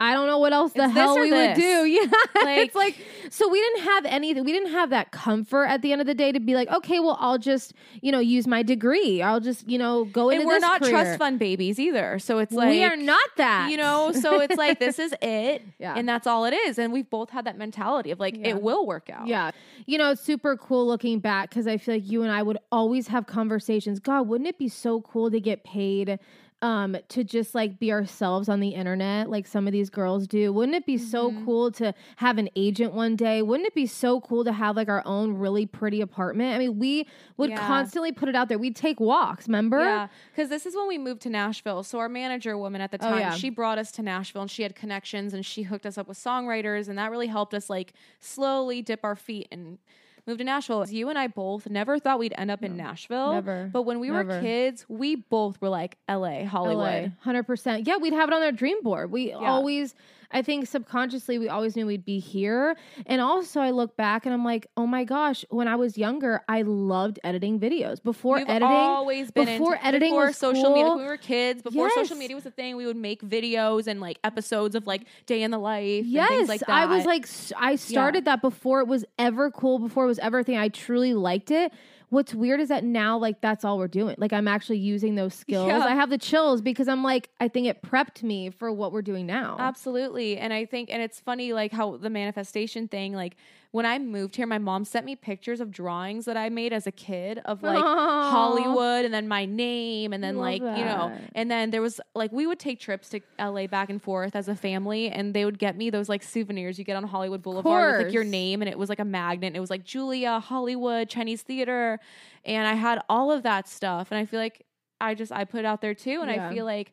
I 0.00 0.12
don't 0.12 0.26
know 0.26 0.38
what 0.38 0.52
else 0.52 0.72
the 0.72 0.84
It's 0.84 0.92
hell 0.92 1.18
we 1.18 1.30
would 1.30 1.54
do. 1.54 1.84
Yeah. 1.84 2.00
Like- 2.42 2.58
it's 2.66 2.74
like, 2.74 2.96
so 3.30 3.48
we 3.48 3.60
didn't 3.60 3.84
have 3.84 4.04
anything. 4.06 4.44
We 4.44 4.52
didn't 4.52 4.72
have 4.72 4.90
that 4.90 5.12
comfort 5.12 5.64
at 5.66 5.82
the 5.82 5.92
end 5.92 6.00
of 6.00 6.06
the 6.06 6.14
day 6.14 6.32
to 6.32 6.40
be 6.40 6.54
like, 6.54 6.68
okay, 6.68 6.98
well, 7.00 7.16
I'll 7.20 7.38
just, 7.38 7.72
you 8.02 8.10
know, 8.12 8.18
use 8.18 8.46
my 8.46 8.62
degree. 8.62 9.22
I'll 9.22 9.40
just, 9.40 9.68
you 9.68 9.78
know, 9.78 10.04
go 10.04 10.30
into 10.30 10.40
and 10.42 10.48
we're 10.48 10.54
this 10.54 10.62
not 10.62 10.80
career. 10.80 10.90
trust 10.90 11.18
fund 11.18 11.38
babies 11.38 11.78
either. 11.78 12.18
So 12.18 12.38
it's 12.38 12.52
like 12.52 12.70
we 12.70 12.82
are 12.84 12.96
not 12.96 13.24
that. 13.36 13.70
You 13.70 13.76
know, 13.76 14.12
so 14.12 14.40
it's 14.40 14.56
like 14.56 14.78
this 14.78 14.98
is 14.98 15.14
it, 15.22 15.62
Yeah. 15.78 15.94
and 15.96 16.08
that's 16.08 16.26
all 16.26 16.44
it 16.44 16.52
is. 16.54 16.78
And 16.78 16.92
we've 16.92 17.08
both 17.08 17.30
had 17.30 17.44
that 17.46 17.56
mentality 17.56 18.10
of 18.10 18.18
like 18.18 18.36
Yeah. 18.36 18.48
it 18.48 18.62
will 18.62 18.86
work 18.86 19.08
out. 19.10 19.26
Yeah. 19.28 19.52
You 19.86 19.98
know, 19.98 20.10
it's 20.10 20.22
super 20.22 20.56
cool 20.56 20.86
looking 20.86 21.18
back 21.20 21.50
because 21.50 21.66
I 21.66 21.76
feel 21.76 21.94
like 21.96 22.10
you 22.10 22.22
and 22.22 22.32
I 22.32 22.42
would 22.42 22.58
always 22.72 23.08
have 23.08 23.26
conversations. 23.26 24.00
God, 24.00 24.28
wouldn't 24.28 24.48
it 24.48 24.58
be 24.58 24.68
so 24.68 25.00
cool 25.02 25.30
to 25.30 25.40
get 25.40 25.62
paid 25.64 26.18
um 26.64 26.96
to 27.08 27.22
just 27.22 27.54
like 27.54 27.78
be 27.78 27.92
ourselves 27.92 28.48
on 28.48 28.58
the 28.60 28.70
internet 28.70 29.28
like 29.28 29.46
some 29.46 29.66
of 29.66 29.72
these 29.72 29.90
girls 29.90 30.26
do? 30.26 30.50
Wouldn't 30.52 30.74
it 30.74 30.86
be 30.86 30.96
so 30.96 31.30
Mm-hmm. 31.30 31.44
cool 31.44 31.70
to 31.72 31.92
have 32.16 32.38
an 32.38 32.48
agent 32.56 32.94
one 32.94 33.16
day? 33.16 33.42
Wouldn't 33.42 33.66
it 33.66 33.74
be 33.74 33.86
so 33.86 34.20
cool 34.20 34.44
to 34.44 34.52
have 34.52 34.74
like 34.74 34.88
our 34.88 35.02
own 35.04 35.34
really 35.34 35.66
pretty 35.66 36.00
apartment? 36.00 36.54
I 36.54 36.58
mean, 36.58 36.78
we 36.78 37.06
would 37.36 37.50
Yeah. 37.50 37.66
constantly 37.66 38.12
put 38.12 38.28
it 38.30 38.34
out 38.34 38.48
there. 38.48 38.58
We'd 38.58 38.76
take 38.76 38.98
walks, 38.98 39.46
remember? 39.46 39.80
Yeah, 39.80 40.08
because 40.30 40.48
this 40.48 40.64
is 40.64 40.74
when 40.74 40.88
we 40.88 40.96
moved 40.96 41.20
to 41.22 41.30
Nashville. 41.30 41.82
So 41.82 41.98
our 41.98 42.08
manager 42.08 42.56
woman 42.56 42.80
at 42.80 42.90
the 42.90 42.98
Oh, 43.00 43.10
time, 43.10 43.18
yeah. 43.20 43.30
she 43.32 43.50
brought 43.50 43.76
us 43.78 43.92
to 43.92 44.02
Nashville, 44.02 44.42
and 44.42 44.50
she 44.50 44.62
had 44.62 44.74
connections, 44.74 45.34
and 45.34 45.44
she 45.44 45.62
hooked 45.64 45.84
us 45.84 45.98
up 45.98 46.08
with 46.08 46.16
songwriters, 46.18 46.88
and 46.88 46.96
that 46.98 47.10
really 47.10 47.26
helped 47.28 47.52
us 47.52 47.68
like 47.68 47.92
slowly 48.20 48.80
dip 48.80 49.04
our 49.04 49.16
feet 49.16 49.48
and 49.52 49.78
move 50.26 50.38
to 50.38 50.44
Nashville. 50.44 50.86
You 50.88 51.08
and 51.10 51.18
I 51.18 51.26
both 51.26 51.68
never 51.68 51.98
thought 51.98 52.18
we'd 52.18 52.34
end 52.36 52.50
up 52.50 52.62
in 52.62 52.76
Nashville. 52.76 53.34
never, 53.34 53.68
But 53.72 53.82
when 53.82 54.00
we 54.00 54.10
were 54.10 54.24
kids, 54.40 54.84
we 54.88 55.16
both 55.16 55.60
were 55.60 55.68
like 55.68 55.96
L.A., 56.08 56.44
Hollywood. 56.44 57.12
Hundred 57.20 57.44
percent. 57.44 57.86
Yeah, 57.86 57.96
we'd 57.98 58.12
have 58.14 58.28
it 58.28 58.34
on 58.34 58.42
our 58.42 58.52
dream 58.52 58.82
board. 58.82 59.10
We 59.10 59.32
always, 59.32 59.94
I 60.34 60.42
think, 60.42 60.66
subconsciously, 60.66 61.38
we 61.38 61.48
always 61.48 61.76
knew 61.76 61.86
we'd 61.86 62.04
be 62.04 62.18
here. 62.18 62.76
And 63.06 63.20
also, 63.20 63.60
I 63.60 63.70
look 63.70 63.96
back 63.96 64.26
and 64.26 64.34
I'm 64.34 64.44
like, 64.44 64.66
oh 64.76 64.86
my 64.86 65.04
gosh, 65.04 65.44
when 65.48 65.68
I 65.68 65.76
was 65.76 65.96
younger, 65.96 66.42
I 66.48 66.62
loved 66.62 67.20
editing 67.24 67.60
videos. 67.60 68.02
Before 68.02 68.36
We've 68.38 68.48
editing, 68.48 68.66
always 68.68 69.30
been 69.30 69.46
before 69.46 69.74
into, 69.76 69.86
editing 69.86 70.10
before 70.10 70.32
social 70.32 70.70
media. 70.70 70.84
cool. 70.84 70.96
When 70.96 71.04
we 71.04 71.08
were 71.08 71.16
kids, 71.16 71.62
before 71.62 71.88
social 71.90 72.16
media 72.16 72.34
was 72.34 72.44
a 72.44 72.50
thing, 72.50 72.76
we 72.76 72.84
would 72.84 72.96
make 72.96 73.22
videos 73.22 73.86
and 73.86 74.00
like 74.00 74.18
episodes 74.24 74.74
of 74.74 74.86
like 74.86 75.06
day 75.26 75.42
in 75.42 75.50
the 75.52 75.58
life. 75.58 76.02
and 76.04 76.06
Yes, 76.12 76.28
things 76.28 76.48
like 76.48 76.60
that. 76.60 76.68
I 76.68 76.86
was 76.86 77.04
like, 77.06 77.28
I 77.56 77.76
started 77.76 78.24
that 78.24 78.42
before 78.42 78.80
it 78.80 78.88
was 78.88 79.04
ever 79.18 79.50
cool, 79.50 79.78
before 79.78 80.04
it 80.04 80.08
was 80.08 80.18
ever 80.18 80.40
a 80.40 80.44
thing. 80.44 80.56
I 80.56 80.68
truly 80.68 81.14
liked 81.14 81.52
it. 81.52 81.72
What's 82.14 82.34
weird 82.34 82.60
is 82.60 82.68
that 82.68 82.84
now, 82.84 83.18
like, 83.18 83.40
that's 83.40 83.64
all 83.64 83.76
we're 83.76 83.88
doing. 83.88 84.14
Like, 84.18 84.32
I'm 84.32 84.46
actually 84.46 84.78
using 84.78 85.16
those 85.16 85.34
skills. 85.34 85.66
Yeah. 85.66 85.80
I 85.80 85.94
have 85.94 86.10
the 86.10 86.18
chills 86.18 86.62
because 86.62 86.86
I'm 86.86 87.02
like, 87.02 87.28
I 87.40 87.48
think 87.48 87.66
it 87.66 87.82
prepped 87.82 88.22
me 88.22 88.50
for 88.50 88.70
what 88.72 88.92
we're 88.92 89.02
doing 89.02 89.26
now. 89.26 89.56
Absolutely. 89.58 90.38
And 90.38 90.52
I 90.52 90.64
think, 90.64 90.90
and 90.92 91.02
it's 91.02 91.18
funny, 91.18 91.52
like 91.52 91.72
how 91.72 91.96
the 91.96 92.10
manifestation 92.10 92.86
thing, 92.86 93.14
like 93.14 93.36
when 93.74 93.84
I 93.84 93.98
moved 93.98 94.36
here, 94.36 94.46
my 94.46 94.58
mom 94.58 94.84
sent 94.84 95.04
me 95.04 95.16
pictures 95.16 95.60
of 95.60 95.72
drawings 95.72 96.26
that 96.26 96.36
I 96.36 96.48
made 96.48 96.72
as 96.72 96.86
a 96.86 96.92
kid 96.92 97.40
of 97.44 97.60
like 97.60 97.82
Aw. 97.84 98.30
Hollywood 98.30 99.04
and 99.04 99.12
then 99.12 99.26
my 99.26 99.46
name 99.46 100.12
and 100.12 100.22
then 100.22 100.36
Love 100.36 100.44
like, 100.44 100.60
you 100.78 100.84
know, 100.84 101.12
and 101.34 101.50
then 101.50 101.72
there 101.72 101.82
was 101.82 102.00
like, 102.14 102.30
we 102.30 102.46
would 102.46 102.60
take 102.60 102.78
trips 102.78 103.08
to 103.08 103.20
LA 103.36 103.66
back 103.66 103.90
and 103.90 104.00
forth 104.00 104.36
as 104.36 104.46
a 104.46 104.54
family 104.54 105.10
and 105.10 105.34
they 105.34 105.44
would 105.44 105.58
get 105.58 105.76
me 105.76 105.90
those 105.90 106.08
like 106.08 106.22
souvenirs 106.22 106.78
you 106.78 106.84
get 106.84 106.94
on 106.94 107.02
Hollywood 107.02 107.42
Boulevard 107.42 107.96
with 107.96 108.06
like 108.06 108.14
your 108.14 108.22
name 108.22 108.62
and 108.62 108.68
it 108.68 108.78
was 108.78 108.88
like 108.88 109.00
a 109.00 109.04
magnet. 109.04 109.56
It 109.56 109.60
was 109.60 109.70
like 109.70 109.82
Julia, 109.82 110.38
Hollywood, 110.38 111.08
Chinese 111.08 111.42
theater. 111.42 111.98
And 112.44 112.68
I 112.68 112.74
had 112.74 113.00
all 113.08 113.32
of 113.32 113.42
that 113.42 113.66
stuff. 113.66 114.12
And 114.12 114.18
I 114.20 114.24
feel 114.24 114.38
like 114.38 114.64
I 115.00 115.14
just, 115.16 115.32
I 115.32 115.42
put 115.42 115.58
it 115.58 115.64
out 115.66 115.80
there 115.80 115.94
too. 115.94 116.20
And 116.22 116.30
Yeah. 116.30 116.48
I 116.48 116.54
feel 116.54 116.64
like, 116.64 116.92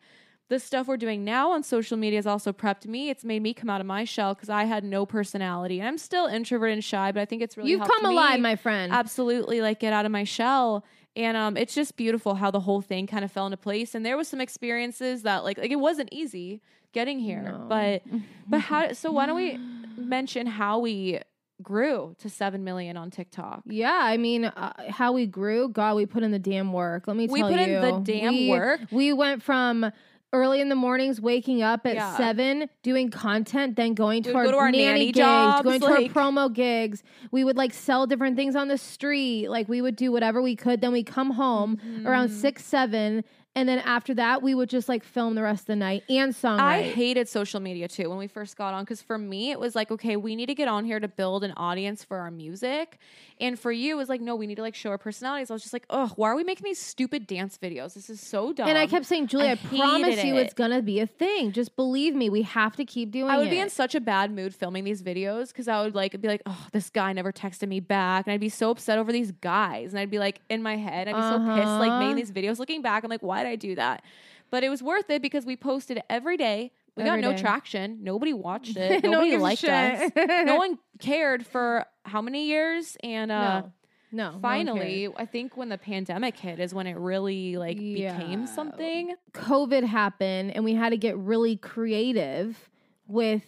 the 0.51 0.59
stuff 0.59 0.85
we're 0.87 0.97
doing 0.97 1.23
now 1.23 1.51
on 1.51 1.63
social 1.63 1.95
media 1.95 2.17
has 2.17 2.27
also 2.27 2.51
prepped 2.51 2.85
me. 2.85 3.09
It's 3.09 3.23
made 3.23 3.41
me 3.41 3.53
come 3.53 3.69
out 3.69 3.79
of 3.79 3.87
my 3.87 4.03
shell 4.03 4.33
because 4.33 4.49
I 4.49 4.65
had 4.65 4.83
no 4.83 5.05
personality. 5.05 5.79
And 5.79 5.87
I'm 5.87 5.97
still 5.97 6.25
introverted 6.27 6.73
and 6.73 6.83
shy, 6.83 7.13
but 7.13 7.21
I 7.21 7.25
think 7.25 7.41
it's 7.41 7.55
really 7.55 7.69
You've 7.71 7.87
come 7.87 8.03
me 8.03 8.09
alive, 8.09 8.41
my 8.41 8.57
friend. 8.57 8.91
Absolutely, 8.91 9.61
like 9.61 9.79
get 9.79 9.93
out 9.93 10.05
of 10.05 10.11
my 10.11 10.25
shell. 10.25 10.83
And 11.15 11.37
um, 11.37 11.55
it's 11.55 11.73
just 11.73 11.95
beautiful 11.95 12.35
how 12.35 12.51
the 12.51 12.59
whole 12.59 12.81
thing 12.81 13.07
kind 13.07 13.23
of 13.23 13.31
fell 13.31 13.45
into 13.45 13.55
place. 13.55 13.95
And 13.95 14.05
there 14.05 14.17
was 14.17 14.27
some 14.27 14.41
experiences 14.41 15.23
that 15.23 15.45
like 15.45 15.57
like 15.57 15.71
it 15.71 15.79
wasn't 15.79 16.09
easy 16.11 16.61
getting 16.91 17.19
here, 17.19 17.57
but 17.69 18.01
but 18.45 18.59
how? 18.59 18.91
So 18.93 19.09
why 19.13 19.27
don't 19.27 19.37
we 19.37 19.57
mention 19.95 20.47
how 20.47 20.79
we 20.79 21.21
grew 21.63 22.13
to 22.19 22.29
seven 22.29 22.65
million 22.65 22.97
on 22.97 23.09
TikTok? 23.09 23.61
Yeah, 23.65 23.97
I 24.03 24.17
mean, 24.17 24.45
uh, 24.45 24.73
how 24.89 25.13
we 25.13 25.27
grew, 25.27 25.69
God, 25.69 25.95
we 25.95 26.05
put 26.05 26.23
in 26.23 26.31
the 26.31 26.39
damn 26.39 26.73
work. 26.73 27.07
Let 27.07 27.15
me 27.15 27.27
We 27.27 27.39
tell 27.39 27.51
put 27.51 27.59
in 27.59 27.69
you, 27.69 27.79
the 27.81 27.99
damn 28.03 28.33
We- 28.33 28.49
work. 28.49 28.81
We 28.91 29.13
went 29.13 29.43
from 29.43 29.91
early 30.33 30.61
in 30.61 30.69
the 30.69 30.75
mornings, 30.75 31.19
waking 31.19 31.61
up 31.61 31.85
at 31.85 31.95
Yeah. 31.95 32.15
seven, 32.15 32.69
doing 32.83 33.09
content, 33.09 33.75
then 33.75 33.93
going 33.93 34.23
to 34.23 34.33
our, 34.33 34.45
go 34.45 34.51
to 34.51 34.57
our 34.57 34.71
nanny, 34.71 34.85
nanny 34.85 35.05
gigs, 35.07 35.17
jobs, 35.17 35.63
going 35.63 35.81
to 35.81 35.87
our 35.87 35.97
promo 36.03 36.51
gigs. 36.53 37.03
We 37.31 37.43
would 37.43 37.57
like 37.57 37.73
sell 37.73 38.07
different 38.07 38.35
things 38.37 38.55
on 38.55 38.67
the 38.69 38.77
street. 38.77 39.49
Like 39.49 39.67
we 39.67 39.81
would 39.81 39.95
do 39.95 40.11
whatever 40.11 40.41
we 40.41 40.55
could. 40.55 40.79
Then 40.81 40.93
we 40.93 41.03
come 41.03 41.31
home 41.31 41.77
Mm-hmm. 41.77 42.07
around 42.07 42.29
six, 42.29 42.63
seven. 42.63 43.23
And 43.53 43.67
then 43.67 43.79
after 43.79 44.13
that, 44.13 44.41
we 44.41 44.55
would 44.55 44.69
just 44.69 44.87
like 44.87 45.03
film 45.03 45.35
the 45.35 45.43
rest 45.43 45.63
of 45.63 45.65
the 45.67 45.75
night 45.75 46.03
and 46.09 46.31
songwrite. 46.33 46.59
I 46.59 46.81
hated 46.83 47.27
social 47.27 47.59
media 47.59 47.89
too 47.89 48.07
when 48.09 48.17
we 48.17 48.27
first 48.27 48.55
got 48.55 48.73
on 48.73 48.83
because 48.85 49.01
for 49.01 49.17
me 49.17 49.51
it 49.51 49.59
was 49.59 49.75
like 49.75 49.91
okay 49.91 50.15
we 50.15 50.37
need 50.37 50.45
to 50.45 50.55
get 50.55 50.69
on 50.69 50.85
here 50.85 51.01
to 51.01 51.09
build 51.09 51.43
an 51.43 51.51
audience 51.57 52.01
for 52.01 52.17
our 52.19 52.31
music, 52.31 52.97
and 53.41 53.59
for 53.59 53.69
you 53.73 53.95
it 53.95 53.97
was 53.97 54.07
like 54.07 54.21
no 54.21 54.37
we 54.37 54.47
need 54.47 54.55
to 54.55 54.61
like 54.61 54.73
show 54.73 54.89
our 54.89 54.97
personalities. 54.97 55.51
I 55.51 55.53
was 55.53 55.63
just 55.63 55.73
like 55.73 55.85
oh 55.89 56.13
why 56.15 56.29
are 56.29 56.35
we 56.35 56.45
making 56.45 56.63
these 56.63 56.79
stupid 56.79 57.27
dance 57.27 57.57
videos? 57.61 57.93
This 57.93 58.09
is 58.09 58.21
so 58.21 58.53
dumb. 58.53 58.69
and 58.69 58.77
I 58.77 58.87
kept 58.87 59.05
saying, 59.05 59.27
Julie, 59.27 59.49
I 59.49 59.51
I, 59.51 59.55
promise 59.55 60.15
hated 60.15 60.27
you 60.27 60.35
it's 60.37 60.53
gonna 60.53 60.81
be 60.81 61.01
a 61.01 61.07
thing. 61.07 61.51
Just 61.51 61.75
believe 61.75 62.15
me. 62.15 62.29
We 62.29 62.43
have 62.43 62.77
to 62.77 62.85
keep 62.85 63.11
doing 63.11 63.29
I 63.29 63.37
would 63.37 63.47
it. 63.47 63.51
be 63.51 63.59
in 63.59 63.69
such 63.69 63.95
a 63.95 63.99
bad 63.99 64.31
mood 64.31 64.55
filming 64.55 64.85
these 64.85 65.03
videos 65.03 65.49
because 65.49 65.67
I 65.67 65.81
would 65.83 65.93
like 65.93 66.19
be 66.21 66.29
like, 66.29 66.41
oh, 66.45 66.67
this 66.71 66.89
guy 66.89 67.11
never 67.11 67.33
texted 67.33 67.67
me 67.67 67.81
back, 67.81 68.27
and 68.27 68.33
I'd 68.33 68.39
be 68.39 68.47
so 68.47 68.71
upset 68.71 68.97
over 68.97 69.11
these 69.11 69.33
guys, 69.33 69.91
and 69.91 69.99
I'd 69.99 70.09
be 70.09 70.19
like 70.19 70.39
in 70.49 70.63
my 70.63 70.77
head, 70.77 71.09
I'd 71.09 71.15
be 71.15 71.21
so 71.21 71.37
pissed, 71.53 71.67
like 71.79 71.89
Uh-huh. 71.91 71.99
making 71.99 72.15
these 72.15 72.31
videos. 72.31 72.57
Looking 72.57 72.81
back, 72.81 73.03
I'm 73.03 73.09
like, 73.09 73.21
why 73.21 73.40
did 73.43 73.49
I 73.49 73.55
do 73.55 73.75
that? 73.75 74.03
But 74.49 74.63
it 74.63 74.69
was 74.69 74.83
worth 74.83 75.09
it 75.09 75.21
because 75.21 75.45
we 75.45 75.55
posted 75.55 76.01
every 76.09 76.35
day. 76.37 76.71
We 76.97 77.03
Every 77.03 77.21
got 77.21 77.29
no 77.29 77.35
day. 77.35 77.41
traction. 77.41 77.99
Nobody 78.03 78.33
watched 78.33 78.75
it. 78.75 79.01
No 79.03 79.11
Nobody 79.11 79.37
liked 79.37 79.63
us. 79.63 80.11
no 80.15 80.57
one 80.57 80.77
cared 80.99 81.45
for 81.47 81.85
how 82.03 82.21
many 82.21 82.47
years, 82.47 82.97
and 83.01 83.31
uh, 83.31 83.61
no, 83.61 83.71
no. 84.11 84.31
no 84.33 84.39
finally, 84.41 85.01
cared. 85.07 85.13
I 85.17 85.25
think 85.25 85.55
when 85.55 85.69
the 85.69 85.77
pandemic 85.77 86.35
hit 86.37 86.59
is 86.59 86.73
when 86.73 86.87
it 86.87 86.97
really 86.97 87.55
like 87.55 87.77
Yeah. 87.79 88.17
became 88.17 88.45
something. 88.45 89.15
COVID 89.33 89.83
happened, 89.85 90.51
and 90.53 90.65
we 90.65 90.73
had 90.73 90.89
to 90.89 90.97
get 90.97 91.17
really 91.17 91.55
creative 91.55 92.69
with 93.07 93.43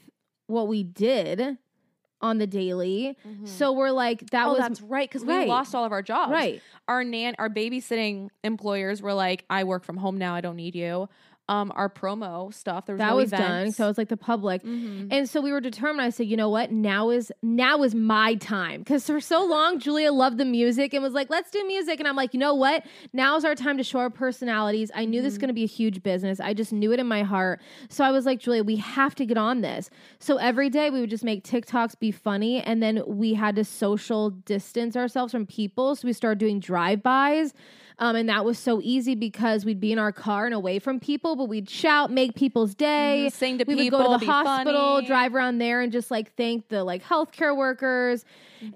what 0.47 0.67
we 0.69 0.84
did 0.84 1.58
on 2.23 2.39
the 2.39 2.47
daily. 2.47 3.15
Mm-hmm. 3.27 3.45
So 3.45 3.73
we're 3.73 3.91
like, 3.91 4.31
that 4.31 4.47
oh, 4.47 4.53
was 4.53 4.59
that's 4.59 4.81
right 4.81 5.07
because 5.07 5.23
we 5.23 5.45
lost 5.45 5.75
all 5.75 5.86
of 5.86 5.91
our 5.91 6.01
jobs. 6.01 6.31
right. 6.31 6.62
our 6.88 7.03
nan 7.03 7.36
our 7.38 7.49
babysitting 7.49 8.29
employers 8.43 9.01
were 9.01 9.13
like 9.13 9.45
i 9.49 9.63
work 9.63 9.83
from 9.83 9.97
home 9.97 10.17
now 10.17 10.33
i 10.33 10.41
don't 10.41 10.55
need 10.55 10.75
you 10.75 11.07
um 11.49 11.73
our 11.75 11.89
promo 11.89 12.53
stuff. 12.53 12.86
There 12.86 12.95
was 12.95 12.99
that 12.99 13.10
no 13.10 13.15
was 13.17 13.32
done. 13.32 13.71
so 13.71 13.84
so 13.84 13.88
was 13.88 13.97
like 13.97 14.08
the 14.08 14.15
public. 14.17 14.63
Mhm. 14.63 15.10
and 15.12 15.29
so 15.29 15.41
we 15.41 15.51
were 15.51 15.60
determined. 15.60 16.01
I 16.01 16.10
said 16.10 16.27
you 16.27 16.38
know 16.38 16.49
what? 16.49 16.71
Now 16.71 17.10
is 17.10 17.32
now 17.41 17.84
is 17.84 17.93
my 17.93 18.36
time. 18.36 18.79
Because 18.79 19.06
for 19.06 19.19
so 19.19 19.43
long 19.45 19.77
julia 19.79 20.12
loved 20.13 20.38
the 20.38 20.45
music 20.45 20.93
and 20.93 21.03
was 21.03 21.13
like 21.13 21.29
let's 21.29 21.51
do 21.51 21.62
music. 21.67 21.99
And 21.99 22.08
i'm 22.08 22.15
like 22.15 22.34
you 22.34 22.39
know 22.39 22.53
what? 22.56 22.86
Now 23.12 23.36
is 23.36 23.43
our 23.43 23.56
time 23.56 23.77
to 23.77 23.84
show 23.84 23.99
our 23.99 24.10
personalities. 24.10 24.89
I 24.95 25.03
knew 25.06 25.17
Mm-hmm. 25.19 25.23
this 25.25 25.34
is 25.34 25.38
going 25.38 25.49
to 25.49 25.53
be 25.53 25.63
a 25.63 25.67
huge 25.67 26.01
business. 26.01 26.39
I 26.39 26.53
just 26.53 26.71
knew 26.73 26.91
it 26.93 26.99
in 26.99 27.08
my 27.08 27.23
heart. 27.23 27.60
So 27.89 28.03
i 28.06 28.12
was 28.12 28.25
like 28.25 28.39
julia 28.39 28.63
we 28.63 28.77
have 28.77 29.13
to 29.15 29.25
get 29.25 29.38
on 29.38 29.62
this. 29.62 29.89
So 30.19 30.38
every 30.38 30.69
day 30.69 30.89
we 30.89 31.01
would 31.01 31.10
just 31.10 31.23
make 31.25 31.43
tiktoks 31.43 31.99
be 31.99 32.12
funny 32.12 32.62
and 32.62 32.82
then 32.82 33.03
we 33.06 33.34
had 33.34 33.56
to 33.58 33.65
social 33.65 34.29
distance 34.29 34.95
ourselves 34.95 35.32
from 35.34 35.45
people. 35.45 35.95
So 35.97 36.08
we 36.08 36.13
started 36.13 36.39
doing 36.39 36.60
drive-bys 36.62 37.53
um, 37.99 38.15
and 38.15 38.29
that 38.29 38.45
was 38.45 38.58
so 38.58 38.79
easy 38.84 39.15
because 39.15 39.65
we'd 39.65 39.79
be 39.79 39.91
in 39.91 39.99
our 39.99 40.12
car 40.12 40.45
and 40.45 40.53
away 40.53 40.79
from 40.79 40.99
people, 40.99 41.36
but 41.36 41.45
we'd 41.45 41.69
shout, 41.69 42.12
make 42.12 42.36
people's 42.36 42.75
day. 42.75 43.27
Mhm, 43.29 43.34
sing 43.34 43.58
to 43.60 43.65
we 43.65 43.75
would 43.75 43.91
go 43.91 44.17
to 44.17 44.25
the 44.25 44.32
hospital, 44.32 44.95
funny. 44.95 45.08
drive 45.08 45.36
around 45.36 45.58
there, 45.60 45.82
and 45.82 45.91
just 45.91 46.12
like 46.12 46.36
thank 46.36 46.69
the 46.69 46.84
like 46.84 47.03
healthcare 47.03 47.56
workers. 47.56 48.25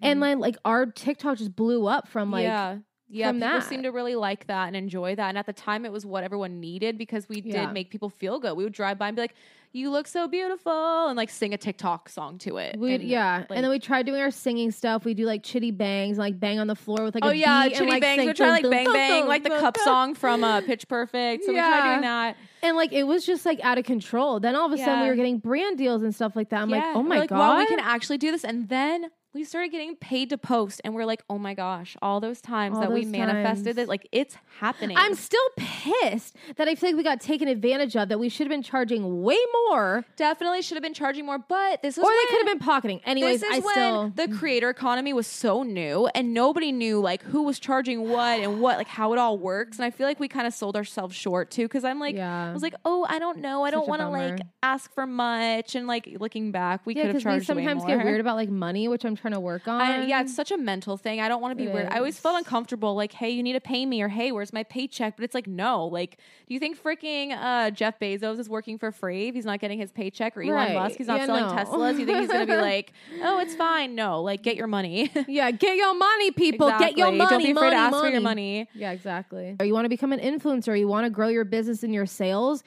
And 0.01 0.21
then 0.21 0.39
like 0.39 0.58
our 0.65 0.86
TikTok 0.86 1.38
just 1.38 1.56
blew 1.56 1.88
up 1.88 2.08
from 2.08 2.32
like 2.32 2.43
yeah 2.43 2.77
yeah 3.09 3.31
people 3.31 3.47
that. 3.47 3.63
seem 3.63 3.83
to 3.83 3.89
really 3.89 4.15
like 4.15 4.47
that 4.47 4.67
and 4.67 4.75
enjoy 4.75 5.15
that 5.15 5.29
and 5.29 5.37
at 5.37 5.45
the 5.45 5.53
time 5.53 5.85
it 5.85 5.91
was 5.91 6.05
what 6.05 6.23
everyone 6.23 6.59
needed 6.59 6.97
because 6.97 7.27
we 7.29 7.41
Yeah. 7.41 7.65
did 7.65 7.73
make 7.73 7.89
people 7.89 8.09
feel 8.09 8.39
good 8.39 8.55
we 8.57 8.63
would 8.63 8.73
drive 8.73 8.97
by 8.97 9.07
and 9.07 9.15
be 9.15 9.21
like 9.21 9.35
you 9.73 9.89
look 9.89 10.07
so 10.07 10.27
beautiful 10.27 11.07
and 11.07 11.17
like 11.17 11.29
sing 11.29 11.53
a 11.53 11.57
tiktok 11.57 12.09
song 12.09 12.37
to 12.39 12.57
it 12.57 12.77
we 12.79 12.95
and, 12.95 13.03
yeah. 13.03 13.39
like- 13.49 13.51
and 13.51 13.63
then 13.63 13.69
we 13.69 13.79
tried 13.79 14.05
doing 14.05 14.21
our 14.21 14.31
singing 14.31 14.71
stuff. 14.71 15.05
We 15.05 15.13
do 15.13 15.25
like 15.25 15.43
chitty 15.43 15.71
bangs, 15.71 16.17
and, 16.17 16.19
like 16.19 16.39
bang 16.39 16.57
on 16.59 16.67
the 16.67 16.75
floor 16.75 17.03
with 17.03 17.15
like 17.15 17.25
Oh 17.25 17.29
a 17.29 17.33
yeah, 17.33 17.63
beat 17.63 17.73
and, 17.73 17.79
chitty 17.79 17.91
like, 17.91 18.01
bangs. 18.01 18.25
We 18.25 18.33
try 18.33 18.49
like 18.49 18.63
bang 18.63 18.91
bang, 18.91 19.27
like 19.27 19.43
the 19.43 19.49
cup 19.49 19.77
song 19.77 20.15
from 20.15 20.43
uh, 20.43 20.61
Pitch 20.61 20.87
Perfect. 20.87 21.43
So 21.43 21.51
we 21.51 21.59
tried 21.59 21.89
doing 21.91 22.01
that. 22.01 22.37
And 22.63 22.75
like 22.77 22.93
it 22.93 23.03
was 23.03 23.25
just 23.25 23.45
like 23.45 23.59
out 23.61 23.77
of 23.77 23.83
control. 23.85 24.39
Then 24.39 24.55
all 24.55 24.65
of 24.65 24.71
a 24.71 24.77
sudden 24.77 25.01
we 25.01 25.07
were 25.09 25.15
getting 25.15 25.37
brand 25.37 25.77
deals 25.77 26.01
and 26.01 26.15
stuff 26.15 26.35
like 26.35 26.49
that. 26.49 26.61
I'm 26.61 26.69
like, 26.69 26.83
oh 26.83 27.03
my 27.03 27.19
like, 27.19 27.29
god, 27.29 27.37
wow, 27.39 27.57
we 27.59 27.67
can 27.67 27.79
actually 27.79 28.17
do 28.17 28.31
this. 28.31 28.43
And 28.43 28.69
then 28.69 29.09
we 29.38 29.43
started 29.43 29.71
getting 29.71 29.95
paid 29.95 30.30
to 30.32 30.38
post, 30.38 30.82
and 30.84 30.93
we're 30.93 31.06
like, 31.06 31.23
oh 31.30 31.38
my 31.38 31.54
gosh, 31.54 31.95
all 32.02 32.19
those 32.19 32.41
times 32.41 32.76
All 32.76 32.82
that 32.82 32.91
we 32.91 33.06
manifested 33.06 33.76
times. 33.76 33.78
it, 33.78 33.88
like 33.88 34.08
it's 34.12 34.36
happening. 34.60 34.97
I'm 34.97 35.13
still 35.15 35.39
pissed 35.56 36.36
that 36.56 36.67
I 36.67 36.76
feel 36.76 36.89
like 36.89 36.97
we 36.97 37.04
got 37.04 37.21
taken 37.21 37.47
advantage 37.47 37.95
of. 37.95 38.10
That 38.10 38.19
we 38.19 38.30
should 38.30 38.45
have 38.47 38.52
been 38.52 38.63
charging 38.63 39.21
way 39.21 39.38
more, 39.69 40.06
definitely 40.15 40.62
should 40.62 40.76
have 40.76 40.84
been 40.84 40.93
charging 40.93 41.26
more, 41.26 41.38
but 41.38 41.82
this 41.82 41.97
is 41.97 42.04
or 42.04 42.08
when, 42.08 42.15
they 42.17 42.26
could 42.32 42.47
have 42.47 42.60
been 42.60 42.65
pocketing. 42.65 43.02
Anyways, 43.06 43.41
This 43.41 43.50
is 43.50 43.56
I 43.58 43.65
when 43.65 43.73
still 43.73 44.10
the 44.15 44.36
creator 44.36 44.69
economy 44.69 45.13
was 45.13 45.28
so 45.28 45.63
new 45.63 46.08
and 46.15 46.34
nobody 46.34 46.71
knew 46.71 47.00
like 47.00 47.21
who 47.23 47.43
was 47.43 47.60
charging 47.60 48.10
what 48.10 48.39
and 48.39 48.60
what 48.60 48.78
like 48.78 48.88
how 48.88 49.13
it 49.13 49.19
all 49.19 49.38
works. 49.38 49.78
And 49.78 49.86
I 49.86 49.91
feel 49.91 50.08
like 50.08 50.19
we 50.19 50.28
kind 50.28 50.47
of 50.47 50.54
sold 50.54 50.76
ourselves 50.76 51.15
short 51.15 51.52
too 51.52 51.63
because 51.63 51.84
I'm 51.84 52.00
like 52.00 52.15
Yeah. 52.15 52.50
I 52.50 52.54
was 52.54 52.63
like, 52.63 52.76
oh, 52.86 53.06
I 53.08 53.19
don't 53.19 53.39
know, 53.39 53.63
I 53.63 53.71
don't 53.71 53.88
want 53.88 54.02
to 54.02 54.10
like 54.10 54.39
ask 54.63 54.91
for 54.93 55.06
much. 55.06 55.76
And 55.76 55.86
like 55.88 56.10
looking 56.19 56.52
back, 56.52 56.86
we 56.86 56.95
yeah, 56.95 57.04
could 57.04 57.08
have 57.08 57.15
we 57.17 57.21
charged 57.21 57.50
way 57.50 57.56
sometimes 57.56 57.86
get 57.86 58.04
weird 58.04 58.19
about 58.19 58.36
like 58.36 58.50
money, 58.50 58.88
which 58.88 59.06
I'm 59.06 59.15
trying 59.15 59.26
to 59.33 59.39
work 59.39 59.67
on. 59.67 59.81
I, 59.81 60.05
yeah, 60.05 60.21
it's 60.21 60.35
such 60.35 60.51
a 60.51 60.57
mental 60.57 60.97
thing. 60.97 61.19
I 61.19 61.27
don't 61.27 61.41
want 61.41 61.51
to 61.51 61.55
be 61.55 61.69
It 61.69 61.73
weird. 61.73 61.87
I 61.91 61.97
always 61.97 62.19
felt 62.19 62.37
uncomfortable. 62.37 62.95
Like, 62.95 63.11
hey, 63.13 63.29
you 63.29 63.43
need 63.43 63.53
to 63.53 63.61
pay 63.61 63.85
me, 63.85 64.01
or 64.01 64.07
hey, 64.07 64.31
where's 64.31 64.53
my 64.53 64.63
paycheck? 64.63 65.15
But 65.17 65.23
it's 65.23 65.35
like, 65.35 65.47
no. 65.47 65.85
Like, 65.85 66.17
do 66.47 66.53
you 66.53 66.59
think 66.59 66.81
freaking 66.81 67.31
uh, 67.37 67.71
Jeff 67.71 67.99
Bezos 67.99 68.39
is 68.39 68.49
working 68.49 68.77
for 68.77 68.91
free 68.91 69.27
if 69.29 69.35
he's 69.35 69.45
not 69.45 69.59
getting 69.59 69.79
his 69.79 69.91
paycheck, 69.91 70.35
or 70.37 70.41
Elon 70.41 70.53
Right. 70.53 70.73
Musk, 70.73 70.97
he's 70.97 71.07
not 71.07 71.19
Yeah, 71.19 71.25
selling 71.25 71.45
no. 71.45 71.53
Teslas? 71.63 71.99
You 71.99 72.05
think 72.05 72.19
he's 72.19 72.29
gonna 72.29 72.45
be 72.45 72.55
like, 72.57 72.93
oh, 73.21 73.39
it's 73.39 73.55
fine? 73.55 73.95
No, 73.95 74.21
like, 74.21 74.43
get 74.43 74.55
your 74.55 74.67
money. 74.67 75.11
yeah, 75.27 75.51
get 75.51 75.75
your 75.75 75.93
money, 75.95 76.31
people. 76.31 76.69
Get 76.79 76.97
your 76.97 77.11
money. 77.11 77.29
Don't 77.29 77.43
be 77.43 77.51
afraid 77.51 77.53
money, 77.55 77.71
to 77.71 77.77
ask 77.77 77.97
for 77.97 78.07
your 78.09 78.21
money. 78.21 78.69
Yeah, 78.73 78.91
exactly. 78.91 79.55
Or 79.59 79.65
you 79.65 79.73
want 79.73 79.85
to 79.85 79.89
become 79.89 80.13
an 80.13 80.19
influencer, 80.19 80.77
you 80.77 80.87
want 80.87 81.05
to 81.05 81.09
grow 81.09 81.27
your 81.27 81.45
business 81.45 81.83
and 81.83 81.93
your 81.93 82.05
sales. 82.05 82.63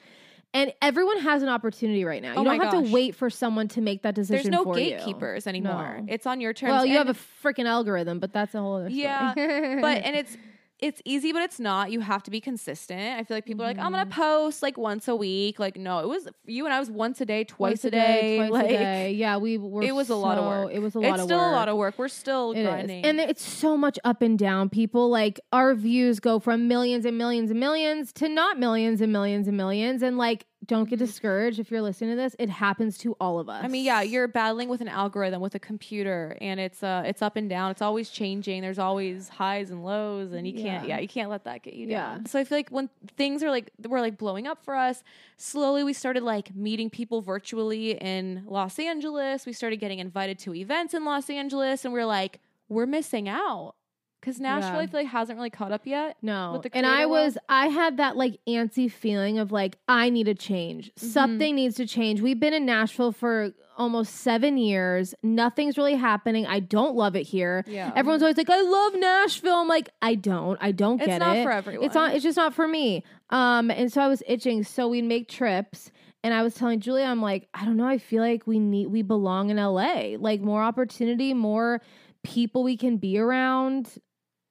And 0.53 0.73
everyone 0.81 1.19
has 1.21 1.43
an 1.43 1.49
opportunity 1.49 2.03
right 2.03 2.21
now. 2.21 2.31
Oh 2.31 2.33
you 2.33 2.39
Oh 2.41 2.43
don't 2.43 2.59
have 2.61 2.73
gosh. 2.73 2.85
to 2.87 2.91
wait 2.93 3.15
for 3.15 3.29
someone 3.29 3.69
to 3.69 3.79
make 3.81 4.01
that 4.01 4.15
decision. 4.15 4.51
There's 4.51 4.65
no 4.65 4.65
for 4.65 4.77
you. 4.77 4.89
gatekeepers 4.91 5.47
anymore. 5.47 5.99
No. 6.01 6.05
It's 6.09 6.25
on 6.27 6.41
your 6.41 6.51
terms. 6.53 6.71
Well, 6.71 6.85
you 6.85 6.97
And- 6.97 7.07
have 7.07 7.15
a 7.17 7.19
freaking 7.47 7.65
algorithm, 7.67 8.19
but 8.19 8.33
that's 8.33 8.53
a 8.53 8.59
whole 8.59 8.75
other 8.75 8.89
story. 8.89 9.01
Yeah, 9.01 9.33
but 9.81 10.03
and 10.03 10.15
it's 10.15 10.35
it's 10.81 10.99
easy, 11.05 11.31
but 11.31 11.43
it's 11.43 11.59
not. 11.59 11.91
You 11.91 11.99
have 11.99 12.23
to 12.23 12.31
be 12.31 12.41
consistent. 12.41 12.99
I 13.19 13.23
feel 13.23 13.37
like 13.37 13.45
people 13.45 13.63
are 13.63 13.67
like, 13.67 13.77
I'm 13.77 13.91
gonna 13.91 14.05
Mm-hmm. 14.07 14.19
post 14.19 14.63
like 14.63 14.77
once 14.77 15.07
a 15.07 15.15
week. 15.15 15.59
Like, 15.59 15.77
no, 15.77 15.99
it 15.99 16.07
was 16.07 16.27
you 16.45 16.65
and 16.65 16.73
I 16.73 16.79
was 16.79 16.89
once 16.89 17.21
a 17.21 17.25
day, 17.25 17.43
twice 17.43 17.69
Once 17.83 17.85
a 17.85 17.91
day. 17.91 18.37
twice 18.37 18.49
like, 18.51 18.65
a 18.65 18.69
day. 18.69 19.11
Yeah, 19.13 19.37
we 19.37 19.57
were. 19.59 19.83
It 19.83 19.93
was 19.93 20.09
a 20.09 20.15
lot 20.15 20.37
of 20.39 20.45
work. 20.45 20.71
It 20.73 20.79
was 20.79 20.95
a 20.95 20.99
lot 20.99 21.09
of. 21.09 21.15
it's 21.15 21.23
still 21.25 21.37
work. 21.37 21.47
a 21.51 21.55
lot 21.55 21.69
of 21.69 21.77
work. 21.77 21.93
We're 21.99 22.07
still 22.07 22.51
It 22.53 22.59
is. 22.61 22.67
grinding. 22.67 23.05
And 23.05 23.19
it's 23.19 23.45
so 23.47 23.77
much 23.77 23.99
up 24.03 24.21
and 24.23 24.39
down. 24.39 24.69
People 24.69 25.09
like 25.09 25.39
our 25.53 25.75
views 25.75 26.19
go 26.19 26.39
from 26.39 26.67
millions 26.67 27.05
and 27.05 27.17
millions 27.17 27.51
and 27.51 27.59
millions 27.59 28.11
to 28.13 28.27
not 28.27 28.57
millions 28.59 29.01
and 29.01 29.13
millions 29.13 29.47
and 29.47 29.55
millions. 29.55 30.01
And 30.01 30.17
like, 30.17 30.45
don't 30.71 30.89
get 30.89 30.99
discouraged 30.99 31.59
if 31.59 31.69
you're 31.69 31.81
listening 31.81 32.11
to 32.11 32.15
this. 32.15 32.33
It 32.39 32.49
happens 32.49 32.97
to 32.99 33.13
all 33.19 33.39
of 33.39 33.49
us. 33.49 33.57
Mm-hmm. 33.57 33.65
I 33.65 33.67
mean, 33.67 33.83
yeah, 33.83 34.01
you're 34.03 34.29
battling 34.29 34.69
with 34.69 34.79
an 34.79 34.87
algorithm 34.87 35.41
with 35.41 35.53
a 35.53 35.59
computer, 35.59 36.37
and 36.39 36.61
it's 36.61 36.81
uh, 36.81 37.03
it's 37.05 37.21
up 37.21 37.35
and 37.35 37.49
down. 37.49 37.71
It's 37.71 37.81
always 37.81 38.09
changing. 38.09 38.61
There's 38.61 38.79
always 38.79 39.27
highs 39.27 39.69
and 39.69 39.83
lows, 39.83 40.31
and 40.31 40.47
you 40.47 40.53
can't, 40.53 40.87
Yeah. 40.87 40.95
yeah, 40.95 40.99
you 41.01 41.09
can't 41.09 41.29
let 41.29 41.43
that 41.43 41.61
get 41.61 41.73
you 41.73 41.87
down. 41.87 42.21
Yeah. 42.21 42.29
So 42.31 42.39
I 42.39 42.45
feel 42.45 42.57
like 42.57 42.69
when 42.69 42.89
things 43.17 43.43
are 43.43 43.49
like 43.49 43.69
were 43.85 43.99
like 43.99 44.17
blowing 44.17 44.47
up 44.47 44.63
for 44.63 44.73
us, 44.73 45.03
slowly 45.35 45.83
we 45.83 45.91
started 45.91 46.23
like 46.23 46.55
meeting 46.55 46.89
people 46.89 47.21
virtually 47.21 47.91
in 47.91 48.43
Los 48.47 48.79
Angeles. 48.79 49.45
We 49.45 49.51
started 49.51 49.81
getting 49.81 49.99
invited 49.99 50.39
to 50.39 50.55
events 50.55 50.93
in 50.93 51.03
Los 51.03 51.29
Angeles, 51.29 51.83
and 51.83 51.93
we 51.93 51.99
are 51.99 52.05
like, 52.05 52.39
we're 52.69 52.85
missing 52.85 53.27
out 53.27 53.75
because 54.21 54.39
Nashville, 54.39 54.73
Yeah. 54.75 54.79
I 54.79 54.87
feel 54.87 54.99
like 55.01 55.07
hasn't 55.09 55.37
really 55.37 55.49
caught 55.49 55.71
up 55.71 55.81
yet. 55.85 56.15
No. 56.21 56.53
with 56.53 56.61
the 56.63 56.77
and 56.77 56.85
I 56.85 56.89
creator 56.97 57.09
world? 57.09 57.25
was, 57.25 57.37
I 57.49 57.67
had 57.67 57.97
that 57.97 58.15
like 58.15 58.39
antsy 58.47 58.89
feeling 58.89 59.39
of 59.39 59.51
like, 59.51 59.77
I 59.87 60.09
need 60.09 60.27
a 60.27 60.35
change. 60.35 60.91
Mm-hmm. 60.95 61.07
Something 61.07 61.55
needs 61.55 61.75
to 61.77 61.87
change. 61.87 62.21
We've 62.21 62.39
been 62.39 62.53
in 62.53 62.65
Nashville 62.65 63.11
for 63.11 63.51
almost 63.77 64.13
seven 64.17 64.57
years. 64.57 65.15
Nothing's 65.23 65.77
really 65.77 65.95
happening. 65.95 66.45
I 66.45 66.59
don't 66.59 66.95
love 66.95 67.15
it 67.15 67.23
here. 67.23 67.63
Yeah. 67.67 67.91
Everyone's 67.95 68.21
always 68.21 68.37
like, 68.37 68.49
I 68.49 68.61
love 68.61 68.93
Nashville. 68.95 69.55
I'm 69.55 69.67
like, 69.67 69.89
I 70.01 70.15
don't. 70.15 70.57
I 70.61 70.71
don't 70.71 70.99
It's 71.01 71.07
get 71.07 71.17
not 71.19 71.37
it. 71.37 71.43
for 71.43 71.51
everyone. 71.51 71.85
It's 71.85 71.95
not, 71.95 72.13
it's 72.13 72.23
just 72.23 72.37
not 72.37 72.53
for 72.53 72.67
me. 72.67 73.03
Um, 73.31 73.71
and 73.71 73.91
so 73.91 74.01
I 74.01 74.07
was 74.07 74.21
itching. 74.27 74.63
So 74.63 74.87
we'd 74.87 75.01
make 75.03 75.27
trips. 75.27 75.89
And 76.23 76.35
I 76.35 76.43
was 76.43 76.53
telling 76.53 76.79
Julia, 76.79 77.05
I'm 77.05 77.21
like, 77.23 77.47
I 77.55 77.65
don't 77.65 77.77
know. 77.77 77.87
I 77.87 77.97
feel 77.97 78.21
like 78.21 78.45
we 78.45 78.59
need, 78.59 78.87
we 78.87 79.01
belong 79.01 79.49
in 79.49 79.57
LA. 79.57 80.17
Like 80.19 80.41
more 80.41 80.61
opportunity, 80.61 81.33
more 81.33 81.81
people 82.23 82.61
we 82.63 82.77
can 82.77 82.97
be 82.97 83.17
around 83.17 83.97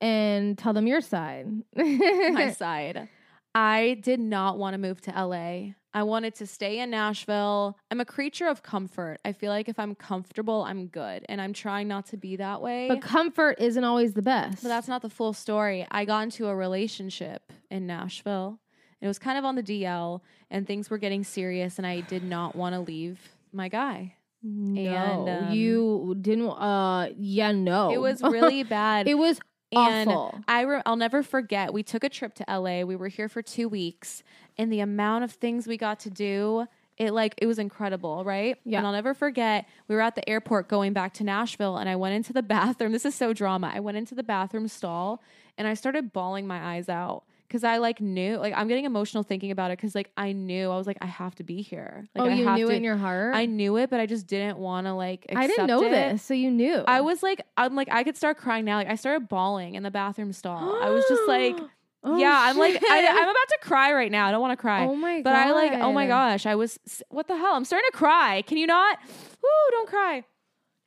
and 0.01 0.57
tell 0.57 0.73
them 0.73 0.87
your 0.87 1.01
side. 1.01 1.49
my 1.77 2.53
side. 2.57 3.09
I 3.55 3.99
did 4.01 4.21
not 4.21 4.59
want 4.59 4.75
to 4.75 4.79
move 4.79 5.01
to 5.03 5.11
LA. 5.11 5.73
I 5.93 6.05
wanted 6.05 6.37
to 6.37 6.47
stay 6.47 6.79
in 6.79 6.91
Nashville. 6.91 7.77
I'm 7.91 8.01
a 8.01 8.05
creature 8.05 8.47
of 8.47 8.63
comfort. 8.63 9.19
I 9.25 9.33
feel 9.33 9.51
like 9.51 9.69
if 9.69 9.77
I'm 9.79 9.97
comfortable, 9.97 10.63
I'm 10.63 10.87
good. 10.87 11.27
And 11.29 11.41
I'm 11.41 11.53
trying 11.53 11.89
not 11.89 12.07
to 12.07 12.17
be 12.17 12.37
that 12.37 12.63
way. 12.63 12.87
But 12.89 13.03
comfort 13.03 13.57
isn't 13.59 13.83
always 13.83 14.15
the 14.15 14.23
best. 14.23 14.63
But 14.63 14.69
that's 14.69 14.87
not 14.87 15.03
the 15.03 15.11
full 15.11 15.33
story. 15.33 15.87
I 15.91 16.05
got 16.05 16.21
into 16.21 16.47
a 16.47 16.55
relationship 16.55 17.53
in 17.71 17.89
Nashville. 17.89 18.61
It 19.01 19.09
was 19.09 19.19
kind 19.19 19.37
of 19.39 19.45
on 19.45 19.57
the 19.57 19.63
DL, 19.63 20.21
and 20.51 20.67
things 20.67 20.91
were 20.91 20.99
getting 20.99 21.25
serious, 21.25 21.79
and 21.79 21.87
I 21.87 22.03
did 22.03 22.23
not 22.23 22.55
want 22.55 22.75
to 22.75 22.81
leave 22.81 23.19
my 23.53 23.69
guy. 23.69 24.15
no, 24.43 25.27
and, 25.27 25.47
um, 25.47 25.53
you 25.55 26.17
didn't. 26.21 26.51
Uh, 26.51 27.09
yeah, 27.17 27.51
no. 27.51 27.93
It 27.93 27.99
was 27.99 28.23
really 28.37 28.63
bad. 28.63 29.09
it 29.09 29.15
was 29.15 29.41
And 29.73 30.11
Awful. 30.11 30.41
I 30.49 30.63
re- 30.63 30.83
I'll 30.85 30.97
never 30.97 31.23
forget. 31.23 31.73
We 31.73 31.83
took 31.83 32.03
a 32.03 32.09
trip 32.09 32.35
to 32.35 32.45
LA. 32.49 32.83
We 32.83 32.97
were 32.97 33.09
here 33.09 33.29
for 33.29 33.41
two 33.41 33.69
weeks, 33.69 34.23
and 34.59 34.73
the 34.73 34.81
amount 34.81 35.25
of 35.25 35.33
things 35.33 35.67
we 35.67 35.77
got 35.77 36.01
to 36.01 36.11
do, 36.11 36.67
it 36.97 37.13
like 37.13 37.35
it 37.39 37.47
was 37.47 37.59
incredible, 37.59 38.25
right? 38.25 38.59
Yeah. 38.65 38.79
And 38.79 38.87
I'll 38.87 38.93
never 38.93 39.15
forget. 39.15 39.67
We 39.87 39.95
were 39.95 40.01
at 40.01 40.17
the 40.17 40.29
airport 40.29 40.69
going 40.69 40.93
back 40.93 41.15
to 41.15 41.25
Nashville, 41.25 41.77
and 41.77 41.89
I 41.89 41.97
went 41.97 42.15
into 42.15 42.33
the 42.33 42.43
bathroom. 42.57 42.93
This 42.93 43.05
is 43.05 43.15
so 43.15 43.33
drama. 43.33 43.71
I 43.73 43.81
went 43.81 43.97
into 43.97 44.15
the 44.15 44.25
bathroom 44.25 44.67
stall, 44.67 45.23
and 45.57 45.69
I 45.69 45.75
started 45.75 46.13
bawling 46.13 46.47
my 46.47 46.75
eyes 46.75 46.89
out 46.89 47.23
because 47.51 47.65
I 47.65 47.79
like 47.79 48.01
knew, 48.01 48.37
like 48.37 48.55
I'm 48.57 48.69
getting 48.69 48.85
emotional 48.85 49.25
thinking 49.25 49.51
about 49.51 49.73
it 49.73 49.79
because 49.79 49.97
like 49.97 50.13
I 50.17 50.31
knew 50.31 50.71
I 50.71 50.77
was 50.77 50.87
like 50.87 50.99
I 51.01 51.07
have 51.07 51.35
to 51.37 51.43
be 51.43 51.63
here. 51.63 52.09
Like, 52.15 52.29
oh, 52.29 52.31
I 52.31 52.35
you 52.35 52.45
have 52.47 52.57
knew 52.57 52.69
to- 52.69 52.73
it 52.73 52.77
in 52.77 52.85
your 52.85 52.97
heart. 52.97 53.35
I 53.35 53.47
knew 53.47 53.77
it, 53.77 53.91
but 53.91 53.99
I 53.99 54.07
just 54.07 54.29
didn't 54.29 54.59
want 54.59 54.87
to 54.87 54.95
like. 54.95 55.27
I 55.35 55.49
didn't 55.49 55.67
know 55.67 55.85
it. 55.85 55.91
this, 55.91 56.23
so 56.23 56.33
you 56.33 56.53
knew. 56.53 56.85
I 56.87 57.01
was 57.01 57.25
like, 57.25 57.45
I'm 57.57 57.75
like, 57.75 57.89
I 57.91 58.05
could 58.05 58.17
start 58.17 58.39
crying 58.39 58.65
now. 58.65 58.77
Like, 58.77 58.89
I 58.89 58.95
started 58.95 59.29
bawling 59.29 59.75
in 59.75 59.83
the 59.83 59.91
bathroom 59.91 60.33
stall. 60.33 60.81
I 60.81 60.91
was 60.91 61.05
just 61.09 61.27
like, 61.27 61.59
Oh, 62.03 62.17
yeah, 62.17 62.35
I'm 62.35 62.57
like, 62.57 62.83
I, 62.83 63.07
I'm 63.09 63.29
about 63.29 63.49
to 63.49 63.59
cry 63.61 63.93
right 63.93 64.11
now. 64.11 64.27
I 64.27 64.31
don't 64.31 64.41
want 64.41 64.53
to 64.53 64.57
cry. 64.57 64.87
Oh 64.87 64.95
my 64.95 65.21
But 65.23 65.35
I 65.35 65.53
like, 65.53 65.73
oh 65.73 65.93
my 65.93 66.07
gosh, 66.07 66.47
I 66.47 66.55
was, 66.55 66.79
what 67.11 67.29
the 67.29 67.37
hell? 67.37 67.55
I'm 67.55 67.67
starting 67.67 67.91
to 67.91 67.97
cry. 67.97 68.43
Can 68.47 68.57
you 68.57 68.67
not? 68.67 68.99
Woo, 69.43 69.49
don't 69.73 69.89
cry. 69.89 70.17
Um, 70.17 70.25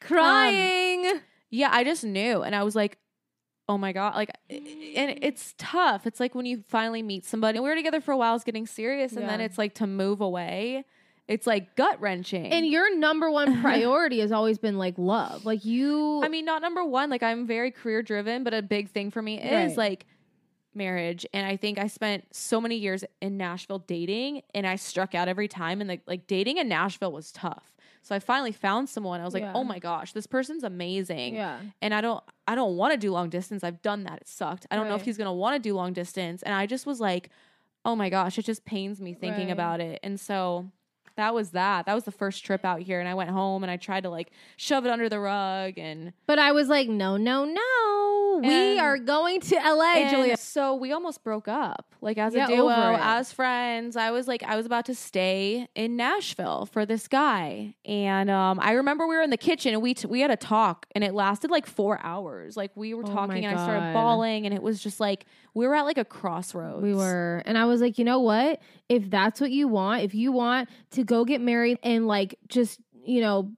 crying. 0.02 1.19
Yeah, 1.52 1.69
I 1.71 1.84
just 1.84 2.04
knew. 2.04 2.41
And 2.41 2.56
I 2.56 2.63
was 2.63 2.76
like, 2.76 2.97
oh 3.69 3.78
my 3.78 3.91
God. 3.93 4.15
Like, 4.15 4.32
and 4.49 5.17
it's 5.21 5.54
tough. 5.58 6.06
It's 6.06 6.19
like 6.19 6.36
when 6.36 6.45
you 6.45 6.63
finally 6.67 7.02
meet 7.02 7.26
somebody. 7.26 7.60
We 7.60 7.69
were 7.69 7.76
together 7.76 8.02
for 8.02 8.12
a 8.12 8.17
while, 8.17 8.36
it's 8.36 8.43
getting 8.43 8.67
serious. 8.67 9.13
And 9.13 9.28
then 9.28 9.39
it's 9.41 9.58
like 9.58 9.76
to 9.76 9.88
move 9.88 10.21
away. 10.21 10.86
It's 11.28 11.47
like 11.47 11.78
gut 11.78 12.02
wrenching. 12.02 12.52
and 12.52 12.67
your 12.67 12.93
number 12.97 13.32
one 13.32 13.62
priority 13.62 14.19
has 14.19 14.34
always 14.34 14.58
been 14.58 14.78
like 14.78 14.95
love. 14.97 15.45
Like 15.45 15.63
you. 15.63 16.21
I 16.21 16.28
mean, 16.28 16.43
not 16.43 16.62
number 16.62 16.84
one. 16.84 17.10
Like 17.10 17.23
I'm 17.23 17.47
very 17.47 17.71
career 17.71 18.04
driven, 18.04 18.43
but 18.43 18.54
a 18.54 18.62
big 18.62 18.89
thing 18.89 19.10
for 19.10 19.21
me 19.21 19.39
is 19.41 19.69
Right. 19.71 19.78
like 19.78 20.06
marriage. 20.76 21.26
And 21.34 21.45
I 21.47 21.56
think 21.56 21.78
I 21.80 21.88
spent 21.88 22.26
so 22.36 22.60
many 22.60 22.76
years 22.76 23.06
in 23.21 23.38
Nashville 23.38 23.80
dating, 23.80 24.41
and 24.54 24.67
I 24.67 24.76
struck 24.76 25.15
out 25.15 25.28
every 25.28 25.47
time. 25.47 25.80
And 25.82 25.88
like, 25.88 26.02
like 26.08 26.28
dating 26.28 26.58
in 26.58 26.67
Nashville 26.67 27.12
was 27.12 27.32
tough. 27.32 27.71
So 28.03 28.13
I 28.13 28.19
finally 28.19 28.51
found 28.51 28.89
someone. 28.89 29.21
I 29.21 29.25
was 29.25 29.33
like, 29.33 29.43
oh 29.43 29.47
Yeah. 29.47 29.53
oh 29.55 29.63
my 29.63 29.79
gosh, 29.79 30.13
this 30.13 30.27
person's 30.27 30.63
amazing. 30.63 31.35
yeah. 31.35 31.59
And 31.81 31.93
I 31.93 32.01
don't, 32.01 32.23
I 32.47 32.53
don't 32.53 32.75
want 32.77 32.91
to 32.93 32.97
do 32.99 33.11
long 33.11 33.29
distance. 33.29 33.63
I've 33.63 33.81
done 33.81 34.03
that. 34.03 34.19
It 34.21 34.27
sucked. 34.27 34.67
I 34.69 34.75
don't 34.75 34.87
know 34.89 34.95
if 34.95 35.03
he's 35.05 35.17
gonna 35.17 35.33
want 35.33 35.55
to 35.55 35.59
do 35.69 35.73
long 35.73 35.93
distance. 35.93 36.43
And 36.43 36.53
I 36.53 36.65
just 36.65 36.85
was 36.85 36.99
like, 36.99 37.29
oh 37.85 37.95
my 37.95 38.09
gosh, 38.09 38.37
it 38.37 38.43
just 38.45 38.63
pains 38.65 39.01
me 39.01 39.13
thinking 39.13 39.47
Right. 39.47 39.51
about 39.53 39.79
it. 39.81 39.99
And 40.03 40.19
so 40.19 40.69
that 41.15 41.34
was 41.34 41.52
that. 41.52 41.86
That 41.86 41.93
was 41.93 42.04
the 42.06 42.12
first 42.12 42.43
trip 42.45 42.65
out 42.65 42.82
here, 42.82 42.99
and 42.99 43.08
I 43.08 43.13
went 43.13 43.30
home 43.30 43.63
and 43.63 43.69
I 43.71 43.78
tried 43.78 44.04
to 44.04 44.10
like 44.10 44.32
shove 44.58 44.86
it 44.86 44.89
under 44.89 45.10
the 45.10 45.19
rug 45.19 45.78
and 45.78 46.13
But 46.28 46.39
I 46.39 46.52
was 46.52 46.69
like, 46.69 46.88
no, 46.89 47.17
no, 47.17 47.45
no. 47.45 48.39
we 48.47 48.80
are 48.80 48.97
going 48.97 49.39
to 49.41 49.56
LA, 49.56 50.10
Julia. 50.10 50.38
So 50.38 50.76
we 50.76 50.91
almost 50.91 51.23
broke 51.23 51.47
up, 51.47 51.93
like 52.02 52.17
as 52.17 52.34
Yeah, 52.34 52.45
a 52.45 52.47
duo, 52.47 52.69
as 52.99 53.32
friends. 53.32 53.95
I 53.95 54.12
was 54.12 54.28
like, 54.28 54.43
I 54.43 54.56
was 54.56 54.65
about 54.65 54.86
to 54.86 54.95
stay 54.95 55.67
in 55.76 55.95
Nashville 55.95 56.65
for 56.65 56.86
this 56.86 57.08
guy, 57.08 57.76
and 57.86 58.30
um, 58.30 58.60
I 58.62 58.71
remember 58.71 59.08
we 59.08 59.15
were 59.15 59.21
in 59.21 59.30
the 59.30 59.38
kitchen 59.38 59.73
and 59.73 59.82
we 59.84 59.93
t- 59.93 60.08
we 60.08 60.21
had 60.21 60.32
a 60.32 60.36
talk, 60.38 60.88
and 60.95 61.04
it 61.04 61.13
lasted 61.13 61.52
like 61.52 61.67
four 61.67 61.99
hours. 62.04 62.58
Like 62.58 62.71
we 62.76 62.93
were 62.95 63.04
Oh 63.06 63.13
talking, 63.13 63.45
and 63.45 63.58
I 63.58 63.63
started 63.63 63.93
bawling, 63.93 64.45
and 64.45 64.54
it 64.56 64.63
was 64.63 64.82
just 64.82 64.99
like 64.99 65.26
we 65.54 65.67
were 65.67 65.76
at 65.76 65.84
like 65.84 65.99
a 65.99 66.06
crossroads. 66.06 66.82
We 66.82 66.95
were. 66.95 67.43
And 67.45 67.58
I 67.58 67.65
was 67.65 67.82
like, 67.82 67.99
you 67.99 68.06
know 68.06 68.19
what? 68.21 68.60
If 68.89 69.10
that's 69.10 69.39
what 69.39 69.52
you 69.52 69.67
want, 69.67 70.02
if 70.04 70.15
you 70.15 70.32
want 70.32 70.69
to 70.91 71.02
go 71.03 71.25
get 71.25 71.41
married 71.41 71.79
and 71.83 72.07
like 72.07 72.37
just, 72.47 72.79
you 73.05 73.21
know, 73.21 73.51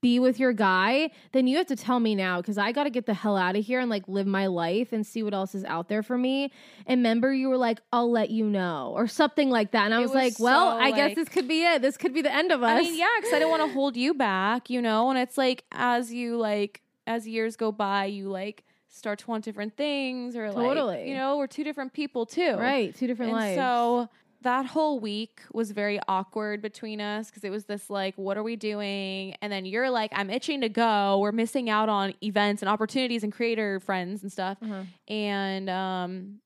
be 0.00 0.20
with 0.20 0.38
your 0.38 0.52
guy, 0.52 1.10
then 1.32 1.46
you 1.46 1.56
have 1.56 1.66
to 1.66 1.76
tell 1.76 1.98
me 1.98 2.14
now 2.14 2.40
because 2.40 2.56
I 2.56 2.70
got 2.72 2.84
to 2.84 2.90
get 2.90 3.06
the 3.06 3.14
hell 3.14 3.36
out 3.36 3.56
of 3.56 3.64
here 3.64 3.80
and 3.80 3.90
like 3.90 4.06
live 4.06 4.26
my 4.26 4.46
life 4.46 4.92
and 4.92 5.04
see 5.04 5.22
what 5.22 5.34
else 5.34 5.54
is 5.54 5.64
out 5.64 5.88
there 5.88 6.02
for 6.02 6.16
me. 6.16 6.52
And 6.86 7.00
remember, 7.00 7.32
you 7.32 7.48
were 7.48 7.56
like, 7.56 7.80
I'll 7.92 8.10
let 8.10 8.30
you 8.30 8.44
know 8.44 8.92
or 8.94 9.08
something 9.08 9.50
like 9.50 9.72
that. 9.72 9.86
And 9.86 9.94
I 9.94 9.98
was, 9.98 10.10
was 10.10 10.14
like, 10.14 10.34
well, 10.38 10.78
so, 10.78 10.78
I 10.78 10.92
guess 10.92 11.16
this 11.16 11.28
could 11.28 11.48
be 11.48 11.64
it. 11.64 11.82
This 11.82 11.96
could 11.96 12.14
be 12.14 12.22
the 12.22 12.32
end 12.32 12.52
of 12.52 12.62
us. 12.62 12.78
I 12.78 12.82
mean, 12.82 12.96
yeah, 12.96 13.06
because 13.16 13.32
I 13.32 13.38
didn't 13.40 13.50
want 13.50 13.64
to 13.64 13.72
hold 13.74 13.96
you 13.96 14.14
back, 14.14 14.70
you 14.70 14.80
know. 14.80 15.10
And 15.10 15.18
it's 15.18 15.36
like 15.36 15.64
as 15.72 16.12
you 16.12 16.36
like 16.36 16.82
as 17.06 17.26
years 17.26 17.56
go 17.56 17.72
by, 17.72 18.04
you 18.04 18.28
like 18.28 18.64
start 18.88 19.18
to 19.20 19.26
want 19.28 19.44
different 19.44 19.76
things, 19.76 20.36
or 20.36 20.52
like 20.52 20.66
Totally. 20.66 21.08
you 21.08 21.16
know, 21.16 21.36
we're 21.38 21.46
two 21.46 21.64
different 21.64 21.92
people 21.92 22.24
too, 22.24 22.54
Right. 22.54 22.94
Two 22.94 23.06
different 23.06 23.32
and 23.32 23.40
lives. 23.40 23.56
so 23.56 24.08
that 24.42 24.66
whole 24.66 25.00
week 25.00 25.40
was 25.52 25.72
very 25.72 25.98
awkward 26.06 26.62
between 26.62 27.00
us 27.00 27.28
because 27.28 27.42
it 27.44 27.50
was 27.50 27.64
this 27.64 27.90
like, 27.90 28.14
what 28.16 28.36
are 28.36 28.42
we 28.42 28.56
doing? 28.56 29.34
And 29.42 29.52
then 29.52 29.64
you're 29.64 29.90
like, 29.90 30.12
I'm 30.14 30.30
itching 30.30 30.60
to 30.60 30.68
go. 30.68 31.18
We're 31.18 31.32
missing 31.32 31.68
out 31.68 31.88
on 31.88 32.14
events 32.22 32.62
and 32.62 32.68
opportunities 32.68 33.24
and 33.24 33.32
creator 33.32 33.80
friends 33.80 34.22
and 34.22 34.30
stuff. 34.30 34.58
Uh-huh. 34.62 34.82
And 35.08 35.68
um, 35.68 36.40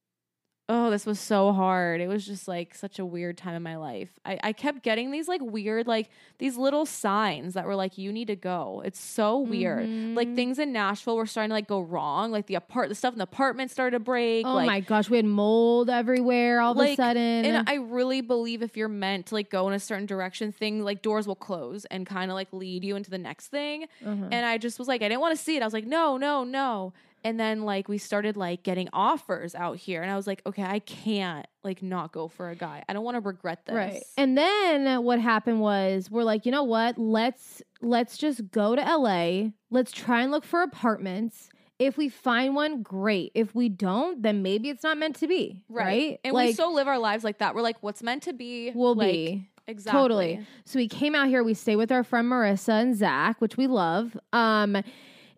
oh, 0.74 0.90
this 0.90 1.04
was 1.04 1.20
so 1.20 1.52
hard. 1.52 2.00
It 2.00 2.08
was 2.08 2.24
just 2.26 2.48
like 2.48 2.74
such 2.74 2.98
a 2.98 3.04
weird 3.04 3.36
time 3.36 3.54
in 3.54 3.62
my 3.62 3.76
life. 3.76 4.08
I, 4.24 4.38
I 4.42 4.52
kept 4.54 4.82
getting 4.82 5.10
these 5.10 5.28
like 5.28 5.42
weird, 5.42 5.86
like 5.86 6.08
these 6.38 6.56
little 6.56 6.86
signs 6.86 7.52
that 7.54 7.66
were 7.66 7.74
like, 7.76 7.98
you 7.98 8.10
need 8.10 8.28
to 8.28 8.36
go. 8.36 8.82
It's 8.84 8.98
so 8.98 9.38
weird. 9.38 9.86
Like 10.16 10.28
Mhm. 10.28 10.34
things 10.34 10.58
in 10.58 10.72
Nashville 10.72 11.16
were 11.16 11.26
starting 11.26 11.50
to 11.50 11.54
like 11.54 11.68
go 11.68 11.80
wrong. 11.80 12.32
Like 12.32 12.46
the 12.46 12.54
apart, 12.54 12.88
the 12.88 12.94
stuff 12.94 13.12
in 13.12 13.18
the 13.18 13.24
apartment 13.24 13.70
started 13.70 13.98
to 13.98 14.00
break. 14.00 14.46
Oh 14.46 14.54
like, 14.54 14.66
my 14.66 14.80
gosh, 14.80 15.10
we 15.10 15.18
had 15.18 15.26
mold 15.26 15.90
everywhere 15.90 16.60
all 16.62 16.72
of 16.72 16.78
a 16.78 16.96
sudden. 16.96 17.44
and 17.44 17.68
I 17.68 17.74
really 17.74 18.22
believe 18.22 18.62
if 18.62 18.76
you're 18.76 18.88
meant 18.88 19.26
to 19.26 19.34
like 19.34 19.50
go 19.50 19.68
in 19.68 19.74
a 19.74 19.78
certain 19.80 20.06
direction, 20.06 20.52
thing 20.52 20.82
like 20.82 21.02
doors 21.02 21.26
will 21.26 21.36
close 21.36 21.84
and 21.86 22.06
kind 22.06 22.30
of 22.30 22.34
like 22.34 22.48
lead 22.52 22.82
you 22.82 22.96
into 22.96 23.10
the 23.10 23.18
next 23.18 23.48
thing. 23.48 23.84
Uh-huh. 24.04 24.28
And 24.30 24.46
I 24.46 24.56
just 24.58 24.78
was 24.78 24.88
like, 24.88 25.02
I 25.02 25.08
didn't 25.08 25.20
want 25.20 25.36
to 25.36 25.42
see 25.44 25.56
it. 25.56 25.62
I 25.62 25.66
was 25.66 25.74
like, 25.74 25.86
no, 25.86 26.16
no, 26.16 26.44
no. 26.44 26.92
And 27.24 27.38
then 27.38 27.62
like 27.62 27.88
we 27.88 27.98
started 27.98 28.36
like 28.36 28.62
getting 28.62 28.88
offers 28.92 29.54
out 29.54 29.76
here, 29.76 30.02
and 30.02 30.10
I 30.10 30.16
was 30.16 30.26
like, 30.26 30.42
okay, 30.46 30.64
I 30.64 30.80
can't 30.80 31.46
like 31.62 31.82
not 31.82 32.12
go 32.12 32.28
for 32.28 32.50
a 32.50 32.56
guy. 32.56 32.82
I 32.88 32.92
don't 32.92 33.04
want 33.04 33.16
to 33.16 33.20
regret 33.20 33.64
this. 33.66 33.74
Right. 33.74 34.02
And 34.16 34.36
then 34.36 35.02
what 35.04 35.20
happened 35.20 35.60
was 35.60 36.10
we're 36.10 36.24
like, 36.24 36.46
you 36.46 36.52
know 36.52 36.64
what? 36.64 36.98
Let's 36.98 37.62
let's 37.80 38.18
just 38.18 38.50
go 38.50 38.74
to 38.74 38.82
LA. 38.82 39.50
Let's 39.70 39.92
try 39.92 40.22
and 40.22 40.32
look 40.32 40.44
for 40.44 40.62
apartments. 40.62 41.48
If 41.78 41.96
we 41.96 42.08
find 42.08 42.54
one, 42.54 42.82
great. 42.82 43.32
If 43.34 43.54
we 43.54 43.68
don't, 43.68 44.22
then 44.22 44.42
maybe 44.42 44.68
it's 44.70 44.84
not 44.84 44.98
meant 44.98 45.16
to 45.16 45.26
be. 45.26 45.64
Right. 45.68 46.20
And 46.22 46.34
we 46.34 46.52
still 46.52 46.74
live 46.74 46.86
our 46.86 46.98
lives 46.98 47.24
like 47.24 47.38
that. 47.38 47.54
We're 47.54 47.62
like, 47.62 47.82
what's 47.82 48.02
meant 48.02 48.22
to 48.24 48.32
be 48.32 48.70
will 48.72 48.94
like, 48.94 49.10
be. 49.10 49.48
exactly 49.66 50.00
Totally. 50.00 50.46
So 50.64 50.78
we 50.78 50.86
came 50.86 51.14
out 51.14 51.28
here, 51.28 51.42
we 51.42 51.54
stay 51.54 51.74
with 51.74 51.90
our 51.90 52.04
friend 52.04 52.30
Marissa 52.30 52.80
and 52.80 52.96
Zach, 52.96 53.40
which 53.40 53.56
we 53.56 53.66
love. 53.66 54.16
Um 54.32 54.82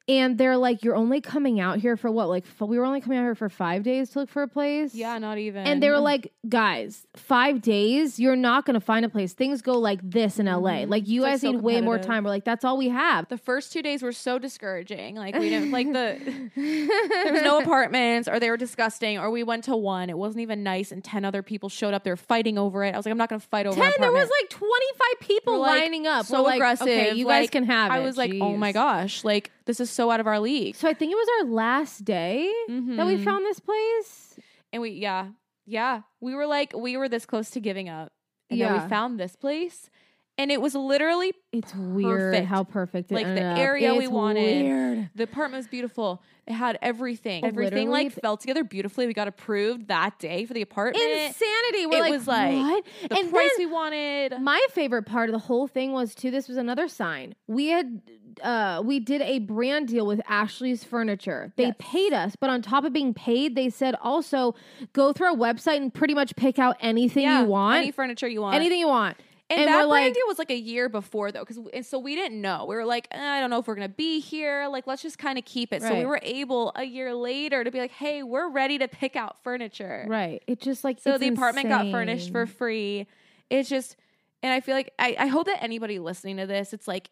and 0.06 0.36
they're 0.36 0.56
like, 0.56 0.84
You're 0.84 0.96
only 0.96 1.20
coming 1.20 1.60
out 1.60 1.78
here 1.78 1.96
for 1.96 2.10
what? 2.10 2.28
Like, 2.28 2.44
f- 2.44 2.60
we 2.68 2.78
were 2.78 2.84
only 2.84 3.00
coming 3.00 3.18
out 3.18 3.22
here 3.22 3.34
for 3.34 3.48
five 3.48 3.82
days 3.82 4.10
to 4.10 4.20
look 4.20 4.28
for 4.28 4.42
a 4.42 4.48
place. 4.48 4.94
Yeah, 4.94 5.16
not 5.18 5.38
even. 5.38 5.66
And 5.66 5.82
they 5.82 5.88
were 5.90 5.98
like, 5.98 6.32
guys, 6.48 7.06
five 7.16 7.62
days, 7.62 8.18
you're 8.20 8.36
not 8.36 8.66
going 8.66 8.74
to 8.74 8.80
find 8.80 9.04
a 9.04 9.08
place. 9.08 9.32
Things 9.32 9.62
go 9.62 9.78
like 9.78 10.00
this 10.02 10.38
in 10.38 10.46
LA. 10.46 10.84
Like, 10.86 11.08
you 11.08 11.22
Mm-hmm. 11.22 11.32
It's, 11.32 11.32
like, 11.32 11.32
guys 11.32 11.40
so 11.40 11.52
need 11.52 11.62
way 11.62 11.80
more 11.80 11.98
time. 11.98 12.24
We're 12.24 12.30
like, 12.30 12.44
that's 12.44 12.64
all 12.64 12.76
we 12.76 12.88
have. 12.90 13.28
the 13.28 13.38
first 13.38 13.72
two 13.72 13.80
days 13.82 14.02
were 14.02 14.12
so 14.12 14.38
discouraging. 14.38 15.14
Like 15.16 15.34
we 15.36 15.48
didn't 15.48 15.70
like 15.70 15.86
the 15.92 16.18
there 16.56 17.32
was 17.32 17.42
no 17.42 17.60
apartments 17.60 18.28
or 18.28 18.38
they 18.40 18.50
were 18.50 18.56
disgusting 18.56 19.18
or 19.18 19.30
we 19.30 19.42
went 19.42 19.64
to 19.64 19.76
one. 19.76 20.10
It 20.10 20.18
wasn't 20.18 20.42
even 20.42 20.62
nice 20.62 20.92
and 20.92 21.02
10 21.02 21.24
other 21.24 21.42
people 21.42 21.68
showed 21.68 21.94
up. 21.94 22.04
They 22.04 22.10
were 22.10 22.16
fighting 22.16 22.58
over 22.58 22.84
it. 22.84 22.94
I 22.94 22.96
was 22.96 23.06
like, 23.06 23.12
I'm 23.12 23.18
not 23.18 23.28
going 23.30 23.40
to 23.40 23.46
fight 23.46 23.66
over 23.66 23.76
10, 23.76 23.84
an 23.86 23.92
there 24.00 24.12
was 24.12 24.28
like 24.40 24.50
25 24.50 25.20
people 25.20 25.54
We're, 25.54 25.58
like, 25.60 25.80
lining 25.82 26.06
up. 26.06 26.26
So 26.26 26.38
We're 26.38 26.44
like, 26.48 26.54
aggressive. 26.56 26.88
Okay, 26.88 27.14
you 27.14 27.26
like, 27.26 27.42
guys 27.44 27.50
can 27.50 27.64
have 27.64 27.90
I 27.90 28.00
it. 28.00 28.02
was 28.04 28.16
like, 28.16 28.32
oh 28.40 28.56
my 28.56 28.72
gosh, 28.72 29.24
like 29.24 29.50
this 29.66 29.80
is 29.80 29.88
so 29.94 30.10
out 30.10 30.20
of 30.20 30.26
our 30.26 30.40
league. 30.40 30.74
So 30.76 30.88
I 30.88 30.94
think 30.94 31.12
it 31.12 31.16
was 31.16 31.28
our 31.40 31.50
last 31.52 32.04
day 32.04 32.52
that 32.68 33.06
we 33.06 33.16
Mhm. 33.16 33.24
found 33.24 33.44
this 33.44 33.60
place. 33.60 34.38
And 34.72 34.82
we, 34.82 34.90
yeah, 34.90 35.28
yeah, 35.66 36.02
we 36.20 36.34
were 36.34 36.46
like, 36.46 36.72
we 36.76 36.96
were 36.96 37.08
this 37.08 37.24
close 37.26 37.50
to 37.50 37.60
giving 37.60 37.88
up. 37.88 38.12
And 38.50 38.60
then 38.60 38.72
we 38.82 38.88
found 38.88 39.18
this 39.18 39.34
place 39.36 39.88
and 40.36 40.50
it 40.50 40.60
was 40.60 40.74
literally 40.74 41.32
It's 41.52 41.72
weird 41.76 42.32
Perfect. 42.32 42.46
how 42.48 42.64
perfect 42.64 43.12
it 43.12 43.14
Like, 43.14 43.26
the 43.26 43.42
up. 43.44 43.56
area 43.58 43.94
we 43.94 44.04
It's 44.06 44.12
wanted. 44.12 44.64
Weird. 44.64 45.10
The 45.14 45.22
apartment 45.24 45.60
was 45.60 45.68
beautiful. 45.68 46.20
It 46.48 46.52
had 46.54 46.76
everything. 46.82 47.44
Everything 47.44 47.88
literally? 47.88 48.04
like 48.10 48.12
fell 48.20 48.36
together 48.36 48.64
beautifully. 48.64 49.06
We 49.06 49.14
got 49.14 49.28
approved 49.28 49.86
that 49.88 50.18
day 50.18 50.44
for 50.44 50.52
the 50.52 50.62
apartment. 50.62 51.04
Insanity. 51.08 51.86
We're 51.86 51.98
It 51.98 52.00
like, 52.00 52.10
was 52.12 52.26
like 52.26 52.56
what? 52.56 52.84
The 53.10 53.16
and 53.18 53.30
price 53.30 53.50
we 53.58 53.66
wanted. 53.66 54.40
my 54.40 54.60
favorite 54.72 55.04
part 55.04 55.28
of 55.28 55.32
the 55.32 55.38
whole 55.46 55.68
thing 55.68 55.92
was 55.92 56.14
too. 56.16 56.32
This 56.32 56.48
was 56.48 56.56
another 56.56 56.88
sign. 56.88 57.36
We 57.46 57.68
had 57.68 58.02
uh 58.42 58.82
we 58.84 59.00
did 59.00 59.20
a 59.22 59.38
brand 59.40 59.88
deal 59.88 60.06
with 60.06 60.20
Ashley's 60.28 60.84
Furniture. 60.84 61.52
They 61.56 61.64
Yes. 61.64 61.74
paid 61.78 62.12
us, 62.12 62.36
but 62.36 62.50
on 62.50 62.62
top 62.62 62.84
of 62.84 62.92
being 62.92 63.14
paid, 63.14 63.54
they 63.54 63.70
said 63.70 63.94
also 64.02 64.54
go 64.92 65.12
through 65.12 65.28
our 65.28 65.36
website 65.36 65.76
and 65.78 65.92
pretty 65.92 66.14
much 66.14 66.34
pick 66.36 66.58
out 66.58 66.76
anything 66.80 67.24
yeah, 67.24 67.42
you 67.42 67.46
want, 67.48 67.78
any 67.78 67.90
furniture 67.92 68.28
you 68.28 68.40
want. 68.42 68.56
anything 68.56 68.78
you 68.80 68.88
want. 68.88 69.16
And, 69.50 69.60
And 69.60 69.68
that 69.68 69.72
brand 69.86 69.88
like- 69.90 70.14
deal 70.14 70.22
was 70.26 70.38
like 70.38 70.50
a 70.50 70.56
year 70.58 70.88
before 70.88 71.30
though, 71.30 71.40
because 71.40 71.58
and 71.74 71.84
so 71.84 71.98
we 71.98 72.14
didn't 72.14 72.40
know. 72.40 72.64
We 72.66 72.76
were 72.76 72.86
like, 72.86 73.08
eh, 73.10 73.20
I 73.22 73.40
don't 73.40 73.50
know 73.50 73.58
if 73.58 73.66
we're 73.66 73.74
gonna 73.74 73.88
be 73.90 74.18
here. 74.18 74.68
Like, 74.68 74.86
let's 74.86 75.02
just 75.02 75.18
kind 75.18 75.36
of 75.38 75.44
keep 75.44 75.70
it. 75.72 75.82
So 75.82 75.94
we 75.94 76.06
were 76.06 76.18
able 76.22 76.72
a 76.76 76.84
year 76.84 77.14
later 77.14 77.62
to 77.62 77.70
be 77.70 77.78
like, 77.78 77.90
hey, 77.90 78.22
we're 78.22 78.48
ready 78.48 78.78
to 78.78 78.88
pick 78.88 79.16
out 79.16 79.36
furniture. 79.44 80.06
Right. 80.08 80.42
It 80.46 80.60
just 80.62 80.82
like 80.82 80.98
So 80.98 81.18
the 81.18 81.28
apartment 81.28 81.68
got 81.68 81.90
furnished 81.90 82.32
for 82.32 82.46
free. 82.46 83.06
It's 83.50 83.68
just, 83.68 83.96
and 84.42 84.50
I 84.50 84.60
feel 84.60 84.74
like 84.74 84.92
I, 84.98 85.14
I 85.18 85.26
hope 85.26 85.44
that 85.46 85.62
anybody 85.62 85.98
listening 85.98 86.38
to 86.38 86.46
this, 86.46 86.72
it's 86.72 86.88
like, 86.88 87.10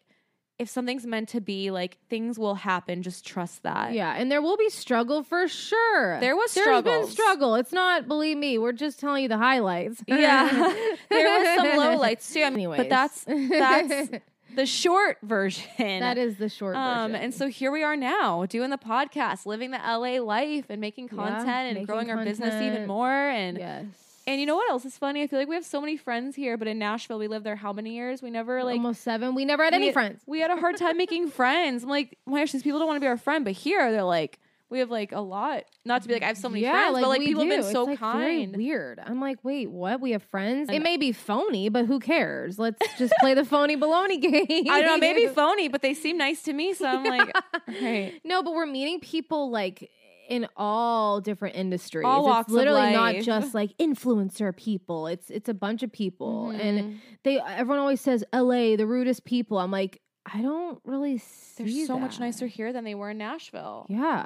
if 0.59 0.69
something's 0.69 1.05
meant 1.05 1.29
to 1.29 1.41
be, 1.41 1.71
like 1.71 1.97
things 2.09 2.37
will 2.37 2.55
happen. 2.55 3.01
Just 3.01 3.25
trust 3.25 3.63
that. 3.63 3.93
Yeah, 3.93 4.13
and 4.15 4.31
there 4.31 4.41
will 4.41 4.55
be 4.57 4.69
struggle 4.69 5.23
for 5.23 5.47
sure. 5.47 6.19
There 6.19 6.35
was 6.35 6.51
struggle. 6.51 6.81
There's 6.83 7.05
been 7.07 7.11
struggle. 7.11 7.55
It's 7.55 7.71
not, 7.73 8.07
believe 8.07 8.37
me, 8.37 8.57
we're 8.57 8.71
just 8.71 8.99
telling 8.99 9.23
you 9.23 9.29
the 9.29 9.37
highlights. 9.37 10.03
Yeah. 10.07 10.47
there 11.09 11.39
was 11.39 11.55
some 11.55 11.77
low 11.77 11.95
lights 11.97 12.31
too. 12.31 12.41
I 12.43 12.49
mean, 12.49 12.53
Anyways. 12.59 12.77
but 12.77 12.89
that's 12.89 13.23
that's 13.25 14.09
the 14.55 14.65
short 14.67 15.17
version. 15.23 15.65
that 15.79 16.17
is 16.19 16.37
the 16.37 16.49
short 16.49 16.75
Um, 16.75 17.11
version. 17.11 17.23
and 17.23 17.33
so 17.33 17.47
here 17.47 17.71
we 17.71 17.81
are 17.83 17.95
now 17.97 18.45
doing 18.45 18.69
the 18.69 18.77
podcast, 18.77 19.45
living 19.47 19.71
the 19.71 19.79
LA 19.79 20.21
life 20.21 20.65
and 20.69 20.79
making 20.79 21.09
Yeah, 21.11 21.15
content 21.17 21.47
and 21.47 21.73
making 21.73 21.85
growing 21.87 22.11
our 22.11 22.23
business 22.23 22.61
even 22.61 22.87
more. 22.87 23.09
And 23.11 23.57
yes. 23.57 23.85
And 24.25 24.39
you 24.39 24.45
know 24.45 24.55
what 24.55 24.69
else 24.69 24.85
is 24.85 24.97
funny? 24.97 25.21
I 25.21 25.27
feel 25.27 25.39
like 25.39 25.47
we 25.47 25.55
have 25.55 25.65
so 25.65 25.81
many 25.81 25.97
friends 25.97 26.35
here, 26.35 26.57
but 26.57 26.67
in 26.67 26.79
Nashville 26.79 27.19
we 27.19 27.27
lived 27.27 27.45
there 27.45 27.55
how 27.55 27.73
many 27.73 27.95
years? 27.95 28.21
We 28.21 28.29
never 28.29 28.63
like 28.63 28.77
almost 28.77 29.01
seven. 29.01 29.35
We 29.35 29.45
never 29.45 29.63
had 29.63 29.73
we 29.73 29.77
any 29.77 29.91
friends. 29.91 30.21
We 30.25 30.39
had 30.39 30.51
a 30.51 30.57
hard 30.57 30.77
time 30.77 30.97
making 30.97 31.29
friends. 31.31 31.83
I'm 31.83 31.89
like, 31.89 32.17
oh 32.27 32.31
my 32.31 32.39
gosh, 32.39 32.51
these 32.51 32.63
people 32.63 32.79
don't 32.79 32.87
want 32.87 32.97
to 32.97 33.01
be 33.01 33.07
our 33.07 33.17
friend, 33.17 33.43
but 33.43 33.53
here 33.53 33.91
they're 33.91 34.03
like, 34.03 34.39
we 34.73 34.79
have 34.79 34.89
like 34.89 35.11
a 35.11 35.19
lot. 35.19 35.65
Not 35.85 36.01
to 36.01 36.07
be 36.07 36.15
like 36.15 36.23
I 36.23 36.27
have 36.27 36.37
so 36.37 36.49
many 36.49 36.63
friends, 36.63 36.99
but 36.99 37.07
like 37.07 37.21
people 37.21 37.43
have 37.43 37.49
been 37.49 37.71
so 37.71 37.83
like, 37.83 37.99
kind. 37.99 38.57
weird. 38.57 38.99
I'm 38.99 39.21
like, 39.21 39.37
wait, 39.43 39.69
what? 39.69 40.01
We 40.01 40.11
have 40.11 40.23
friends. 40.23 40.69
It 40.71 40.81
may 40.81 40.97
be 40.97 41.11
phony, 41.11 41.69
but 41.69 41.85
who 41.85 41.99
cares? 41.99 42.57
Let's 42.57 42.81
just 42.97 43.13
play 43.19 43.35
the 43.35 43.45
phony 43.45 43.77
baloney 43.77 44.19
game. 44.21 44.67
I 44.69 44.81
don't 44.81 44.87
know, 44.87 44.97
maybe 44.97 45.27
phony, 45.33 45.67
but 45.67 45.81
they 45.83 45.93
seem 45.93 46.17
nice 46.17 46.41
to 46.43 46.53
me, 46.53 46.73
so 46.73 46.87
I'm 46.87 47.03
like, 47.03 47.31
right. 47.67 48.19
No, 48.23 48.41
but 48.41 48.53
we're 48.53 48.65
meeting 48.65 48.99
people 48.99 49.51
like 49.51 49.91
in 50.29 50.47
all 50.55 51.19
different 51.21 51.55
industries. 51.55 52.05
All 52.05 52.25
walks 52.25 52.47
it's 52.47 52.49
of 52.49 52.55
literally 52.55 52.93
not 52.93 53.15
just 53.23 53.53
like 53.53 53.75
influencer 53.77 54.55
people. 54.55 55.07
It's 55.07 55.29
it's 55.29 55.49
a 55.49 55.53
bunch 55.53 55.83
of 55.83 55.91
people, 55.91 56.51
Mhm. 56.53 56.59
and 56.59 56.99
they 57.23 57.39
everyone 57.39 57.79
always 57.79 58.01
says 58.01 58.23
L.A. 58.31 58.75
the 58.75 58.85
rudest 58.87 59.25
people. 59.25 59.57
I'm 59.59 59.71
like, 59.71 60.01
I 60.25 60.41
don't 60.41 60.79
really 60.85 61.21
They're 61.57 61.67
see 61.67 61.85
so 61.85 61.99
much 61.99 62.17
nicer 62.17 62.47
here 62.47 62.71
than 62.71 62.85
they 62.85 62.95
were 62.95 63.09
in 63.09 63.17
Nashville. 63.17 63.85
Yeah, 63.89 64.23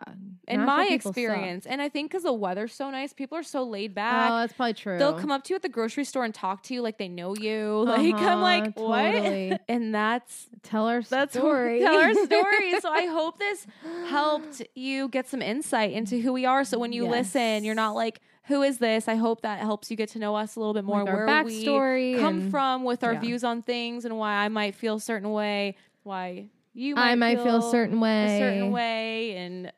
in 0.47 0.57
Nashville 0.59 0.65
my 0.65 0.87
people 0.89 1.11
suck. 1.11 1.17
experience. 1.17 1.65
And 1.65 1.81
I 1.81 1.89
think 1.89 2.11
because 2.11 2.21
the 2.21 2.33
weather's 2.33 2.71
so 2.73 2.91
nice, 2.91 3.13
people 3.13 3.35
are 3.35 3.41
so 3.43 3.63
laid 3.63 3.91
Oh, 3.91 3.95
back. 3.95 4.29
that's 4.29 4.53
probably 4.53 4.75
true. 4.75 4.99
They'll 4.99 5.19
come 5.19 5.31
up 5.31 5.43
to 5.45 5.53
you 5.53 5.55
at 5.55 5.63
the 5.63 5.69
grocery 5.69 6.03
store 6.03 6.23
and 6.23 6.35
talk 6.35 6.61
to 6.63 6.75
you 6.75 6.83
like 6.83 6.99
they 6.99 7.07
know 7.09 7.35
you. 7.35 7.83
Like 7.87 8.13
I'm 8.13 8.23
Uh-huh, 8.23 8.41
like, 8.41 8.79
what? 8.79 9.61
And 9.67 9.93
that's 9.95 10.45
Tell 10.61 10.85
our 10.87 11.01
that's 11.01 11.33
story. 11.37 11.79
Tell 11.79 11.95
our 11.95 12.13
story. 12.13 12.79
so 12.79 12.91
I 12.91 13.07
hope 13.07 13.39
this 13.39 13.65
helped 14.07 14.61
you 14.75 15.07
get 15.09 15.27
some 15.27 15.41
insight 15.41 15.93
into 15.93 16.19
who 16.19 16.31
we 16.31 16.45
are. 16.45 16.63
So 16.63 16.77
when 16.77 16.91
you 16.93 17.07
listen, 17.07 17.63
you're 17.63 17.75
not 17.75 17.95
like, 17.95 18.21
who 18.43 18.61
is 18.61 18.77
this? 18.77 19.09
I 19.09 19.15
hope 19.15 19.41
that 19.41 19.59
helps 19.59 19.91
you 19.91 19.97
get 19.97 20.07
to 20.09 20.19
know 20.19 20.35
us 20.35 20.55
a 20.55 20.59
little 20.59 20.73
bit 20.73 20.85
more, 20.85 21.01
Like 21.03 21.09
our 21.13 21.25
where 21.25 21.27
backstory 21.27 22.13
we 22.15 22.19
come 22.19 22.49
from 22.49 22.85
with 22.85 23.03
our 23.03 23.13
yeah. 23.13 23.19
views 23.19 23.43
on 23.43 23.61
things 23.61 24.05
and 24.05 24.17
why 24.17 24.31
I 24.35 24.47
might 24.47 24.73
feel 24.73 24.95
a 24.95 24.99
certain 25.01 25.31
way, 25.31 25.75
why 26.07 26.49
you 26.73 26.95
might 26.95 27.11
I 27.11 27.15
might 27.15 27.41
feel 27.41 27.57
a 27.57 27.71
certain 27.71 27.99
way. 27.99 28.35
a 28.35 28.39
certain 28.39 28.71
way, 28.71 29.35
and 29.37 29.71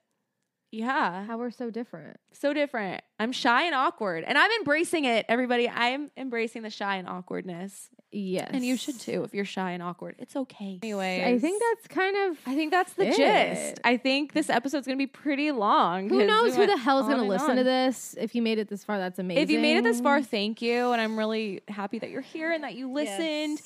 yeah, 0.71 1.25
How 1.25 1.37
we're 1.39 1.49
so 1.49 1.71
different. 1.71 2.17
so 2.31 2.53
different. 2.53 3.01
I'm 3.19 3.31
shy 3.31 3.63
and 3.63 3.73
awkward, 3.73 4.23
and 4.23 4.37
I'm 4.37 4.51
embracing 4.59 5.05
it. 5.05 5.25
Everybody, 5.27 5.67
I'm 5.67 6.11
embracing 6.15 6.61
the 6.61 6.69
shy 6.69 6.97
and 6.97 7.07
awkwardness, 7.07 7.89
Yes, 8.11 8.49
and 8.53 8.63
you 8.65 8.75
should 8.77 8.99
too. 8.99 9.23
If 9.23 9.33
you're 9.33 9.45
shy 9.45 9.71
and 9.71 9.81
awkward, 9.83 10.15
it's 10.19 10.35
okay. 10.35 10.79
Anyway, 10.83 11.23
I 11.25 11.39
think 11.39 11.61
that's 11.71 11.87
kind 11.87 12.15
of. 12.31 12.37
I 12.45 12.53
think 12.55 12.71
that's 12.71 12.93
the 12.93 13.07
it. 13.07 13.15
gist. 13.15 13.79
I 13.83 13.97
think 13.97 14.33
this 14.33 14.49
episode's 14.49 14.85
gonna 14.85 14.97
be 14.97 15.07
pretty 15.07 15.51
long. 15.51 16.09
Who 16.09 16.25
knows 16.25 16.51
we 16.55 16.65
who 16.65 16.67
the 16.67 16.77
hell's 16.77 17.05
on 17.05 17.11
gonna 17.11 17.23
listen 17.27 17.51
on. 17.51 17.55
to 17.57 17.63
this? 17.63 18.15
If 18.19 18.35
you 18.35 18.41
made 18.43 18.59
it 18.59 18.67
this 18.67 18.83
far, 18.83 18.97
that's 18.99 19.19
amazing. 19.19 19.43
If 19.43 19.49
you 19.49 19.59
made 19.59 19.77
it 19.77 19.83
this 19.83 20.01
far, 20.01 20.21
thank 20.21 20.61
you, 20.61 20.91
and 20.91 21.01
I'm 21.01 21.17
really 21.17 21.61
happy 21.67 21.97
that 21.99 22.09
you're 22.11 22.21
here 22.21 22.51
and 22.51 22.63
that 22.63 22.75
you 22.75 22.91
listened. 22.91 23.59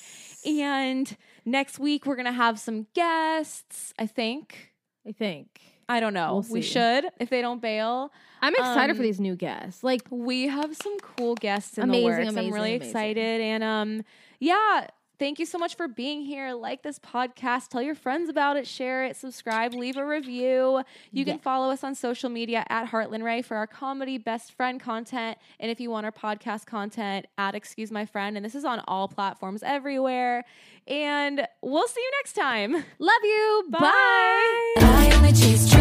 And 0.46 1.16
next 1.44 1.78
week 1.78 2.06
we're 2.06 2.16
gonna 2.16 2.32
have 2.32 2.58
some 2.58 2.86
guests. 2.94 3.92
I 3.98 4.06
think. 4.06 4.72
I 5.06 5.12
think 5.12 5.60
I 5.88 6.00
don't 6.00 6.14
know. 6.14 6.34
We'll 6.44 6.52
we 6.54 6.62
see. 6.62 6.68
should 6.70 7.04
if 7.20 7.28
they 7.28 7.42
don't 7.42 7.60
bail. 7.60 8.10
I'm 8.40 8.54
excited 8.54 8.92
Um, 8.92 8.96
for 8.96 9.02
these 9.02 9.20
new 9.20 9.36
guests. 9.36 9.84
Like, 9.84 10.02
We 10.10 10.48
have 10.48 10.74
some 10.76 10.98
cool 10.98 11.34
guests 11.34 11.76
in 11.78 11.84
Amazing, 11.84 12.02
the 12.02 12.06
works. 12.08 12.18
amazing, 12.30 12.38
I'm 12.48 12.54
really 12.54 12.74
amazing. 12.76 12.88
excited. 12.88 13.40
And 13.42 13.62
um, 13.64 14.02
yeah, 14.40 14.86
thank 15.18 15.38
you 15.38 15.46
so 15.46 15.58
much 15.58 15.76
for 15.76 15.88
being 15.88 16.22
here. 16.22 16.52
Like 16.52 16.82
this 16.82 16.98
podcast, 16.98 17.68
tell 17.68 17.82
your 17.82 17.94
friends 17.94 18.28
about 18.28 18.56
it, 18.56 18.66
share 18.66 19.04
it, 19.04 19.16
subscribe, 19.16 19.74
leave 19.74 19.96
a 19.96 20.06
review. 20.06 20.82
You 21.12 21.24
can 21.24 21.38
follow 21.38 21.70
us 21.70 21.84
on 21.84 21.94
social 21.94 22.30
media 22.30 22.64
at 22.68 22.90
Heartlyn 22.90 23.22
Rae 23.22 23.42
for 23.42 23.56
our 23.56 23.66
comedy 23.66 24.18
best 24.18 24.52
friend 24.52 24.80
content. 24.80 25.38
And 25.60 25.70
if 25.70 25.80
you 25.80 25.90
want 25.90 26.06
our 26.06 26.12
podcast 26.12 26.66
content, 26.66 27.26
at 27.38 27.54
Excuse 27.54 27.90
My 27.90 28.06
Friend. 28.06 28.36
And 28.36 28.44
this 28.44 28.54
is 28.54 28.64
on 28.64 28.80
all 28.86 29.08
platforms 29.08 29.62
everywhere. 29.62 30.44
And 30.86 31.46
we'll 31.62 31.88
see 31.88 32.00
you 32.00 32.10
next 32.22 32.34
time. 32.34 32.72
love 32.98 33.22
you. 33.22 33.64
Bye. 33.70 33.80
Bye. 33.80 34.74
I 34.76 35.12
only 35.16 35.32
chase 35.32 35.73